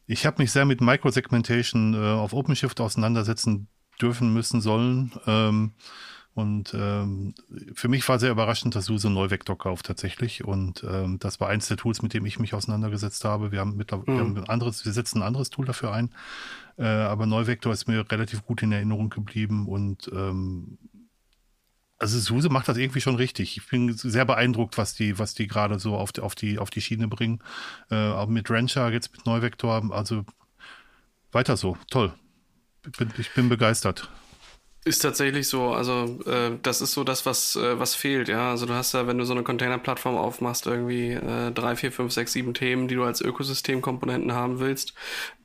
[0.07, 3.67] Ich habe mich sehr mit Microsegmentation äh, auf OpenShift auseinandersetzen
[4.01, 5.11] dürfen, müssen, sollen.
[5.25, 5.73] Ähm,
[6.33, 7.33] und ähm,
[7.73, 10.45] für mich war sehr überraschend, dass SUSE Neuvektor kauft tatsächlich.
[10.45, 13.51] Und ähm, das war eins der Tools, mit dem ich mich auseinandergesetzt habe.
[13.51, 14.17] Wir haben mittlerweile mhm.
[14.17, 16.11] wir haben ein anderes, wir setzen ein anderes Tool dafür ein.
[16.77, 20.77] Äh, aber Neuvektor ist mir relativ gut in Erinnerung geblieben und ähm,
[21.99, 23.57] also Suse macht das irgendwie schon richtig.
[23.57, 26.69] Ich bin sehr beeindruckt, was die, was die gerade so auf die, auf die, auf
[26.69, 27.39] die Schiene bringen.
[27.89, 29.91] Äh, auch mit Rancher, jetzt mit Neuvektor.
[29.91, 30.25] Also
[31.31, 31.77] weiter so.
[31.89, 32.13] Toll.
[32.97, 34.09] Bin, ich bin begeistert.
[34.87, 35.73] Ist tatsächlich so.
[35.73, 38.51] Also äh, das ist so das, was, äh, was fehlt, ja.
[38.51, 42.13] Also du hast ja, wenn du so eine Container-Plattform aufmachst, irgendwie äh, drei, vier, fünf,
[42.13, 44.93] sechs, sieben Themen, die du als Ökosystemkomponenten haben willst.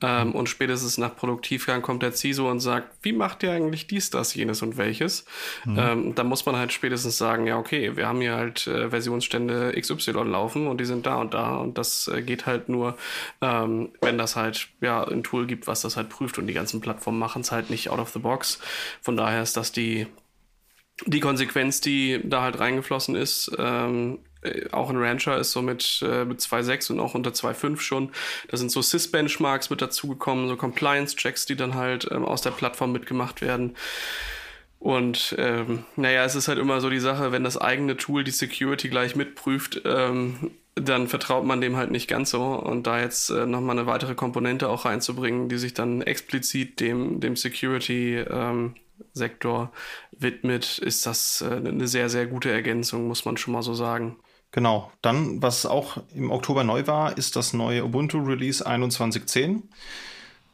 [0.01, 0.33] Ähm.
[0.33, 4.33] Und spätestens nach Produktivgang kommt der CISO und sagt, wie macht ihr eigentlich dies, das,
[4.33, 5.25] jenes und welches?
[5.65, 5.77] Mhm.
[5.77, 9.73] Ähm, da muss man halt spätestens sagen, ja, okay, wir haben hier halt äh, Versionsstände
[9.77, 11.57] XY laufen und die sind da und da.
[11.57, 12.97] Und das äh, geht halt nur,
[13.41, 16.79] ähm, wenn das halt ja ein Tool gibt, was das halt prüft und die ganzen
[16.79, 18.59] Plattformen machen es halt nicht out of the box.
[19.01, 20.05] Von daher daher ist das die,
[21.05, 23.51] die Konsequenz, die da halt reingeflossen ist.
[23.57, 27.79] Ähm, äh, auch ein Rancher ist so mit, äh, mit 2.6 und auch unter 2.5
[27.79, 28.11] schon.
[28.49, 32.91] Da sind so Sys-Benchmarks mit dazugekommen, so Compliance-Checks, die dann halt ähm, aus der Plattform
[32.91, 33.75] mitgemacht werden.
[34.77, 38.31] Und ähm, naja, es ist halt immer so die Sache, wenn das eigene Tool die
[38.31, 42.43] Security gleich mitprüft, ähm, dann vertraut man dem halt nicht ganz so.
[42.43, 47.19] Und da jetzt äh, nochmal eine weitere Komponente auch reinzubringen, die sich dann explizit dem,
[47.19, 48.75] dem Security ähm,
[49.13, 49.71] Sektor
[50.11, 54.17] widmet, ist das äh, eine sehr, sehr gute Ergänzung, muss man schon mal so sagen.
[54.51, 54.91] Genau.
[55.01, 59.63] Dann, was auch im Oktober neu war, ist das neue Ubuntu Release 2110.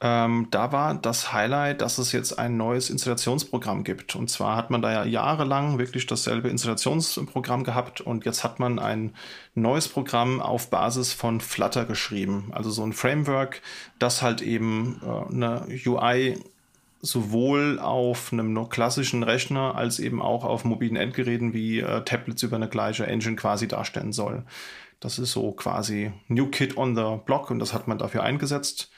[0.01, 4.15] Ähm, da war das Highlight, dass es jetzt ein neues Installationsprogramm gibt.
[4.15, 8.79] Und zwar hat man da ja jahrelang wirklich dasselbe Installationsprogramm gehabt und jetzt hat man
[8.79, 9.13] ein
[9.55, 12.51] neues Programm auf Basis von Flutter geschrieben.
[12.53, 13.61] Also so ein Framework,
[13.99, 16.39] das halt eben äh, eine UI
[17.01, 22.57] sowohl auf einem klassischen Rechner als eben auch auf mobilen Endgeräten wie äh, Tablets über
[22.57, 24.43] eine gleiche Engine quasi darstellen soll.
[24.99, 28.91] Das ist so quasi New Kid on the Block und das hat man dafür eingesetzt.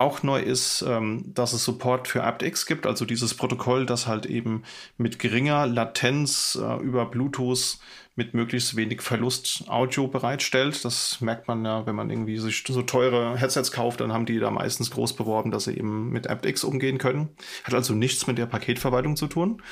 [0.00, 4.26] Auch neu ist, ähm, dass es Support für aptX gibt, also dieses Protokoll, das halt
[4.26, 4.62] eben
[4.96, 7.78] mit geringer Latenz äh, über Bluetooth
[8.14, 10.84] mit möglichst wenig Verlust Audio bereitstellt.
[10.84, 14.38] Das merkt man ja, wenn man irgendwie sich so teure Headsets kauft, dann haben die
[14.38, 17.30] da meistens groß beworben, dass sie eben mit aptX umgehen können.
[17.64, 19.62] Hat also nichts mit der Paketverwaltung zu tun.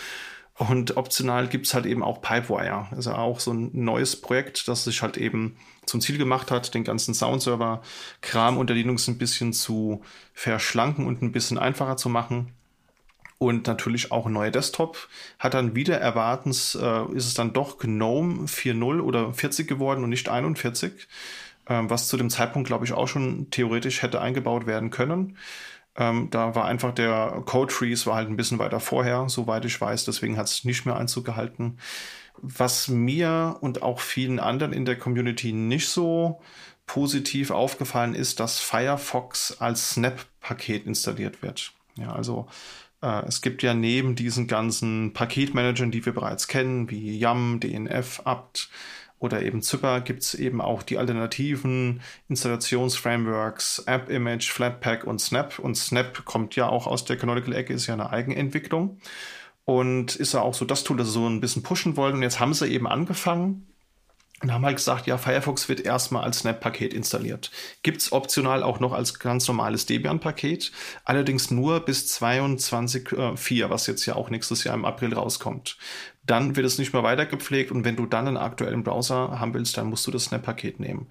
[0.58, 2.86] Und optional gibt's halt eben auch Pipewire.
[2.90, 6.82] Also auch so ein neues Projekt, das sich halt eben zum Ziel gemacht hat, den
[6.82, 10.02] ganzen Soundserver-Kram unter Linux ein bisschen zu
[10.32, 12.52] verschlanken und ein bisschen einfacher zu machen.
[13.38, 15.08] und natürlich auch ein neuer Desktop.
[15.38, 20.08] Hat dann wieder erwartens, äh, ist es dann doch GNOME 4.0 oder 40 geworden und
[20.10, 21.06] nicht 41,
[21.66, 25.36] äh, was zu dem Zeitpunkt, glaube ich, auch schon theoretisch hätte eingebaut werden können.
[25.98, 29.80] Ähm, da war einfach der Code Freeze war halt ein bisschen weiter vorher, soweit ich
[29.80, 31.78] weiß, deswegen hat es nicht mehr Einzug gehalten.
[32.36, 36.40] Was mir und auch vielen anderen in der Community nicht so
[36.86, 41.72] positiv aufgefallen ist, dass Firefox als Snap-Paket installiert wird.
[41.96, 42.46] Ja, also
[43.02, 48.22] äh, es gibt ja neben diesen ganzen Paketmanagern, die wir bereits kennen, wie Yum, DNF,
[48.24, 48.68] apt
[49.18, 55.58] oder eben Zypper, gibt es eben auch die alternativen Installationsframeworks AppImage, Flatpak und Snap.
[55.58, 58.98] Und Snap kommt ja auch aus der Canonical-Ecke, ist ja eine Eigenentwicklung.
[59.64, 62.18] Und ist ja auch so das Tool, das sie so ein bisschen pushen wollten.
[62.18, 63.66] Und jetzt haben sie eben angefangen,
[64.42, 67.50] und haben halt gesagt, ja, Firefox wird erstmal als Snap-Paket installiert.
[67.82, 70.72] Gibt's optional auch noch als ganz normales Debian-Paket,
[71.04, 75.78] allerdings nur bis 22.4, äh, was jetzt ja auch nächstes Jahr im April rauskommt.
[76.22, 79.54] Dann wird es nicht mehr weiter gepflegt und wenn du dann einen aktuellen Browser haben
[79.54, 81.08] willst, dann musst du das Snap-Paket nehmen.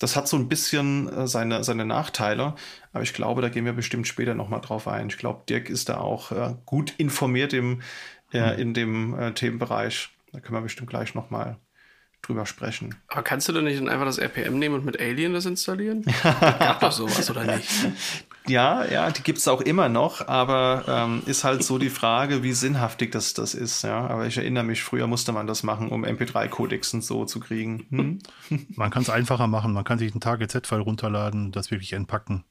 [0.00, 2.56] Das hat so ein bisschen äh, seine, seine Nachteile,
[2.92, 5.10] aber ich glaube, da gehen wir bestimmt später nochmal drauf ein.
[5.10, 7.82] Ich glaube, Dirk ist da auch äh, gut informiert im,
[8.32, 10.08] äh, in dem äh, Themenbereich.
[10.32, 11.58] Da können wir bestimmt gleich nochmal
[12.26, 12.94] drüber sprechen.
[13.08, 16.02] Aber kannst du denn nicht einfach das RPM nehmen und mit Alien das installieren?
[16.22, 17.68] gab doch sowas, oder nicht?
[18.46, 22.42] Ja, ja, die gibt es auch immer noch, aber ähm, ist halt so die Frage,
[22.42, 23.82] wie sinnhaftig das, das ist.
[23.82, 27.40] Ja, aber ich erinnere mich, früher musste man das machen, um MP3-Codecs und so zu
[27.40, 27.86] kriegen.
[27.90, 28.18] Hm?
[28.76, 29.72] Man kann es einfacher machen.
[29.72, 32.44] Man kann sich einen Target-Z-File runterladen, das wirklich entpacken.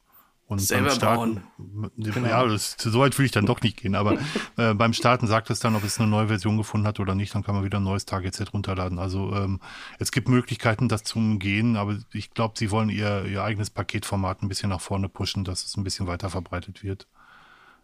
[0.45, 1.91] Und Selber beim Starten, bauen.
[1.97, 2.27] Genau.
[2.27, 4.17] Ja, das, so weit will ich dann doch nicht gehen, aber
[4.57, 7.33] äh, beim Starten sagt es dann, ob es eine neue Version gefunden hat oder nicht,
[7.33, 8.99] dann kann man wieder ein neues Target-Set runterladen.
[8.99, 9.61] Also ähm,
[9.99, 14.43] es gibt Möglichkeiten, das zu umgehen, aber ich glaube, sie wollen ihr, ihr eigenes Paketformat
[14.43, 17.07] ein bisschen nach vorne pushen, dass es ein bisschen weiter verbreitet wird.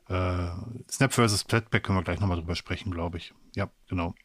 [0.10, 0.50] Äh,
[0.92, 3.34] Snap versus Flatpak können wir gleich nochmal drüber sprechen, glaube ich.
[3.56, 4.16] Ja, genau.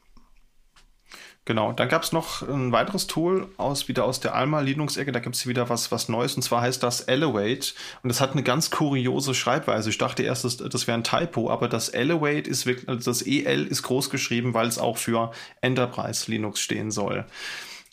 [1.46, 5.20] Genau, dann gab es noch ein weiteres Tool aus wieder aus der Alma Linux-Ecke, da
[5.20, 8.42] gibt es wieder was, was Neues und zwar heißt das Elevate und das hat eine
[8.42, 9.90] ganz kuriose Schreibweise.
[9.90, 13.20] Ich dachte erst, das, das wäre ein Typo, aber das Elevate ist wirklich, also das
[13.20, 17.26] EL ist groß geschrieben, weil es auch für Enterprise Linux stehen soll.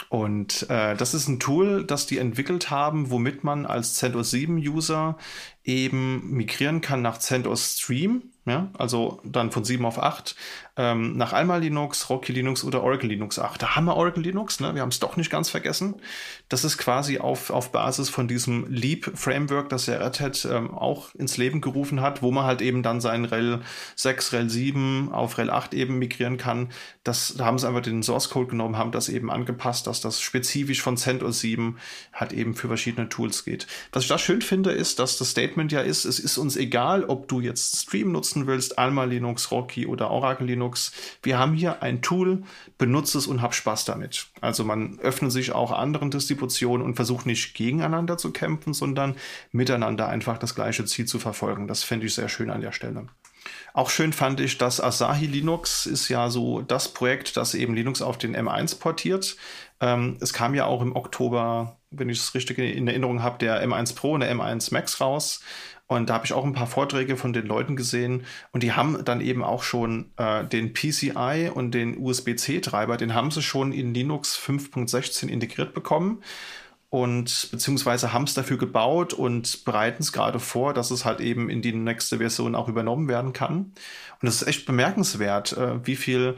[0.07, 4.57] Und äh, das ist ein Tool, das die entwickelt haben, womit man als CentOS 7
[4.57, 5.17] User
[5.63, 10.35] eben migrieren kann nach CentOS Stream ja, also dann von 7 auf 8,
[10.77, 13.61] ähm, nach Alma Linux, Rocky Linux oder Oracle Linux 8.
[13.61, 14.73] Da haben wir Oracle Linux, ne?
[14.73, 15.95] wir haben es doch nicht ganz vergessen.
[16.49, 20.71] Das ist quasi auf, auf Basis von diesem Leap Framework, das der Red Hat ähm,
[20.71, 23.61] auch ins Leben gerufen hat, wo man halt eben dann seinen RHEL
[23.95, 26.69] 6, RHEL 7 auf RHEL 8 eben migrieren kann.
[27.03, 30.21] Das, da haben sie einfach den Source Code genommen, haben das eben angepasst, dass das
[30.21, 31.77] spezifisch von CentOS 7
[32.13, 33.67] halt eben für verschiedene Tools geht.
[33.91, 37.03] Was ich da schön finde, ist, dass das Statement ja ist, es ist uns egal,
[37.03, 40.60] ob du jetzt Stream nutzen willst, Alma Linux, Rocky oder Oracle Linux,
[41.23, 42.43] wir haben hier ein Tool,
[42.77, 44.27] benutze es und hab Spaß damit.
[44.41, 49.15] Also man öffnet sich auch anderen Distributionen und versucht nicht gegeneinander zu kämpfen, sondern
[49.51, 51.67] miteinander einfach das gleiche Ziel zu verfolgen.
[51.67, 53.07] Das finde ich sehr schön an der Stelle.
[53.73, 58.01] Auch schön fand ich, dass Asahi Linux ist ja so das Projekt, das eben Linux
[58.01, 59.37] auf den M1 portiert.
[59.79, 63.65] Ähm, es kam ja auch im Oktober, wenn ich es richtig in Erinnerung habe, der
[63.65, 65.41] M1 Pro und der M1 Max raus.
[65.91, 68.23] Und da habe ich auch ein paar Vorträge von den Leuten gesehen
[68.53, 73.29] und die haben dann eben auch schon äh, den PCI und den USB-C-Treiber, den haben
[73.29, 76.23] sie schon in Linux 5.16 integriert bekommen
[76.89, 81.49] und beziehungsweise haben es dafür gebaut und bereiten es gerade vor, dass es halt eben
[81.49, 83.73] in die nächste Version auch übernommen werden kann.
[84.21, 86.37] Und es ist echt bemerkenswert, äh, wie viel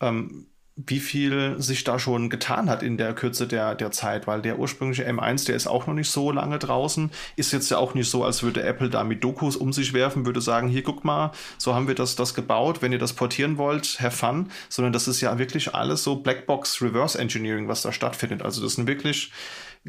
[0.00, 0.44] ähm,
[0.86, 4.58] wie viel sich da schon getan hat in der Kürze der, der Zeit, weil der
[4.58, 8.10] ursprüngliche M1, der ist auch noch nicht so lange draußen, ist jetzt ja auch nicht
[8.10, 11.32] so, als würde Apple da mit Dokus um sich werfen, würde sagen, hier guck mal,
[11.58, 15.08] so haben wir das, das gebaut, wenn ihr das portieren wollt, have fun, sondern das
[15.08, 18.42] ist ja wirklich alles so Blackbox Reverse Engineering, was da stattfindet.
[18.42, 19.32] Also das sind wirklich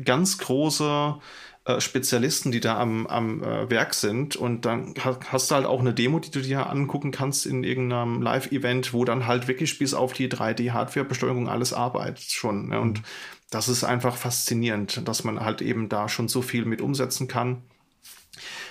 [0.06, 1.16] ganz große
[1.64, 4.36] äh, Spezialisten, die da am, am äh, Werk sind.
[4.36, 4.96] Und dann
[5.30, 9.06] hast du halt auch eine Demo, die du dir angucken kannst in irgendeinem Live-Event, wo
[9.06, 12.70] dann halt wirklich bis auf die 3D-Hardware-Besteuerung alles arbeitet schon.
[12.70, 12.80] Ne?
[12.80, 13.04] Und mhm.
[13.52, 17.62] das ist einfach faszinierend, dass man halt eben da schon so viel mit umsetzen kann.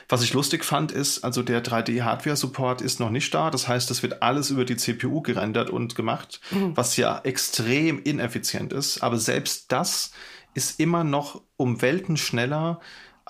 [0.09, 3.51] Was ich lustig fand, ist, also der 3D-Hardware-Support ist noch nicht da.
[3.51, 6.77] Das heißt, es wird alles über die CPU gerendert und gemacht, mhm.
[6.77, 9.01] was ja extrem ineffizient ist.
[9.01, 10.11] Aber selbst das
[10.55, 12.81] ist immer noch um Welten schneller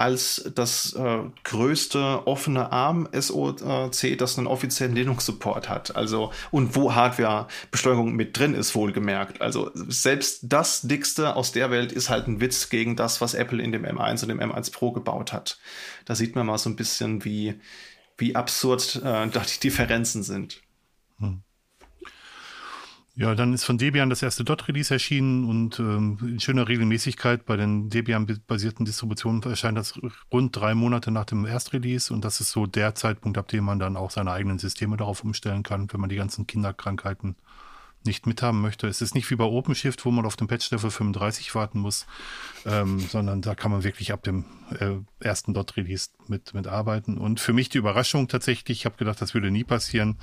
[0.01, 5.95] als das äh, größte offene ARM-SoC, das einen offiziellen Linux-Support hat.
[5.95, 9.43] Also, und wo Hardware-Besteuerung mit drin ist, wohlgemerkt.
[9.43, 13.63] Also, selbst das dickste aus der Welt ist halt ein Witz gegen das, was Apple
[13.63, 15.59] in dem M1 und dem M1 Pro gebaut hat.
[16.07, 17.61] Da sieht man mal so ein bisschen, wie,
[18.17, 20.63] wie absurd äh, da die Differenzen sind.
[21.19, 21.43] Hm.
[23.17, 27.57] Ja, dann ist von Debian das erste Dot-Release erschienen und ähm, in schöner Regelmäßigkeit bei
[27.57, 30.01] den Debian-basierten Distributionen erscheint das
[30.33, 33.81] rund drei Monate nach dem Erstrelease und das ist so der Zeitpunkt, ab dem man
[33.81, 37.37] dann auch seine eigenen Systeme darauf umstellen kann, wenn man die ganzen Kinderkrankheiten
[38.05, 38.87] nicht mithaben möchte.
[38.87, 42.07] Es ist nicht wie bei OpenShift, wo man auf den Patch Level 35 warten muss,
[42.65, 44.45] ähm, sondern da kann man wirklich ab dem
[44.79, 47.19] äh, ersten Dot-Release mit, mit arbeiten.
[47.19, 50.19] Und für mich die Überraschung tatsächlich, ich habe gedacht, das würde nie passieren.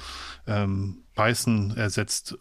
[0.48, 2.38] Ähm, Python ersetzt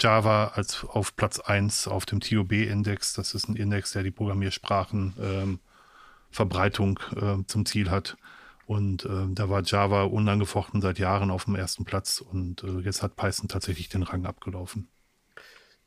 [0.00, 3.14] Java als auf Platz 1 auf dem TOB-Index.
[3.14, 5.60] Das ist ein Index, der die Programmiersprachen ähm,
[6.38, 8.16] äh, zum Ziel hat.
[8.66, 13.02] Und äh, da war Java unangefochten seit Jahren auf dem ersten Platz und äh, jetzt
[13.02, 14.88] hat Python tatsächlich den Rang abgelaufen.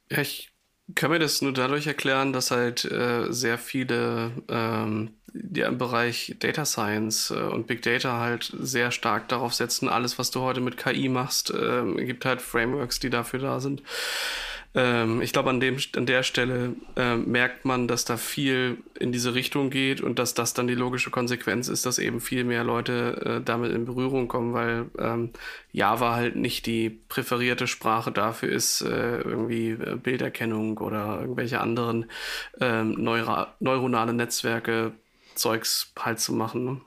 [0.09, 0.51] Ja, ich
[0.93, 6.65] kann mir das nur dadurch erklären, dass halt äh, sehr viele, ähm, im Bereich Data
[6.65, 10.77] Science äh, und Big Data halt sehr stark darauf setzen, alles, was du heute mit
[10.77, 13.81] KI machst, äh, gibt halt Frameworks, die dafür da sind.
[14.75, 15.61] Ähm, ich glaube, an,
[15.95, 20.33] an der Stelle äh, merkt man, dass da viel in diese Richtung geht und dass
[20.33, 24.27] das dann die logische Konsequenz ist, dass eben viel mehr Leute äh, damit in Berührung
[24.27, 25.31] kommen, weil ähm,
[25.71, 32.05] Java halt nicht die präferierte Sprache dafür ist, äh, irgendwie äh, Bilderkennung oder irgendwelche anderen
[32.59, 34.91] ähm, neuro neuronale Netzwerke
[35.35, 36.65] Zeugs halt zu machen.
[36.65, 36.81] Ne?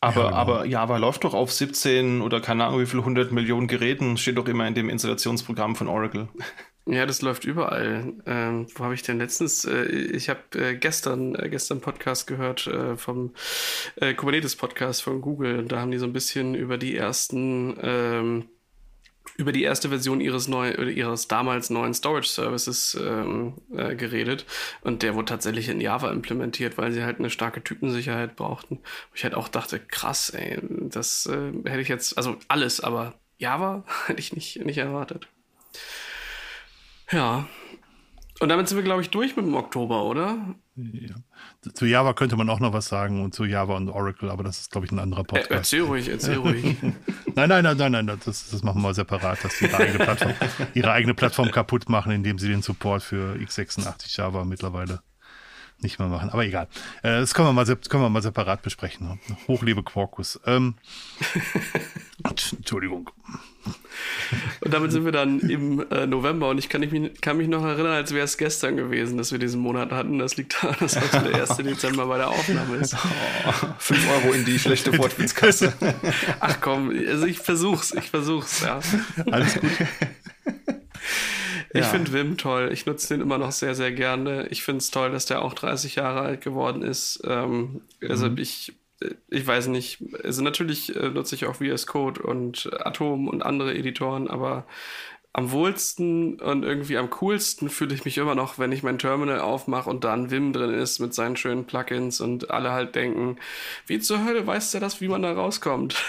[0.00, 0.36] Aber, ja, genau.
[0.36, 4.38] aber Java läuft doch auf 17 oder keine Ahnung wie viel 100 Millionen Geräten, steht
[4.38, 6.28] doch immer in dem Installationsprogramm von Oracle.
[6.90, 8.14] Ja, das läuft überall.
[8.24, 9.66] Ähm, wo habe ich denn letztens?
[9.66, 13.34] Äh, ich habe äh, gestern äh, gestern Podcast gehört äh, vom
[13.96, 15.66] äh, Kubernetes Podcast von Google.
[15.66, 18.48] Da haben die so ein bisschen über die ersten ähm,
[19.36, 24.46] über die erste Version ihres neu, ihres damals neuen Storage Services ähm, äh, geredet
[24.82, 28.80] und der wurde tatsächlich in Java implementiert, weil sie halt eine starke Typensicherheit brauchten.
[29.14, 33.84] Ich halt auch dachte, krass, ey, das äh, hätte ich jetzt, also alles, aber Java
[34.06, 35.28] hätte ich nicht, nicht erwartet.
[37.10, 37.48] Ja.
[38.40, 40.38] Und damit sind wir, glaube ich, durch mit dem Oktober, oder?
[40.76, 41.16] Ja.
[41.74, 44.60] Zu Java könnte man auch noch was sagen und zu Java und Oracle, aber das
[44.60, 45.50] ist, glaube ich, ein anderer Podcast.
[45.50, 46.76] erzähl ruhig, erzähl ruhig.
[47.34, 50.34] nein, nein, nein, nein, nein, das, das machen wir separat, dass sie ihre eigene, Plattform,
[50.74, 55.00] ihre eigene Plattform kaputt machen, indem sie den Support für x86 Java mittlerweile
[55.80, 56.30] nicht mehr machen.
[56.30, 56.68] Aber egal.
[57.02, 59.20] Äh, das können wir mal, können wir mal separat besprechen.
[59.46, 60.40] Hochliebe Quarkus.
[60.46, 60.74] Ähm,
[62.24, 63.10] Entschuldigung.
[64.60, 67.64] Und damit sind wir dann im äh, November und ich kann, mich, kann mich noch
[67.64, 70.18] erinnern, als wäre es gestern gewesen, dass wir diesen Monat hatten.
[70.18, 71.56] Das liegt daran, dass heute der 1.
[71.58, 72.94] Dezember bei der Aufnahme ist.
[72.94, 75.72] Oh, 5 Euro in die schlechte Wortspielskasse.
[76.40, 78.80] Ach komm, also ich versuch's, ich versuch's, ja.
[79.30, 79.70] Alles gut.
[81.70, 81.86] Ich ja.
[81.86, 82.70] finde Wim toll.
[82.72, 84.46] Ich nutze den immer noch sehr, sehr gerne.
[84.48, 87.20] Ich finde es toll, dass der auch 30 Jahre alt geworden ist.
[87.24, 88.38] Ähm, also mhm.
[88.38, 88.74] ich
[89.30, 93.74] ich weiß nicht, also natürlich äh, nutze ich auch VS Code und Atom und andere
[93.74, 94.66] Editoren, aber
[95.32, 99.40] am wohlsten und irgendwie am coolsten fühle ich mich immer noch, wenn ich mein Terminal
[99.40, 103.36] aufmache und da ein Vim drin ist mit seinen schönen Plugins und alle halt denken,
[103.86, 106.02] wie zur Hölle weiß der das, wie man da rauskommt?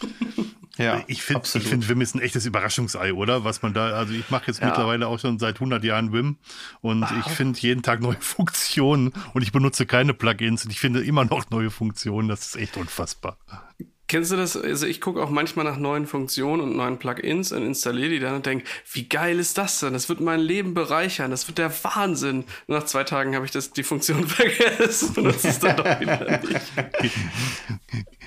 [0.78, 3.44] Ja, ich finde, ich finde, Wim ist ein echtes Überraschungsei, oder?
[3.44, 4.68] Was man da, also ich mache jetzt ja.
[4.68, 6.38] mittlerweile auch schon seit 100 Jahren Wim
[6.80, 7.26] und Ach.
[7.26, 11.24] ich finde jeden Tag neue Funktionen und ich benutze keine Plugins und ich finde immer
[11.24, 12.28] noch neue Funktionen.
[12.28, 13.36] Das ist echt unfassbar.
[14.12, 14.58] Kennst du das?
[14.58, 18.34] Also ich gucke auch manchmal nach neuen Funktionen und neuen Plugins und installiere die dann
[18.34, 19.94] und denke, wie geil ist das denn?
[19.94, 21.30] Das wird mein Leben bereichern.
[21.30, 22.44] Das wird der Wahnsinn.
[22.66, 25.86] Und nach zwei Tagen habe ich das, die Funktion vergessen und das ist dann doch
[26.00, 27.16] wieder nicht.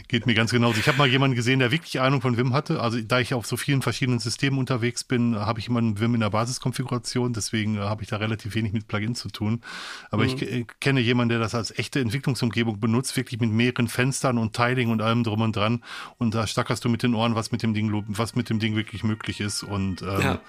[0.08, 0.80] Geht mir ganz genauso.
[0.80, 2.80] Ich habe mal jemanden gesehen, der wirklich Ahnung von Wim hatte.
[2.80, 6.16] Also da ich auf so vielen verschiedenen Systemen unterwegs bin, habe ich immer einen Wim
[6.16, 7.34] in der Basiskonfiguration.
[7.34, 9.62] Deswegen äh, habe ich da relativ wenig mit Plugins zu tun.
[10.10, 10.30] Aber mhm.
[10.30, 14.54] ich äh, kenne jemanden, der das als echte Entwicklungsumgebung benutzt, wirklich mit mehreren Fenstern und
[14.54, 15.75] Tiling und allem drum und dran
[16.18, 18.76] und da stackerst du mit den Ohren, was mit dem Ding, was mit dem Ding
[18.76, 20.40] wirklich möglich ist und, ähm, ja.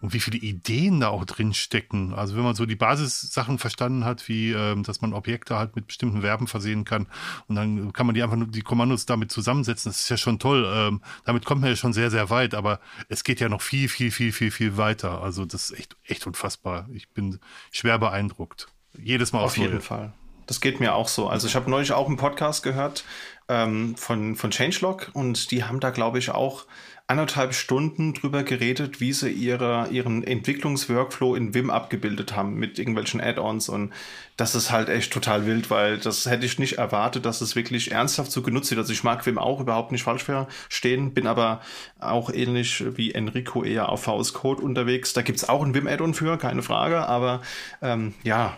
[0.00, 2.14] und wie viele Ideen da auch drin stecken.
[2.14, 5.86] Also wenn man so die Basissachen verstanden hat, wie ähm, dass man Objekte halt mit
[5.86, 7.06] bestimmten Verben versehen kann
[7.48, 10.38] und dann kann man die einfach nur die Kommandos damit zusammensetzen, das ist ja schon
[10.38, 10.70] toll.
[10.72, 13.88] Ähm, damit kommt man ja schon sehr, sehr weit, aber es geht ja noch viel,
[13.88, 15.22] viel, viel, viel, viel weiter.
[15.22, 16.88] Also das ist echt, echt unfassbar.
[16.92, 17.38] Ich bin
[17.70, 18.68] schwer beeindruckt.
[18.98, 19.80] Jedes Mal auf jeden.
[19.80, 20.12] Fall.
[20.50, 21.28] Das geht mir auch so.
[21.28, 23.04] Also ich habe neulich auch einen Podcast gehört
[23.50, 26.66] ähm, von, von Changelog und die haben da, glaube ich, auch
[27.08, 33.20] anderthalb Stunden drüber geredet, wie sie ihre, ihren Entwicklungsworkflow in Vim abgebildet haben mit irgendwelchen
[33.20, 33.92] Add-ons und
[34.36, 37.90] das ist halt echt total wild, weil das hätte ich nicht erwartet, dass es wirklich
[37.90, 38.78] ernsthaft so genutzt wird.
[38.78, 41.60] Also ich mag Vim auch überhaupt nicht falsch verstehen, bin aber
[41.98, 45.12] auch ähnlich wie Enrico eher auf VS Code unterwegs.
[45.12, 47.42] Da gibt es auch ein Vim Add-on für, keine Frage, aber
[47.82, 48.56] ähm, ja,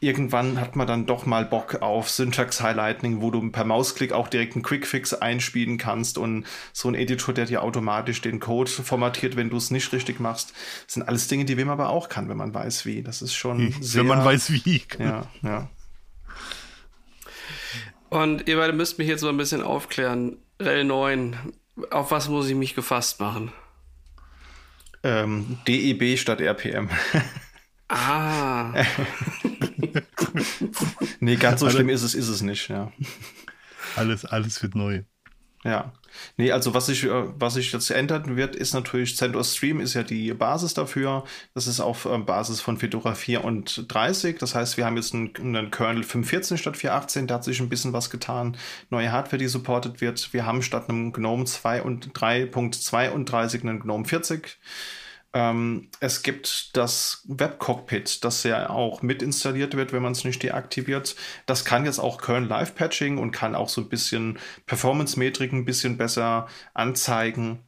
[0.00, 4.28] irgendwann hat man dann doch mal Bock auf Syntax Highlighting, wo du per Mausklick auch
[4.28, 9.36] direkt einen Quickfix einspielen kannst und so ein Editor, der dir automatisch den Code formatiert,
[9.36, 10.52] wenn du es nicht richtig machst.
[10.86, 13.02] Das sind alles Dinge, die Wim aber auch kann, wenn man weiß wie.
[13.02, 14.02] Das ist schon sehr.
[14.02, 14.82] Wenn man weiß wie.
[14.98, 15.68] Ja, ja.
[18.10, 20.38] Und ihr beide müsst mich jetzt so ein bisschen aufklären.
[20.60, 21.36] REL 9,
[21.90, 23.52] auf was muss ich mich gefasst machen?
[25.02, 26.88] Ähm, DEB statt RPM.
[27.88, 28.72] Ah.
[31.20, 32.92] nee, ganz so alles, schlimm ist es, ist es nicht, ja.
[33.96, 35.02] Alles, alles wird neu.
[35.64, 35.92] Ja.
[36.36, 39.94] Nee, also was sich, äh, was sich jetzt ändern wird, ist natürlich CentOS Stream ist
[39.94, 41.24] ja die Basis dafür.
[41.54, 44.38] Das ist auf ähm, Basis von Fedora 34.
[44.38, 47.26] Das heißt, wir haben jetzt einen, einen Kernel 5.14 statt 4.18.
[47.26, 48.56] Da hat sich ein bisschen was getan.
[48.90, 50.32] Neue Hardware, die supported wird.
[50.32, 54.58] Wir haben statt einem GNOME 2 und 3.32 einen GNOME 40.
[55.34, 60.42] Ähm, es gibt das Webcockpit, das ja auch mit installiert wird, wenn man es nicht
[60.42, 61.16] deaktiviert.
[61.46, 65.64] Das kann jetzt auch Kernel Live Patching und kann auch so ein bisschen Performance-Metriken ein
[65.64, 67.60] bisschen besser anzeigen.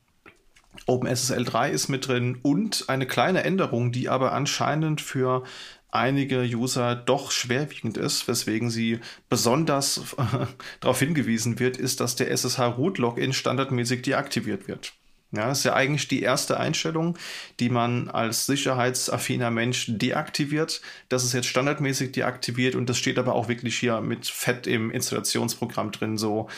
[0.87, 5.45] OpenSSL 3 ist mit drin und eine kleine Änderung, die aber anscheinend für
[5.91, 10.17] einige User doch schwerwiegend ist, weswegen sie besonders
[10.81, 14.95] darauf hingewiesen wird, ist, dass der SSH Root Login standardmäßig deaktiviert wird.
[15.33, 17.17] Ja, das ist ja eigentlich die erste Einstellung,
[17.61, 20.81] die man als sicherheitsaffiner Mensch deaktiviert.
[21.09, 24.91] Das ist jetzt standardmäßig deaktiviert und das steht aber auch wirklich hier mit Fett im
[24.91, 26.19] Installationsprogramm drin.
[26.19, 26.49] So,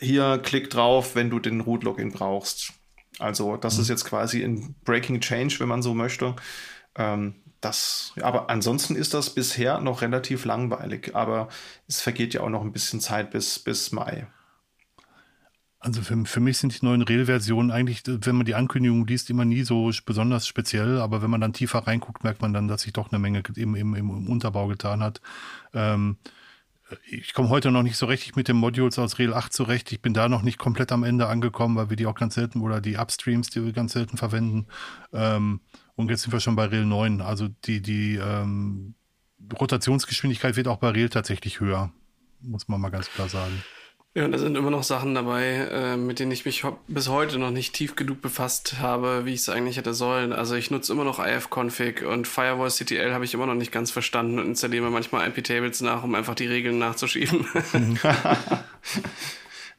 [0.00, 2.72] hier klick drauf, wenn du den Root-Login brauchst.
[3.18, 3.82] Also, das mhm.
[3.82, 6.34] ist jetzt quasi ein Breaking Change, wenn man so möchte.
[6.96, 11.48] Ähm, das, aber ansonsten ist das bisher noch relativ langweilig, aber
[11.88, 14.26] es vergeht ja auch noch ein bisschen Zeit bis, bis Mai.
[15.84, 19.44] Also für, für mich sind die neuen Rail-Versionen eigentlich, wenn man die Ankündigung liest, immer
[19.44, 22.94] nie so besonders speziell, aber wenn man dann tiefer reinguckt, merkt man dann, dass sich
[22.94, 25.20] doch eine Menge im, im, im Unterbau getan hat.
[25.74, 26.16] Ähm,
[27.06, 29.92] ich komme heute noch nicht so richtig mit den Modules aus Rail 8 zurecht.
[29.92, 32.62] Ich bin da noch nicht komplett am Ende angekommen, weil wir die auch ganz selten
[32.62, 34.66] oder die Upstreams, die wir ganz selten verwenden.
[35.12, 35.60] Ähm,
[35.96, 37.20] und jetzt sind wir schon bei Rail 9.
[37.20, 38.94] Also die, die ähm,
[39.60, 41.92] Rotationsgeschwindigkeit wird auch bei Rail tatsächlich höher,
[42.40, 43.62] muss man mal ganz klar sagen.
[44.16, 47.36] Ja, und da sind immer noch Sachen dabei, äh, mit denen ich mich bis heute
[47.38, 50.32] noch nicht tief genug befasst habe, wie ich es eigentlich hätte sollen.
[50.32, 53.90] Also ich nutze immer noch ifconfig und Firewall CTL habe ich immer noch nicht ganz
[53.90, 57.44] verstanden und installiere manchmal IP-Tables nach, um einfach die Regeln nachzuschieben.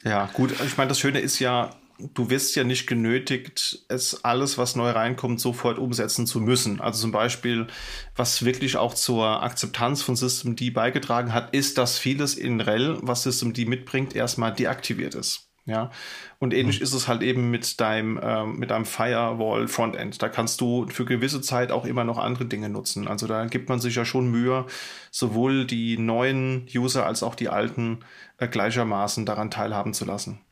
[0.03, 0.53] ja, gut.
[0.65, 4.89] Ich meine, das Schöne ist ja, du wirst ja nicht genötigt, es alles, was neu
[4.91, 6.81] reinkommt, sofort umsetzen zu müssen.
[6.81, 7.67] Also zum Beispiel,
[8.15, 13.23] was wirklich auch zur Akzeptanz von Systemd beigetragen hat, ist, dass vieles in REL, was
[13.23, 15.49] Systemd mitbringt, erstmal deaktiviert ist.
[15.67, 15.89] Ja,
[16.37, 16.83] und ähnlich mhm.
[16.83, 20.21] ist es halt eben mit deinem, ähm, mit deinem Firewall Frontend.
[20.21, 23.07] Da kannst du für gewisse Zeit auch immer noch andere Dinge nutzen.
[23.07, 24.67] Also da gibt man sich ja schon Mühe,
[25.09, 28.01] sowohl die neuen User als auch die alten
[28.37, 30.44] äh, gleichermaßen daran teilhaben zu lassen.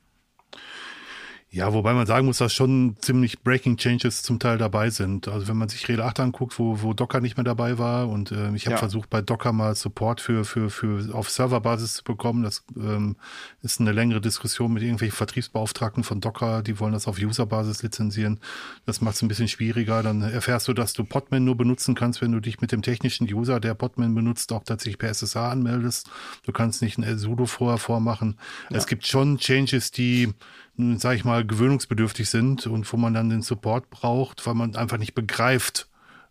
[1.54, 5.28] Ja, wobei man sagen muss, dass schon ziemlich Breaking Changes zum Teil dabei sind.
[5.28, 8.32] Also wenn man sich Rede 8 anguckt, wo, wo Docker nicht mehr dabei war und
[8.32, 8.78] äh, ich habe ja.
[8.78, 12.42] versucht bei Docker mal Support für, für, für auf Serverbasis zu bekommen.
[12.42, 13.18] Das ähm,
[13.62, 18.40] ist eine längere Diskussion mit irgendwelchen Vertriebsbeauftragten von Docker, die wollen das auf Userbasis lizenzieren.
[18.88, 20.02] Das macht es ein bisschen schwieriger.
[20.02, 23.32] Dann erfährst du, dass du Podman nur benutzen kannst, wenn du dich mit dem technischen
[23.32, 26.10] User, der Podman benutzt, auch tatsächlich per SSH anmeldest.
[26.48, 28.40] Du kannst nicht ein sudo vorher vormachen.
[28.72, 28.78] Ja.
[28.78, 30.34] Es gibt schon Changes, die
[30.78, 34.98] sage ich mal, gewöhnungsbedürftig sind und wo man dann den Support braucht, weil man einfach
[34.98, 35.88] nicht begreift,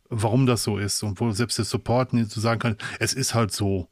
[0.08, 3.34] warum das so ist und wo selbst der Support nicht so sagen kann, es ist
[3.34, 3.88] halt so.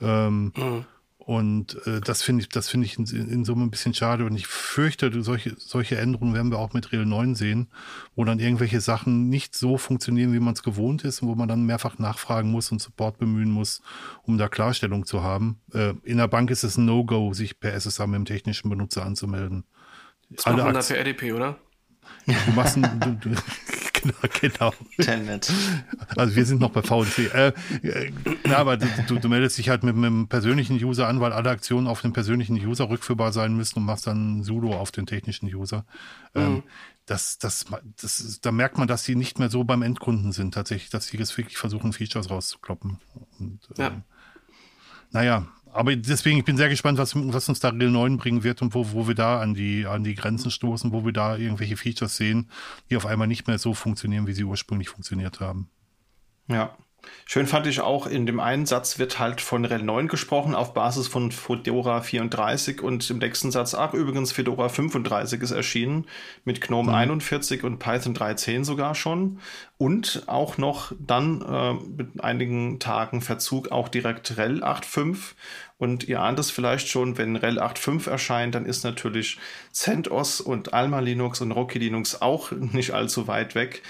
[0.00, 0.84] Ähm, mhm.
[1.24, 4.24] Und äh, das finde ich, das finde ich in, in Summe ein bisschen schade.
[4.24, 7.68] Und ich fürchte, solche, solche Änderungen werden wir auch mit Real 9 sehen,
[8.16, 11.48] wo dann irgendwelche Sachen nicht so funktionieren, wie man es gewohnt ist und wo man
[11.48, 13.82] dann mehrfach nachfragen muss und Support bemühen muss,
[14.24, 15.60] um da Klarstellung zu haben.
[15.72, 19.06] Äh, in der Bank ist es ein No-Go, sich per SSH mit dem technischen Benutzer
[19.06, 19.64] anzumelden.
[20.36, 21.58] Das macht man da per RDP, oder?
[22.26, 23.36] Du machst ein, du, du,
[23.92, 24.72] genau, genau.
[26.16, 27.34] Also wir sind noch bei VNC.
[27.34, 27.52] Äh,
[27.82, 28.12] äh,
[28.44, 31.32] na, aber du, du, du, meldest dich halt mit, mit einem persönlichen User an, weil
[31.32, 35.06] alle Aktionen auf den persönlichen User rückführbar sein müssen und machst dann sudo auf den
[35.06, 35.84] technischen User.
[36.34, 36.62] Ähm, mhm.
[37.06, 37.66] Das, das,
[38.00, 41.16] das, da merkt man, dass sie nicht mehr so beim Endkunden sind, tatsächlich, dass sie
[41.16, 42.98] jetzt wirklich versuchen, Features rauszukloppen.
[43.40, 43.88] Und, ja.
[43.88, 44.02] Ähm,
[45.10, 48.62] naja, aber deswegen, ich bin sehr gespannt, was, was uns da Real 9 bringen wird
[48.62, 51.76] und wo, wo wir da an die, an die Grenzen stoßen, wo wir da irgendwelche
[51.76, 52.50] Features sehen,
[52.90, 55.70] die auf einmal nicht mehr so funktionieren, wie sie ursprünglich funktioniert haben.
[56.48, 56.76] Ja.
[57.24, 60.74] Schön fand ich auch, in dem einen Satz wird halt von RHEL 9 gesprochen auf
[60.74, 66.06] Basis von Fedora 34 und im nächsten Satz, ach übrigens, Fedora 35 ist erschienen
[66.44, 66.94] mit GNOME mhm.
[66.94, 69.38] 41 und Python 3.10 sogar schon
[69.78, 75.34] und auch noch dann äh, mit einigen Tagen Verzug auch direkt RHEL 8.5
[75.82, 79.38] und ihr ahnt es vielleicht schon, wenn RHEL 8.5 erscheint, dann ist natürlich
[79.72, 83.82] CentOS und Alma Linux und Rocky Linux auch nicht allzu weit weg.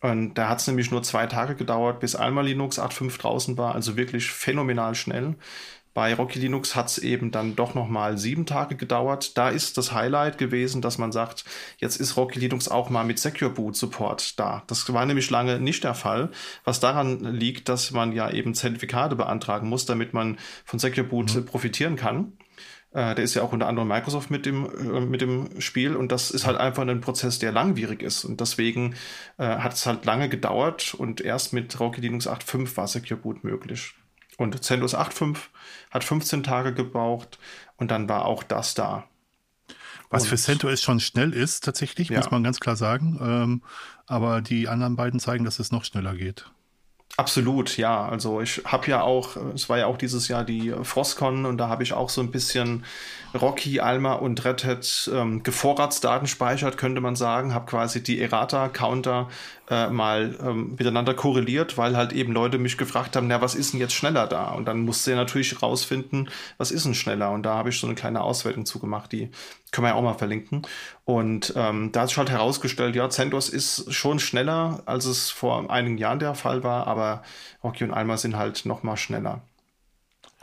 [0.00, 3.74] Und da hat es nämlich nur zwei Tage gedauert, bis Alma Linux 8.5 draußen war,
[3.74, 5.34] also wirklich phänomenal schnell.
[5.98, 9.36] Bei Rocky Linux hat es eben dann doch nochmal sieben Tage gedauert.
[9.36, 11.44] Da ist das Highlight gewesen, dass man sagt,
[11.78, 14.62] jetzt ist Rocky Linux auch mal mit Secure Boot Support da.
[14.68, 16.30] Das war nämlich lange nicht der Fall,
[16.62, 21.34] was daran liegt, dass man ja eben Zertifikate beantragen muss, damit man von Secure Boot
[21.34, 21.46] mhm.
[21.46, 22.34] profitieren kann.
[22.92, 26.10] Äh, der ist ja auch unter anderem Microsoft mit dem, äh, mit dem Spiel und
[26.10, 28.94] das ist halt einfach ein Prozess, der langwierig ist und deswegen
[29.36, 33.44] äh, hat es halt lange gedauert und erst mit Rocky Linux 8.5 war Secure Boot
[33.44, 33.94] möglich.
[34.38, 35.36] Und CentOS 8.5
[35.90, 37.38] hat 15 Tage gebraucht
[37.76, 39.04] und dann war auch das da.
[40.10, 42.18] Was und, für CentOS schon schnell ist, tatsächlich, ja.
[42.18, 43.18] muss man ganz klar sagen.
[43.20, 43.62] Ähm,
[44.06, 46.50] aber die anderen beiden zeigen, dass es noch schneller geht.
[47.20, 48.08] Absolut, ja.
[48.08, 51.68] Also ich habe ja auch, es war ja auch dieses Jahr die Frostcon und da
[51.68, 52.84] habe ich auch so ein bisschen
[53.34, 57.54] Rocky, Alma und Red Hat ähm, gevorratsdaten speichert, könnte man sagen.
[57.54, 59.28] Habe quasi die Errata-Counter
[59.70, 63.72] äh, mal ähm, miteinander korreliert, weil halt eben Leute mich gefragt haben, na, was ist
[63.72, 64.50] denn jetzt schneller da?
[64.52, 67.30] Und dann musste er natürlich rausfinden, was ist denn schneller?
[67.30, 69.30] Und da habe ich so eine kleine Auswertung zugemacht, die
[69.70, 70.62] können wir ja auch mal verlinken.
[71.04, 75.70] Und ähm, da hat sich halt herausgestellt, ja, CentOS ist schon schneller, als es vor
[75.70, 77.22] einigen Jahren der Fall war, aber
[77.62, 79.42] Rocky und Alma sind halt noch mal schneller.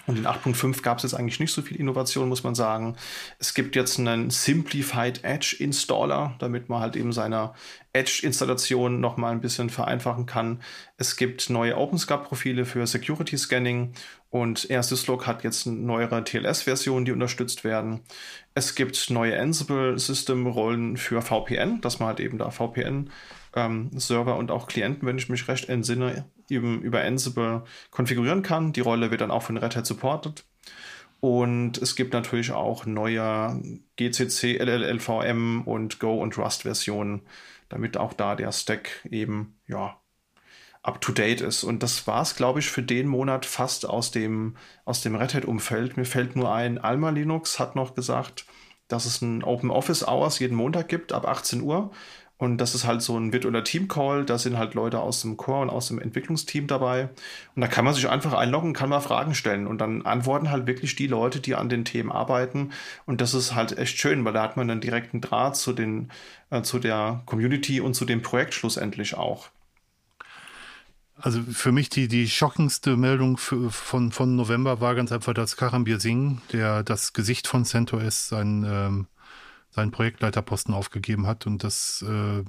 [0.07, 2.95] Und in 8.5 gab es jetzt eigentlich nicht so viel Innovation, muss man sagen.
[3.40, 7.53] Es gibt jetzt einen Simplified Edge Installer, damit man halt eben seine
[7.94, 10.61] Edge-Installation noch mal ein bisschen vereinfachen kann.
[10.98, 13.94] Es gibt neue OpenSCAP-Profile für Security Scanning
[14.30, 18.02] und AirSyslog hat jetzt neuere TLS-Versionen, die unterstützt werden.
[18.53, 23.10] Es gibt neue Ansible-System-Rollen für VPN, dass man halt eben da VPN
[23.56, 28.73] ähm, und auch Klienten, wenn ich mich recht entsinne, eben über Ansible konfigurieren kann.
[28.73, 30.43] Die Rolle wird dann auch von Red Hat supported.
[31.19, 33.59] Und es gibt natürlich auch neue
[33.95, 37.22] GCC, LLVM und Go und Rust Versionen,
[37.69, 39.97] damit auch da der Stack eben, ja,
[40.84, 41.63] up to date ist.
[41.63, 44.55] Und das war es, glaube ich, für den Monat fast aus dem,
[44.85, 45.97] aus dem Red Hat-Umfeld.
[45.97, 48.45] Mir fällt nur ein, Alma Linux hat noch gesagt,
[48.88, 51.91] dass es ein Open Office Hours jeden Montag gibt ab 18 Uhr.
[52.38, 54.26] Und das ist halt so ein virtueller Team-Call.
[54.26, 57.10] Da sind halt Leute aus dem Core und aus dem Entwicklungsteam dabei.
[57.56, 59.68] Und da kann man sich einfach einloggen, kann mal Fragen stellen.
[59.68, 62.72] Und dann antworten halt wirklich die Leute, die an den Themen arbeiten.
[63.06, 66.12] Und das ist halt echt schön, weil da hat man einen direkten Draht zu den,
[66.49, 69.48] äh, zu der Community und zu dem Projekt schlussendlich auch.
[71.18, 75.56] Also für mich die, die schockendste Meldung für, von, von November war ganz einfach, dass
[75.56, 79.07] Karambir Singh, der das Gesicht von CentOS, sein ähm,
[79.76, 81.45] seinen Projektleiterposten aufgegeben hat.
[81.45, 82.43] Und das äh,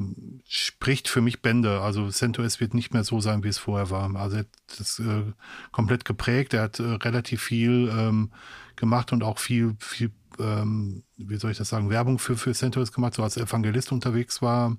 [0.46, 1.80] spricht für mich Bände.
[1.80, 4.14] Also CentOS wird nicht mehr so sein, wie es vorher war.
[4.14, 4.48] Also er hat
[4.78, 5.32] das äh,
[5.72, 6.54] komplett geprägt.
[6.54, 8.30] Er hat äh, relativ viel ähm,
[8.76, 12.92] gemacht und auch viel, viel ähm, wie soll ich das sagen, Werbung für, für CentOS
[12.92, 14.76] gemacht, so als Evangelist unterwegs war.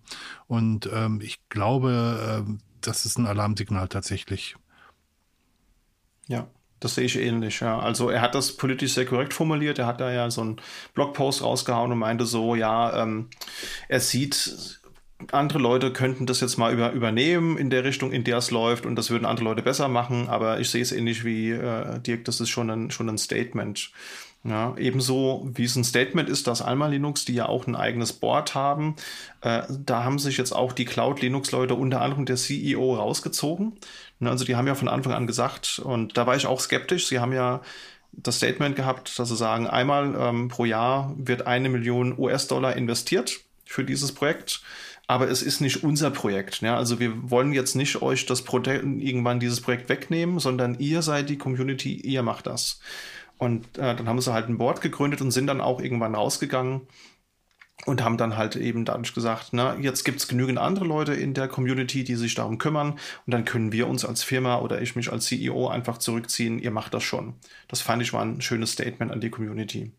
[0.48, 4.56] Und ähm, ich glaube, äh, das ist ein Alarmsignal tatsächlich.
[6.28, 6.48] Ja,
[6.80, 7.80] das sehe ich ähnlich, ja.
[7.80, 9.80] Also er hat das politisch sehr korrekt formuliert.
[9.80, 10.62] Er hat da ja so einen
[10.94, 13.30] Blogpost rausgehauen und meinte so, ja, ähm,
[13.88, 14.80] er sieht,
[15.32, 18.86] andere Leute könnten das jetzt mal über, übernehmen in der Richtung, in der es läuft
[18.86, 22.26] und das würden andere Leute besser machen, aber ich sehe es ähnlich wie äh, Dirk,
[22.26, 23.92] das ist schon ein, schon ein Statement.
[24.44, 28.14] Ja, ebenso wie es ein Statement ist, dass Alma Linux, die ja auch ein eigenes
[28.14, 28.96] Board haben,
[29.42, 33.74] äh, da haben sich jetzt auch die Cloud Linux Leute unter anderem der CEO rausgezogen.
[34.20, 37.08] Ne, also die haben ja von Anfang an gesagt, und da war ich auch skeptisch,
[37.08, 37.62] sie haben ja
[38.14, 43.40] das Statement gehabt, dass sie sagen, einmal ähm, pro Jahr wird eine Million US-Dollar investiert
[43.66, 44.62] für dieses Projekt,
[45.06, 46.62] aber es ist nicht unser Projekt.
[46.62, 46.76] Ne?
[46.76, 51.30] Also wir wollen jetzt nicht euch das Projekt, irgendwann dieses Projekt wegnehmen, sondern ihr seid
[51.30, 52.80] die Community, ihr macht das.
[53.38, 56.82] Und äh, dann haben sie halt ein Board gegründet und sind dann auch irgendwann rausgegangen
[57.88, 61.48] und haben dann halt eben dadurch gesagt, na, jetzt gibt's genügend andere Leute in der
[61.48, 62.92] Community, die sich darum kümmern
[63.26, 66.72] und dann können wir uns als Firma oder ich mich als CEO einfach zurückziehen, ihr
[66.72, 67.36] macht das schon.
[67.70, 69.94] Das fand ich war ein schönes Statement an die Community.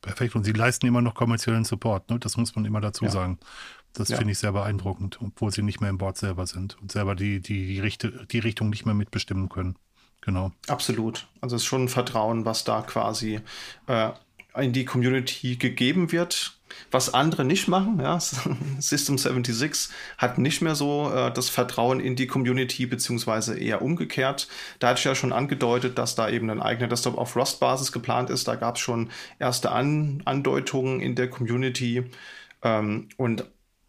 [0.00, 0.36] Perfekt.
[0.36, 2.18] Und sie leisten immer noch kommerziellen Support, ne?
[2.18, 3.10] Das muss man immer dazu ja.
[3.10, 3.38] sagen.
[3.92, 4.16] Das ja.
[4.16, 7.40] finde ich sehr beeindruckend, obwohl sie nicht mehr im Board selber sind und selber die,
[7.40, 9.76] die, die, Richte, die Richtung nicht mehr mitbestimmen können.
[10.22, 10.52] Genau.
[10.68, 11.28] Absolut.
[11.40, 13.40] Also es ist schon ein Vertrauen, was da quasi
[13.86, 14.10] äh,
[14.56, 16.55] in die Community gegeben wird.
[16.90, 18.00] Was andere nicht machen.
[18.00, 18.18] Ja.
[18.78, 24.48] System 76 hat nicht mehr so äh, das Vertrauen in die Community, beziehungsweise eher umgekehrt.
[24.78, 28.30] Da hatte ich ja schon angedeutet, dass da eben ein eigener Desktop auf Rust-Basis geplant
[28.30, 28.48] ist.
[28.48, 32.04] Da gab es schon erste An Andeutungen in der Community.
[32.62, 33.44] Ähm, und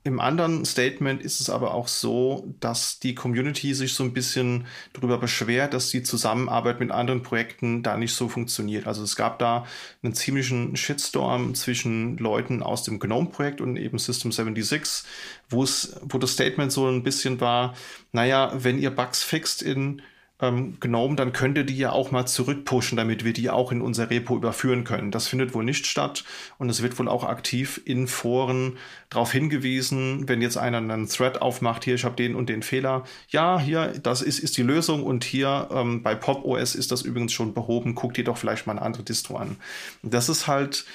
[0.07, 4.65] im anderen Statement ist es aber auch so, dass die Community sich so ein bisschen
[4.93, 8.87] darüber beschwert, dass die Zusammenarbeit mit anderen Projekten da nicht so funktioniert.
[8.87, 9.65] Also es gab da
[10.01, 15.05] einen ziemlichen Shitstorm zwischen Leuten aus dem GNOME-Projekt und eben System 76,
[15.49, 17.75] wo es, wo das Statement so ein bisschen war,
[18.13, 20.01] naja, wenn ihr Bugs fixt in
[20.39, 23.81] ähm, GNOME, dann könnt ihr die ja auch mal zurückpushen, damit wir die auch in
[23.81, 25.11] unser Repo überführen können.
[25.11, 26.23] Das findet wohl nicht statt
[26.57, 28.77] und es wird wohl auch aktiv in Foren
[29.09, 33.03] darauf hingewiesen, wenn jetzt einer einen Thread aufmacht, hier, ich habe den und den Fehler.
[33.29, 37.01] Ja, hier, das ist, ist die Lösung und hier ähm, bei Pop OS ist das
[37.01, 37.95] übrigens schon behoben.
[37.95, 39.57] Guckt ihr doch vielleicht mal eine andere Distro an.
[40.03, 40.85] Das ist halt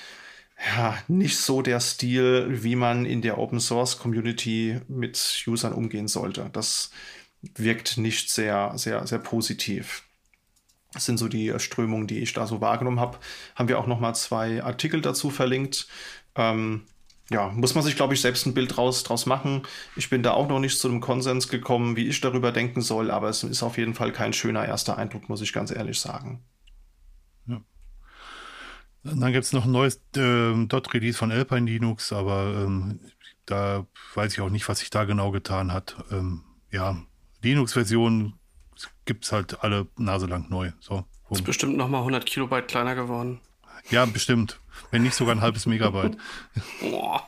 [0.76, 6.06] ja, nicht so der Stil, wie man in der Open Source Community mit Usern umgehen
[6.06, 6.48] sollte.
[6.52, 6.90] Das
[7.54, 10.04] wirkt nicht sehr, sehr, sehr positiv.
[10.92, 13.18] Das sind so die Strömungen, die ich da so wahrgenommen habe.
[13.54, 15.88] Haben wir auch noch mal zwei Artikel dazu verlinkt.
[16.34, 16.82] Ähm,
[17.30, 19.62] ja, muss man sich, glaube ich, selbst ein Bild draus, draus machen.
[19.96, 23.10] Ich bin da auch noch nicht zu einem Konsens gekommen, wie ich darüber denken soll,
[23.10, 26.44] aber es ist auf jeden Fall kein schöner erster Eindruck, muss ich ganz ehrlich sagen.
[27.46, 27.62] Ja.
[29.02, 33.00] Dann gibt es noch ein neues äh, Dot-Release von Alpine Linux, aber ähm,
[33.46, 35.96] da weiß ich auch nicht, was sich da genau getan hat.
[36.10, 37.02] Ähm, ja,
[37.42, 38.34] Linux-Version
[39.04, 40.72] gibt es halt alle Nase lang neu.
[40.80, 43.40] So, ist bestimmt nochmal 100 Kilobyte kleiner geworden.
[43.90, 44.60] Ja, bestimmt.
[44.90, 46.16] Wenn nicht sogar ein halbes Megabyte.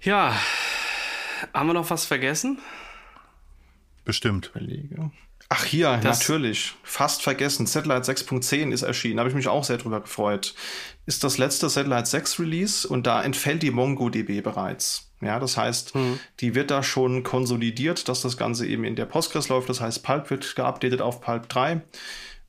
[0.00, 0.34] ja,
[1.52, 2.58] haben wir noch was vergessen?
[4.04, 4.52] Bestimmt.
[5.50, 6.74] Ach hier, das natürlich.
[6.82, 7.66] Fast vergessen.
[7.66, 9.16] Satellite 6.10 ist erschienen.
[9.16, 10.54] Da habe ich mich auch sehr drüber gefreut.
[11.06, 15.07] Ist das letzte Satellite 6 Release und da entfällt die MongoDB bereits.
[15.20, 16.20] Ja, das heißt, mhm.
[16.40, 19.68] die wird da schon konsolidiert, dass das Ganze eben in der Postgres läuft.
[19.68, 21.80] Das heißt, Pulp wird geupdatet auf Pulp 3.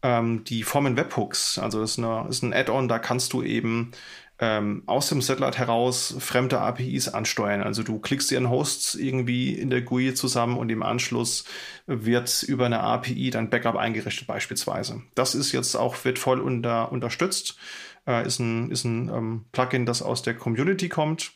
[0.01, 3.91] Ähm, die Formen Webhooks, also das ist, eine, ist ein Add-on, da kannst du eben
[4.39, 7.61] ähm, aus dem Satellite heraus fremde APIs ansteuern.
[7.61, 11.43] Also du klickst dir einen Host irgendwie in der GUI zusammen und im Anschluss
[11.87, 15.01] wird über eine API dein Backup eingerichtet beispielsweise.
[15.15, 17.57] Das ist jetzt auch, wird voll unter, unterstützt.
[18.07, 21.33] Äh, ist ein, ist ein ähm, Plugin, das aus der Community kommt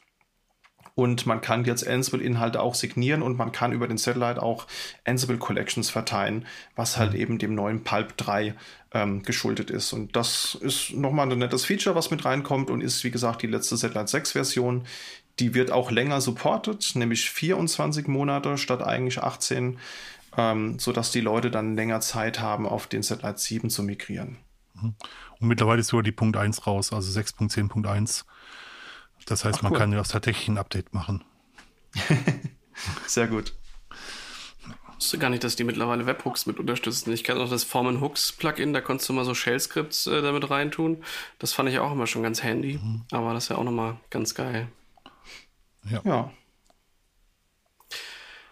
[0.96, 4.68] und man kann jetzt Ansible-Inhalte auch signieren und man kann über den Satellite auch
[5.06, 6.46] Ansible Collections verteilen,
[6.76, 7.20] was halt mhm.
[7.20, 8.54] eben dem neuen Pulp 3
[8.94, 9.92] ähm, geschuldet ist.
[9.94, 13.48] Und das ist nochmal ein nettes Feature, was mit reinkommt und ist, wie gesagt, die
[13.48, 14.86] letzte Satellite 6 Version.
[15.40, 19.80] Die wird auch länger supported, nämlich 24 Monate statt eigentlich 18,
[20.38, 24.38] ähm, sodass die Leute dann länger Zeit haben, auf den Satellite 7 zu migrieren.
[24.76, 24.94] Mhm.
[25.40, 28.26] Und mittlerweile ist sogar die Punkt 1 raus, also 6.10.1
[29.26, 29.78] das heißt, Ach, man cool.
[29.80, 31.24] kann ja auch tatsächlich ein Update machen.
[33.08, 33.54] Sehr gut.
[34.90, 37.12] Ich wusste gar nicht, dass die mittlerweile Webhooks mit unterstützen.
[37.12, 40.50] Ich kenne auch das Formen Hooks Plugin, da konntest du mal so Shell-Skripts äh, damit
[40.50, 41.04] reintun.
[41.40, 42.80] Das fand ich auch immer schon ganz handy.
[42.82, 43.04] Mhm.
[43.12, 44.70] Aber das ist ja auch nochmal ganz geil.
[45.90, 46.02] Ja.
[46.06, 46.32] ja.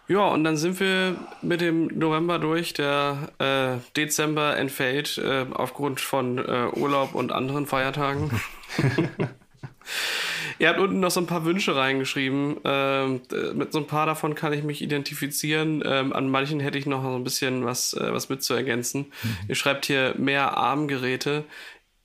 [0.08, 2.74] Ja, und dann sind wir mit dem November durch.
[2.74, 8.30] Der äh, Dezember entfällt äh, aufgrund von äh, Urlaub und anderen Feiertagen.
[10.62, 12.58] Ihr habt unten noch so ein paar Wünsche reingeschrieben.
[12.62, 13.20] Ähm,
[13.54, 15.82] mit so ein paar davon kann ich mich identifizieren.
[15.84, 19.06] Ähm, an manchen hätte ich noch so ein bisschen was, äh, was mit zu ergänzen.
[19.24, 19.36] Mhm.
[19.48, 21.42] Ihr schreibt hier mehr Armgeräte.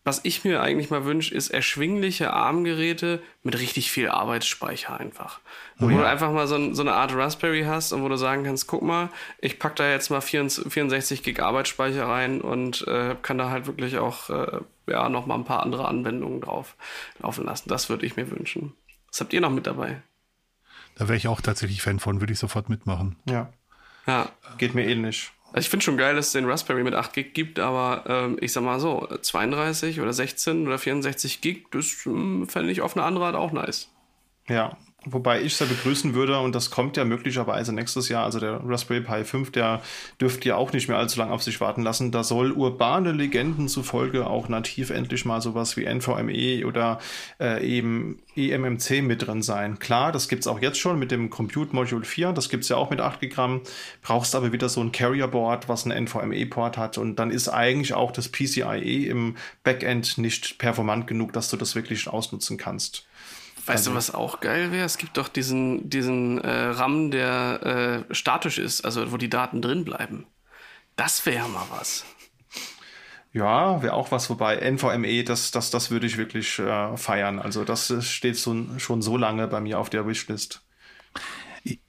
[0.08, 5.42] Was ich mir eigentlich mal wünsche, ist erschwingliche Armgeräte mit richtig viel Arbeitsspeicher einfach.
[5.80, 5.98] Wo ja.
[5.98, 8.84] du einfach mal so, so, eine Art Raspberry hast und wo du sagen kannst, guck
[8.84, 9.10] mal,
[9.42, 13.98] ich pack da jetzt mal 64 Gig Arbeitsspeicher rein und äh, kann da halt wirklich
[13.98, 16.78] auch äh, ja, noch mal ein paar andere Anwendungen drauf
[17.20, 17.68] laufen lassen.
[17.68, 18.76] Das würde ich mir wünschen.
[19.10, 20.02] Was habt ihr noch mit dabei?
[20.96, 23.18] Da wäre ich auch tatsächlich Fan von, würde ich sofort mitmachen.
[23.28, 23.52] Ja.
[24.06, 24.30] Ja.
[24.58, 25.34] Geht mir ähnlich.
[25.58, 28.38] Also ich finde schon geil, dass es den Raspberry mit 8 Gig gibt, aber ähm,
[28.42, 32.96] ich sag mal so, 32 oder 16 oder 64 Gig, das ähm, fände ich auf
[32.96, 33.90] eine andere Art auch nice.
[34.48, 34.78] Ja,
[35.10, 39.00] Wobei ich sehr begrüßen würde, und das kommt ja möglicherweise nächstes Jahr, also der Raspberry
[39.00, 39.82] Pi 5, der
[40.20, 42.12] dürfte ja auch nicht mehr allzu lange auf sich warten lassen.
[42.12, 47.00] Da soll urbane Legenden zufolge auch nativ endlich mal sowas wie NVMe oder
[47.40, 49.80] äh, eben eMMC mit drin sein.
[49.80, 52.90] Klar, das gibt's auch jetzt schon mit dem Compute Module 4, das gibt's ja auch
[52.90, 53.62] mit 8 Gramm.
[54.02, 57.94] Brauchst aber wieder so ein Carrier Board, was einen NVMe-Port hat und dann ist eigentlich
[57.94, 63.08] auch das PCIe im Backend nicht performant genug, dass du das wirklich ausnutzen kannst.
[63.68, 64.86] Weißt also, du, was auch geil wäre?
[64.86, 69.62] Es gibt doch diesen, diesen äh, RAM, der äh, statisch ist, also wo die Daten
[69.62, 70.26] drin bleiben.
[70.96, 72.06] Das wäre mal was.
[73.34, 77.40] Ja, wäre auch was, wobei NVMe, das, das, das würde ich wirklich äh, feiern.
[77.40, 80.64] Also das steht so, schon so lange bei mir auf der Wishlist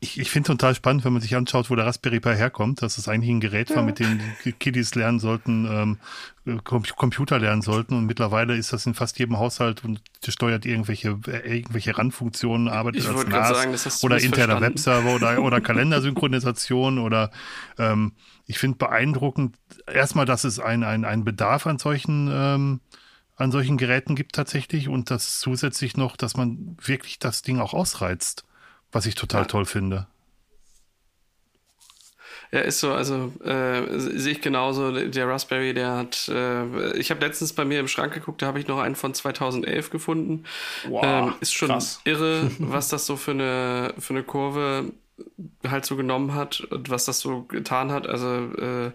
[0.00, 2.98] ich, ich finde total spannend, wenn man sich anschaut, wo der Raspberry Pi herkommt, dass
[2.98, 5.66] es eigentlich ein Gerät war, mit dem die Kiddies lernen sollten,
[6.46, 7.94] ähm, Computer lernen sollten.
[7.94, 13.02] Und mittlerweile ist das in fast jedem Haushalt und steuert irgendwelche, äh, irgendwelche Randfunktionen, arbeitet
[13.02, 17.30] ich als NAS sagen, das oder interner Webserver oder, oder Kalendersynchronisation oder
[17.78, 18.12] ähm,
[18.46, 19.56] ich finde beeindruckend
[19.86, 22.80] erstmal, dass es ein, ein, ein Bedarf an solchen ähm,
[23.36, 27.72] an solchen Geräten gibt tatsächlich und das zusätzlich noch, dass man wirklich das Ding auch
[27.72, 28.47] ausreizt
[28.92, 29.46] was ich total ja.
[29.48, 30.06] toll finde.
[32.50, 34.92] Ja, ist so, also äh, sehe ich genauso.
[34.92, 38.58] Der Raspberry, der hat, äh, ich habe letztens bei mir im Schrank geguckt, da habe
[38.58, 40.44] ich noch einen von 2011 gefunden.
[40.88, 42.00] Wow, ähm, ist schon krass.
[42.04, 44.92] irre, was das so für eine, für eine Kurve
[45.66, 48.06] halt so genommen hat und was das so getan hat.
[48.06, 48.92] Also äh,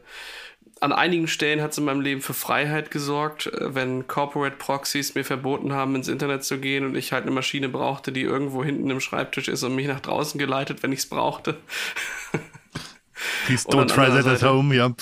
[0.84, 5.16] an einigen Stellen hat es in meinem Leben für Freiheit gesorgt, äh, wenn Corporate Proxies
[5.16, 8.64] mir verboten haben, ins Internet zu gehen und ich halt eine Maschine brauchte, die irgendwo
[8.64, 11.58] hinten im Schreibtisch ist und mich nach draußen geleitet, wenn ich es brauchte.
[13.46, 14.94] Please don't try that at home, ja.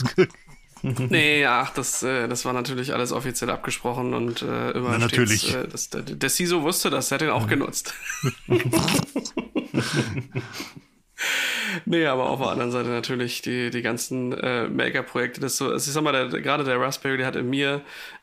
[0.84, 5.56] nee, ach, das, äh, das war natürlich alles offiziell abgesprochen und äh, immer Na, natürlich.
[5.56, 7.96] Äh, das, der, der CISO wusste das, der hat ihn auch genutzt.
[11.86, 15.42] nee, aber auf der anderen Seite natürlich die, die ganzen äh, Maker-Projekte.
[15.42, 17.82] Das so, also ich sag mal, der, gerade der Raspberry, der hat in mir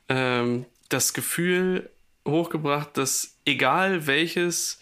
[0.08, 1.90] ähm, das Gefühl
[2.26, 4.80] hochgebracht, dass egal welches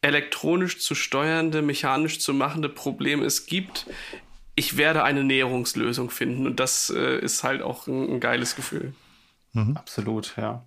[0.00, 3.86] elektronisch zu steuernde, mechanisch zu machende Problem es gibt,
[4.54, 6.46] ich werde eine Näherungslösung finden.
[6.46, 8.94] Und das äh, ist halt auch ein, ein geiles Gefühl.
[9.52, 9.76] Mhm.
[9.76, 10.64] Absolut, ja.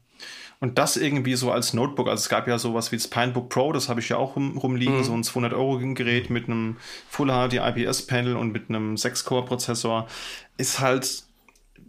[0.62, 3.74] Und das irgendwie so als Notebook, also es gab ja sowas wie das Pinebook Pro,
[3.74, 5.04] das habe ich ja auch rum, rumliegen, mhm.
[5.04, 6.78] so ein 200 Euro Gerät mit einem
[7.10, 10.08] Full HD IPS Panel und mit einem 6-Core-Prozessor,
[10.58, 11.24] ist halt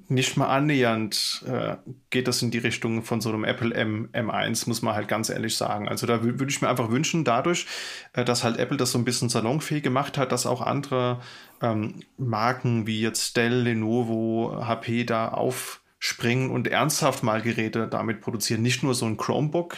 [0.09, 1.77] nicht mal annähernd äh,
[2.11, 5.29] geht das in die Richtung von so einem Apple M, M1, muss man halt ganz
[5.29, 5.89] ehrlich sagen.
[5.89, 7.67] Also da würde ich mir einfach wünschen, dadurch,
[8.15, 11.21] äh, dass halt Apple das so ein bisschen salonfähig gemacht hat, dass auch andere
[11.61, 18.23] ähm, Marken wie jetzt Dell, Lenovo, HP da auf springen und ernsthaft mal Geräte damit
[18.23, 18.61] produzieren.
[18.61, 19.77] Nicht nur so ein Chromebook,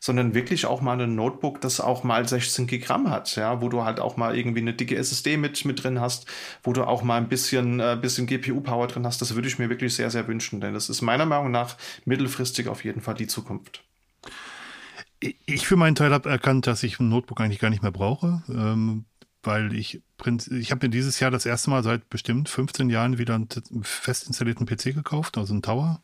[0.00, 3.82] sondern wirklich auch mal ein Notebook, das auch mal 16 Gigramm hat, ja, wo du
[3.82, 6.26] halt auch mal irgendwie eine dicke SSD mit, mit drin hast,
[6.62, 9.22] wo du auch mal ein bisschen, äh, bisschen GPU-Power drin hast.
[9.22, 12.68] Das würde ich mir wirklich sehr, sehr wünschen, denn das ist meiner Meinung nach mittelfristig
[12.68, 13.82] auf jeden Fall die Zukunft.
[15.46, 18.42] Ich für meinen Teil habe erkannt, dass ich ein Notebook eigentlich gar nicht mehr brauche.
[18.50, 19.06] Ähm,
[19.42, 20.02] weil ich,
[20.50, 23.48] ich habe mir dieses Jahr das erste Mal seit bestimmt 15 Jahren wieder einen
[23.82, 26.02] fest installierten PC gekauft, also einen Tower.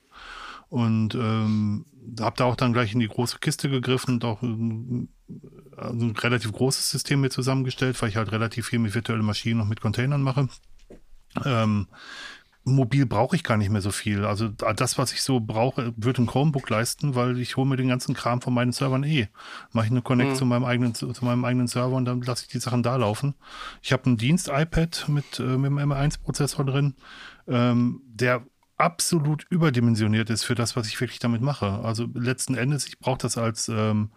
[0.68, 1.86] Und ähm,
[2.20, 5.08] habe da auch dann gleich in die große Kiste gegriffen und auch ein,
[5.76, 9.60] also ein relativ großes System mir zusammengestellt, weil ich halt relativ viel mit virtuellen Maschinen
[9.60, 10.48] und mit Containern mache.
[11.44, 11.86] Ähm,
[12.74, 14.24] mobil brauche ich gar nicht mehr so viel.
[14.24, 17.88] Also das, was ich so brauche, wird ein Chromebook leisten, weil ich hole mir den
[17.88, 19.28] ganzen Kram von meinen Servern eh.
[19.72, 20.34] Mache ich eine Connect mhm.
[20.34, 22.96] zu meinem eigenen zu, zu, meinem eigenen Server und dann lasse ich die Sachen da
[22.96, 23.34] laufen.
[23.82, 26.94] Ich habe ein Dienst-iPad mit, äh, mit einem M1-Prozessor drin,
[27.46, 28.42] ähm, der
[28.76, 31.80] absolut überdimensioniert ist für das, was ich wirklich damit mache.
[31.82, 34.10] Also letzten Endes, ich brauche das als ähm,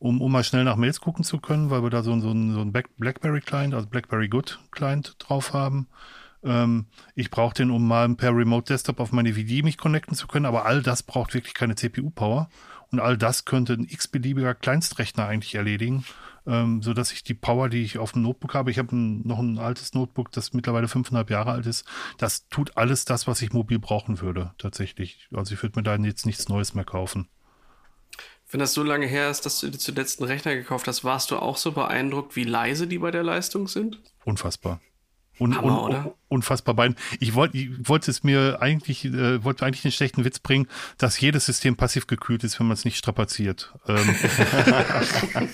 [0.00, 2.32] um, um mal schnell nach Mails gucken zu können, weil wir da so, so, so
[2.32, 5.86] ein Blackberry-Client, also Blackberry Good-Client drauf haben.
[6.42, 10.26] Ähm, ich brauche den, um mal per Remote Desktop auf meine VD mich connecten zu
[10.26, 12.48] können, aber all das braucht wirklich keine CPU-Power.
[12.90, 16.04] Und all das könnte ein x-beliebiger Kleinstrechner eigentlich erledigen,
[16.46, 19.26] ähm, so dass ich die Power, die ich auf dem Notebook habe, ich habe ein,
[19.26, 21.86] noch ein altes Notebook, das mittlerweile fünfeinhalb Jahre alt ist,
[22.18, 25.28] das tut alles das, was ich mobil brauchen würde, tatsächlich.
[25.32, 27.28] Also ich würde mir da jetzt nichts Neues mehr kaufen.
[28.50, 31.30] Wenn das so lange her ist, dass du dir zuletzt einen Rechner gekauft hast, warst
[31.30, 34.00] du auch so beeindruckt, wie leise die bei der Leistung sind?
[34.24, 34.80] Unfassbar.
[35.40, 36.96] Un, Hammer, un, un, unfassbar beiden.
[37.18, 40.68] Ich wollte ich wollte es mir eigentlich, äh, wollte eigentlich einen schlechten Witz bringen,
[40.98, 43.74] dass jedes System passiv gekühlt ist, wenn man es nicht strapaziert.
[43.88, 43.96] Ähm,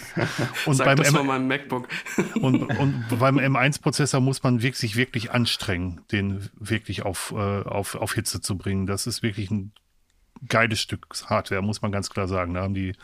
[0.66, 1.88] und Sag beim das M meinem MacBook.
[2.40, 7.94] und, und beim M1-Prozessor muss man wirklich, sich wirklich anstrengen, den wirklich auf, äh, auf,
[7.94, 8.86] auf Hitze zu bringen.
[8.86, 9.72] Das ist wirklich ein
[10.48, 12.54] geiles Stück Hardware, muss man ganz klar sagen.
[12.54, 12.94] Da haben die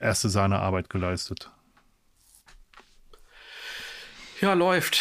[0.00, 1.50] erste Sahne Arbeit geleistet.
[4.40, 5.00] Ja, läuft.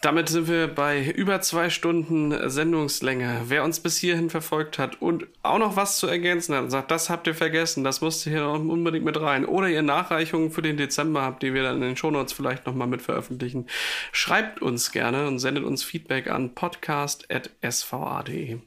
[0.00, 3.42] Damit sind wir bei über zwei Stunden Sendungslänge.
[3.44, 6.90] Wer uns bis hierhin verfolgt hat und auch noch was zu ergänzen hat und sagt,
[6.90, 9.44] das habt ihr vergessen, das musste hier noch unbedingt mit rein.
[9.44, 12.86] Oder ihr Nachreichungen für den Dezember habt, die wir dann in den Shownotes vielleicht nochmal
[12.86, 13.66] mit veröffentlichen.
[14.12, 18.58] Schreibt uns gerne und sendet uns Feedback an podcast.sva.de.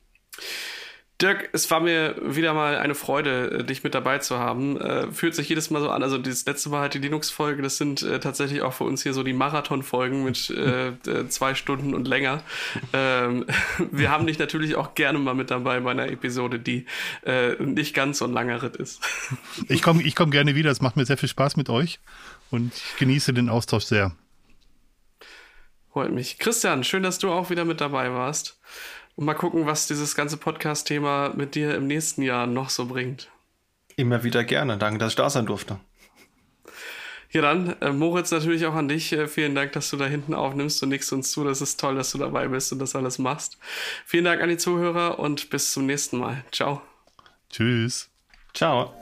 [1.21, 4.79] Dirk, es war mir wieder mal eine Freude, äh, dich mit dabei zu haben.
[4.79, 6.03] Äh, fühlt sich jedes Mal so an.
[6.03, 9.13] Also das letzte Mal halt die Linux-Folge, das sind äh, tatsächlich auch für uns hier
[9.13, 10.93] so die Marathon-Folgen mit äh,
[11.29, 12.43] zwei Stunden und länger.
[12.93, 13.45] Ähm,
[13.91, 16.85] wir haben dich natürlich auch gerne mal mit dabei bei einer Episode, die
[17.25, 19.01] äh, nicht ganz so ein langer Ritt ist.
[19.67, 20.71] ich komme ich komm gerne wieder.
[20.71, 21.99] Es macht mir sehr viel Spaß mit euch
[22.49, 24.15] und ich genieße den Austausch sehr.
[25.91, 26.39] Freut mich.
[26.39, 28.57] Christian, schön, dass du auch wieder mit dabei warst.
[29.15, 33.29] Und mal gucken, was dieses ganze Podcast-Thema mit dir im nächsten Jahr noch so bringt.
[33.95, 34.77] Immer wieder gerne.
[34.77, 35.79] Danke, dass ich da sein durfte.
[37.31, 39.13] Ja, dann, äh, Moritz, natürlich auch an dich.
[39.13, 41.43] Äh, vielen Dank, dass du da hinten aufnimmst und nickst uns zu.
[41.45, 43.57] Das ist toll, dass du dabei bist und das alles machst.
[44.05, 46.43] Vielen Dank an die Zuhörer und bis zum nächsten Mal.
[46.51, 46.81] Ciao.
[47.49, 48.09] Tschüss.
[48.53, 48.93] Ciao.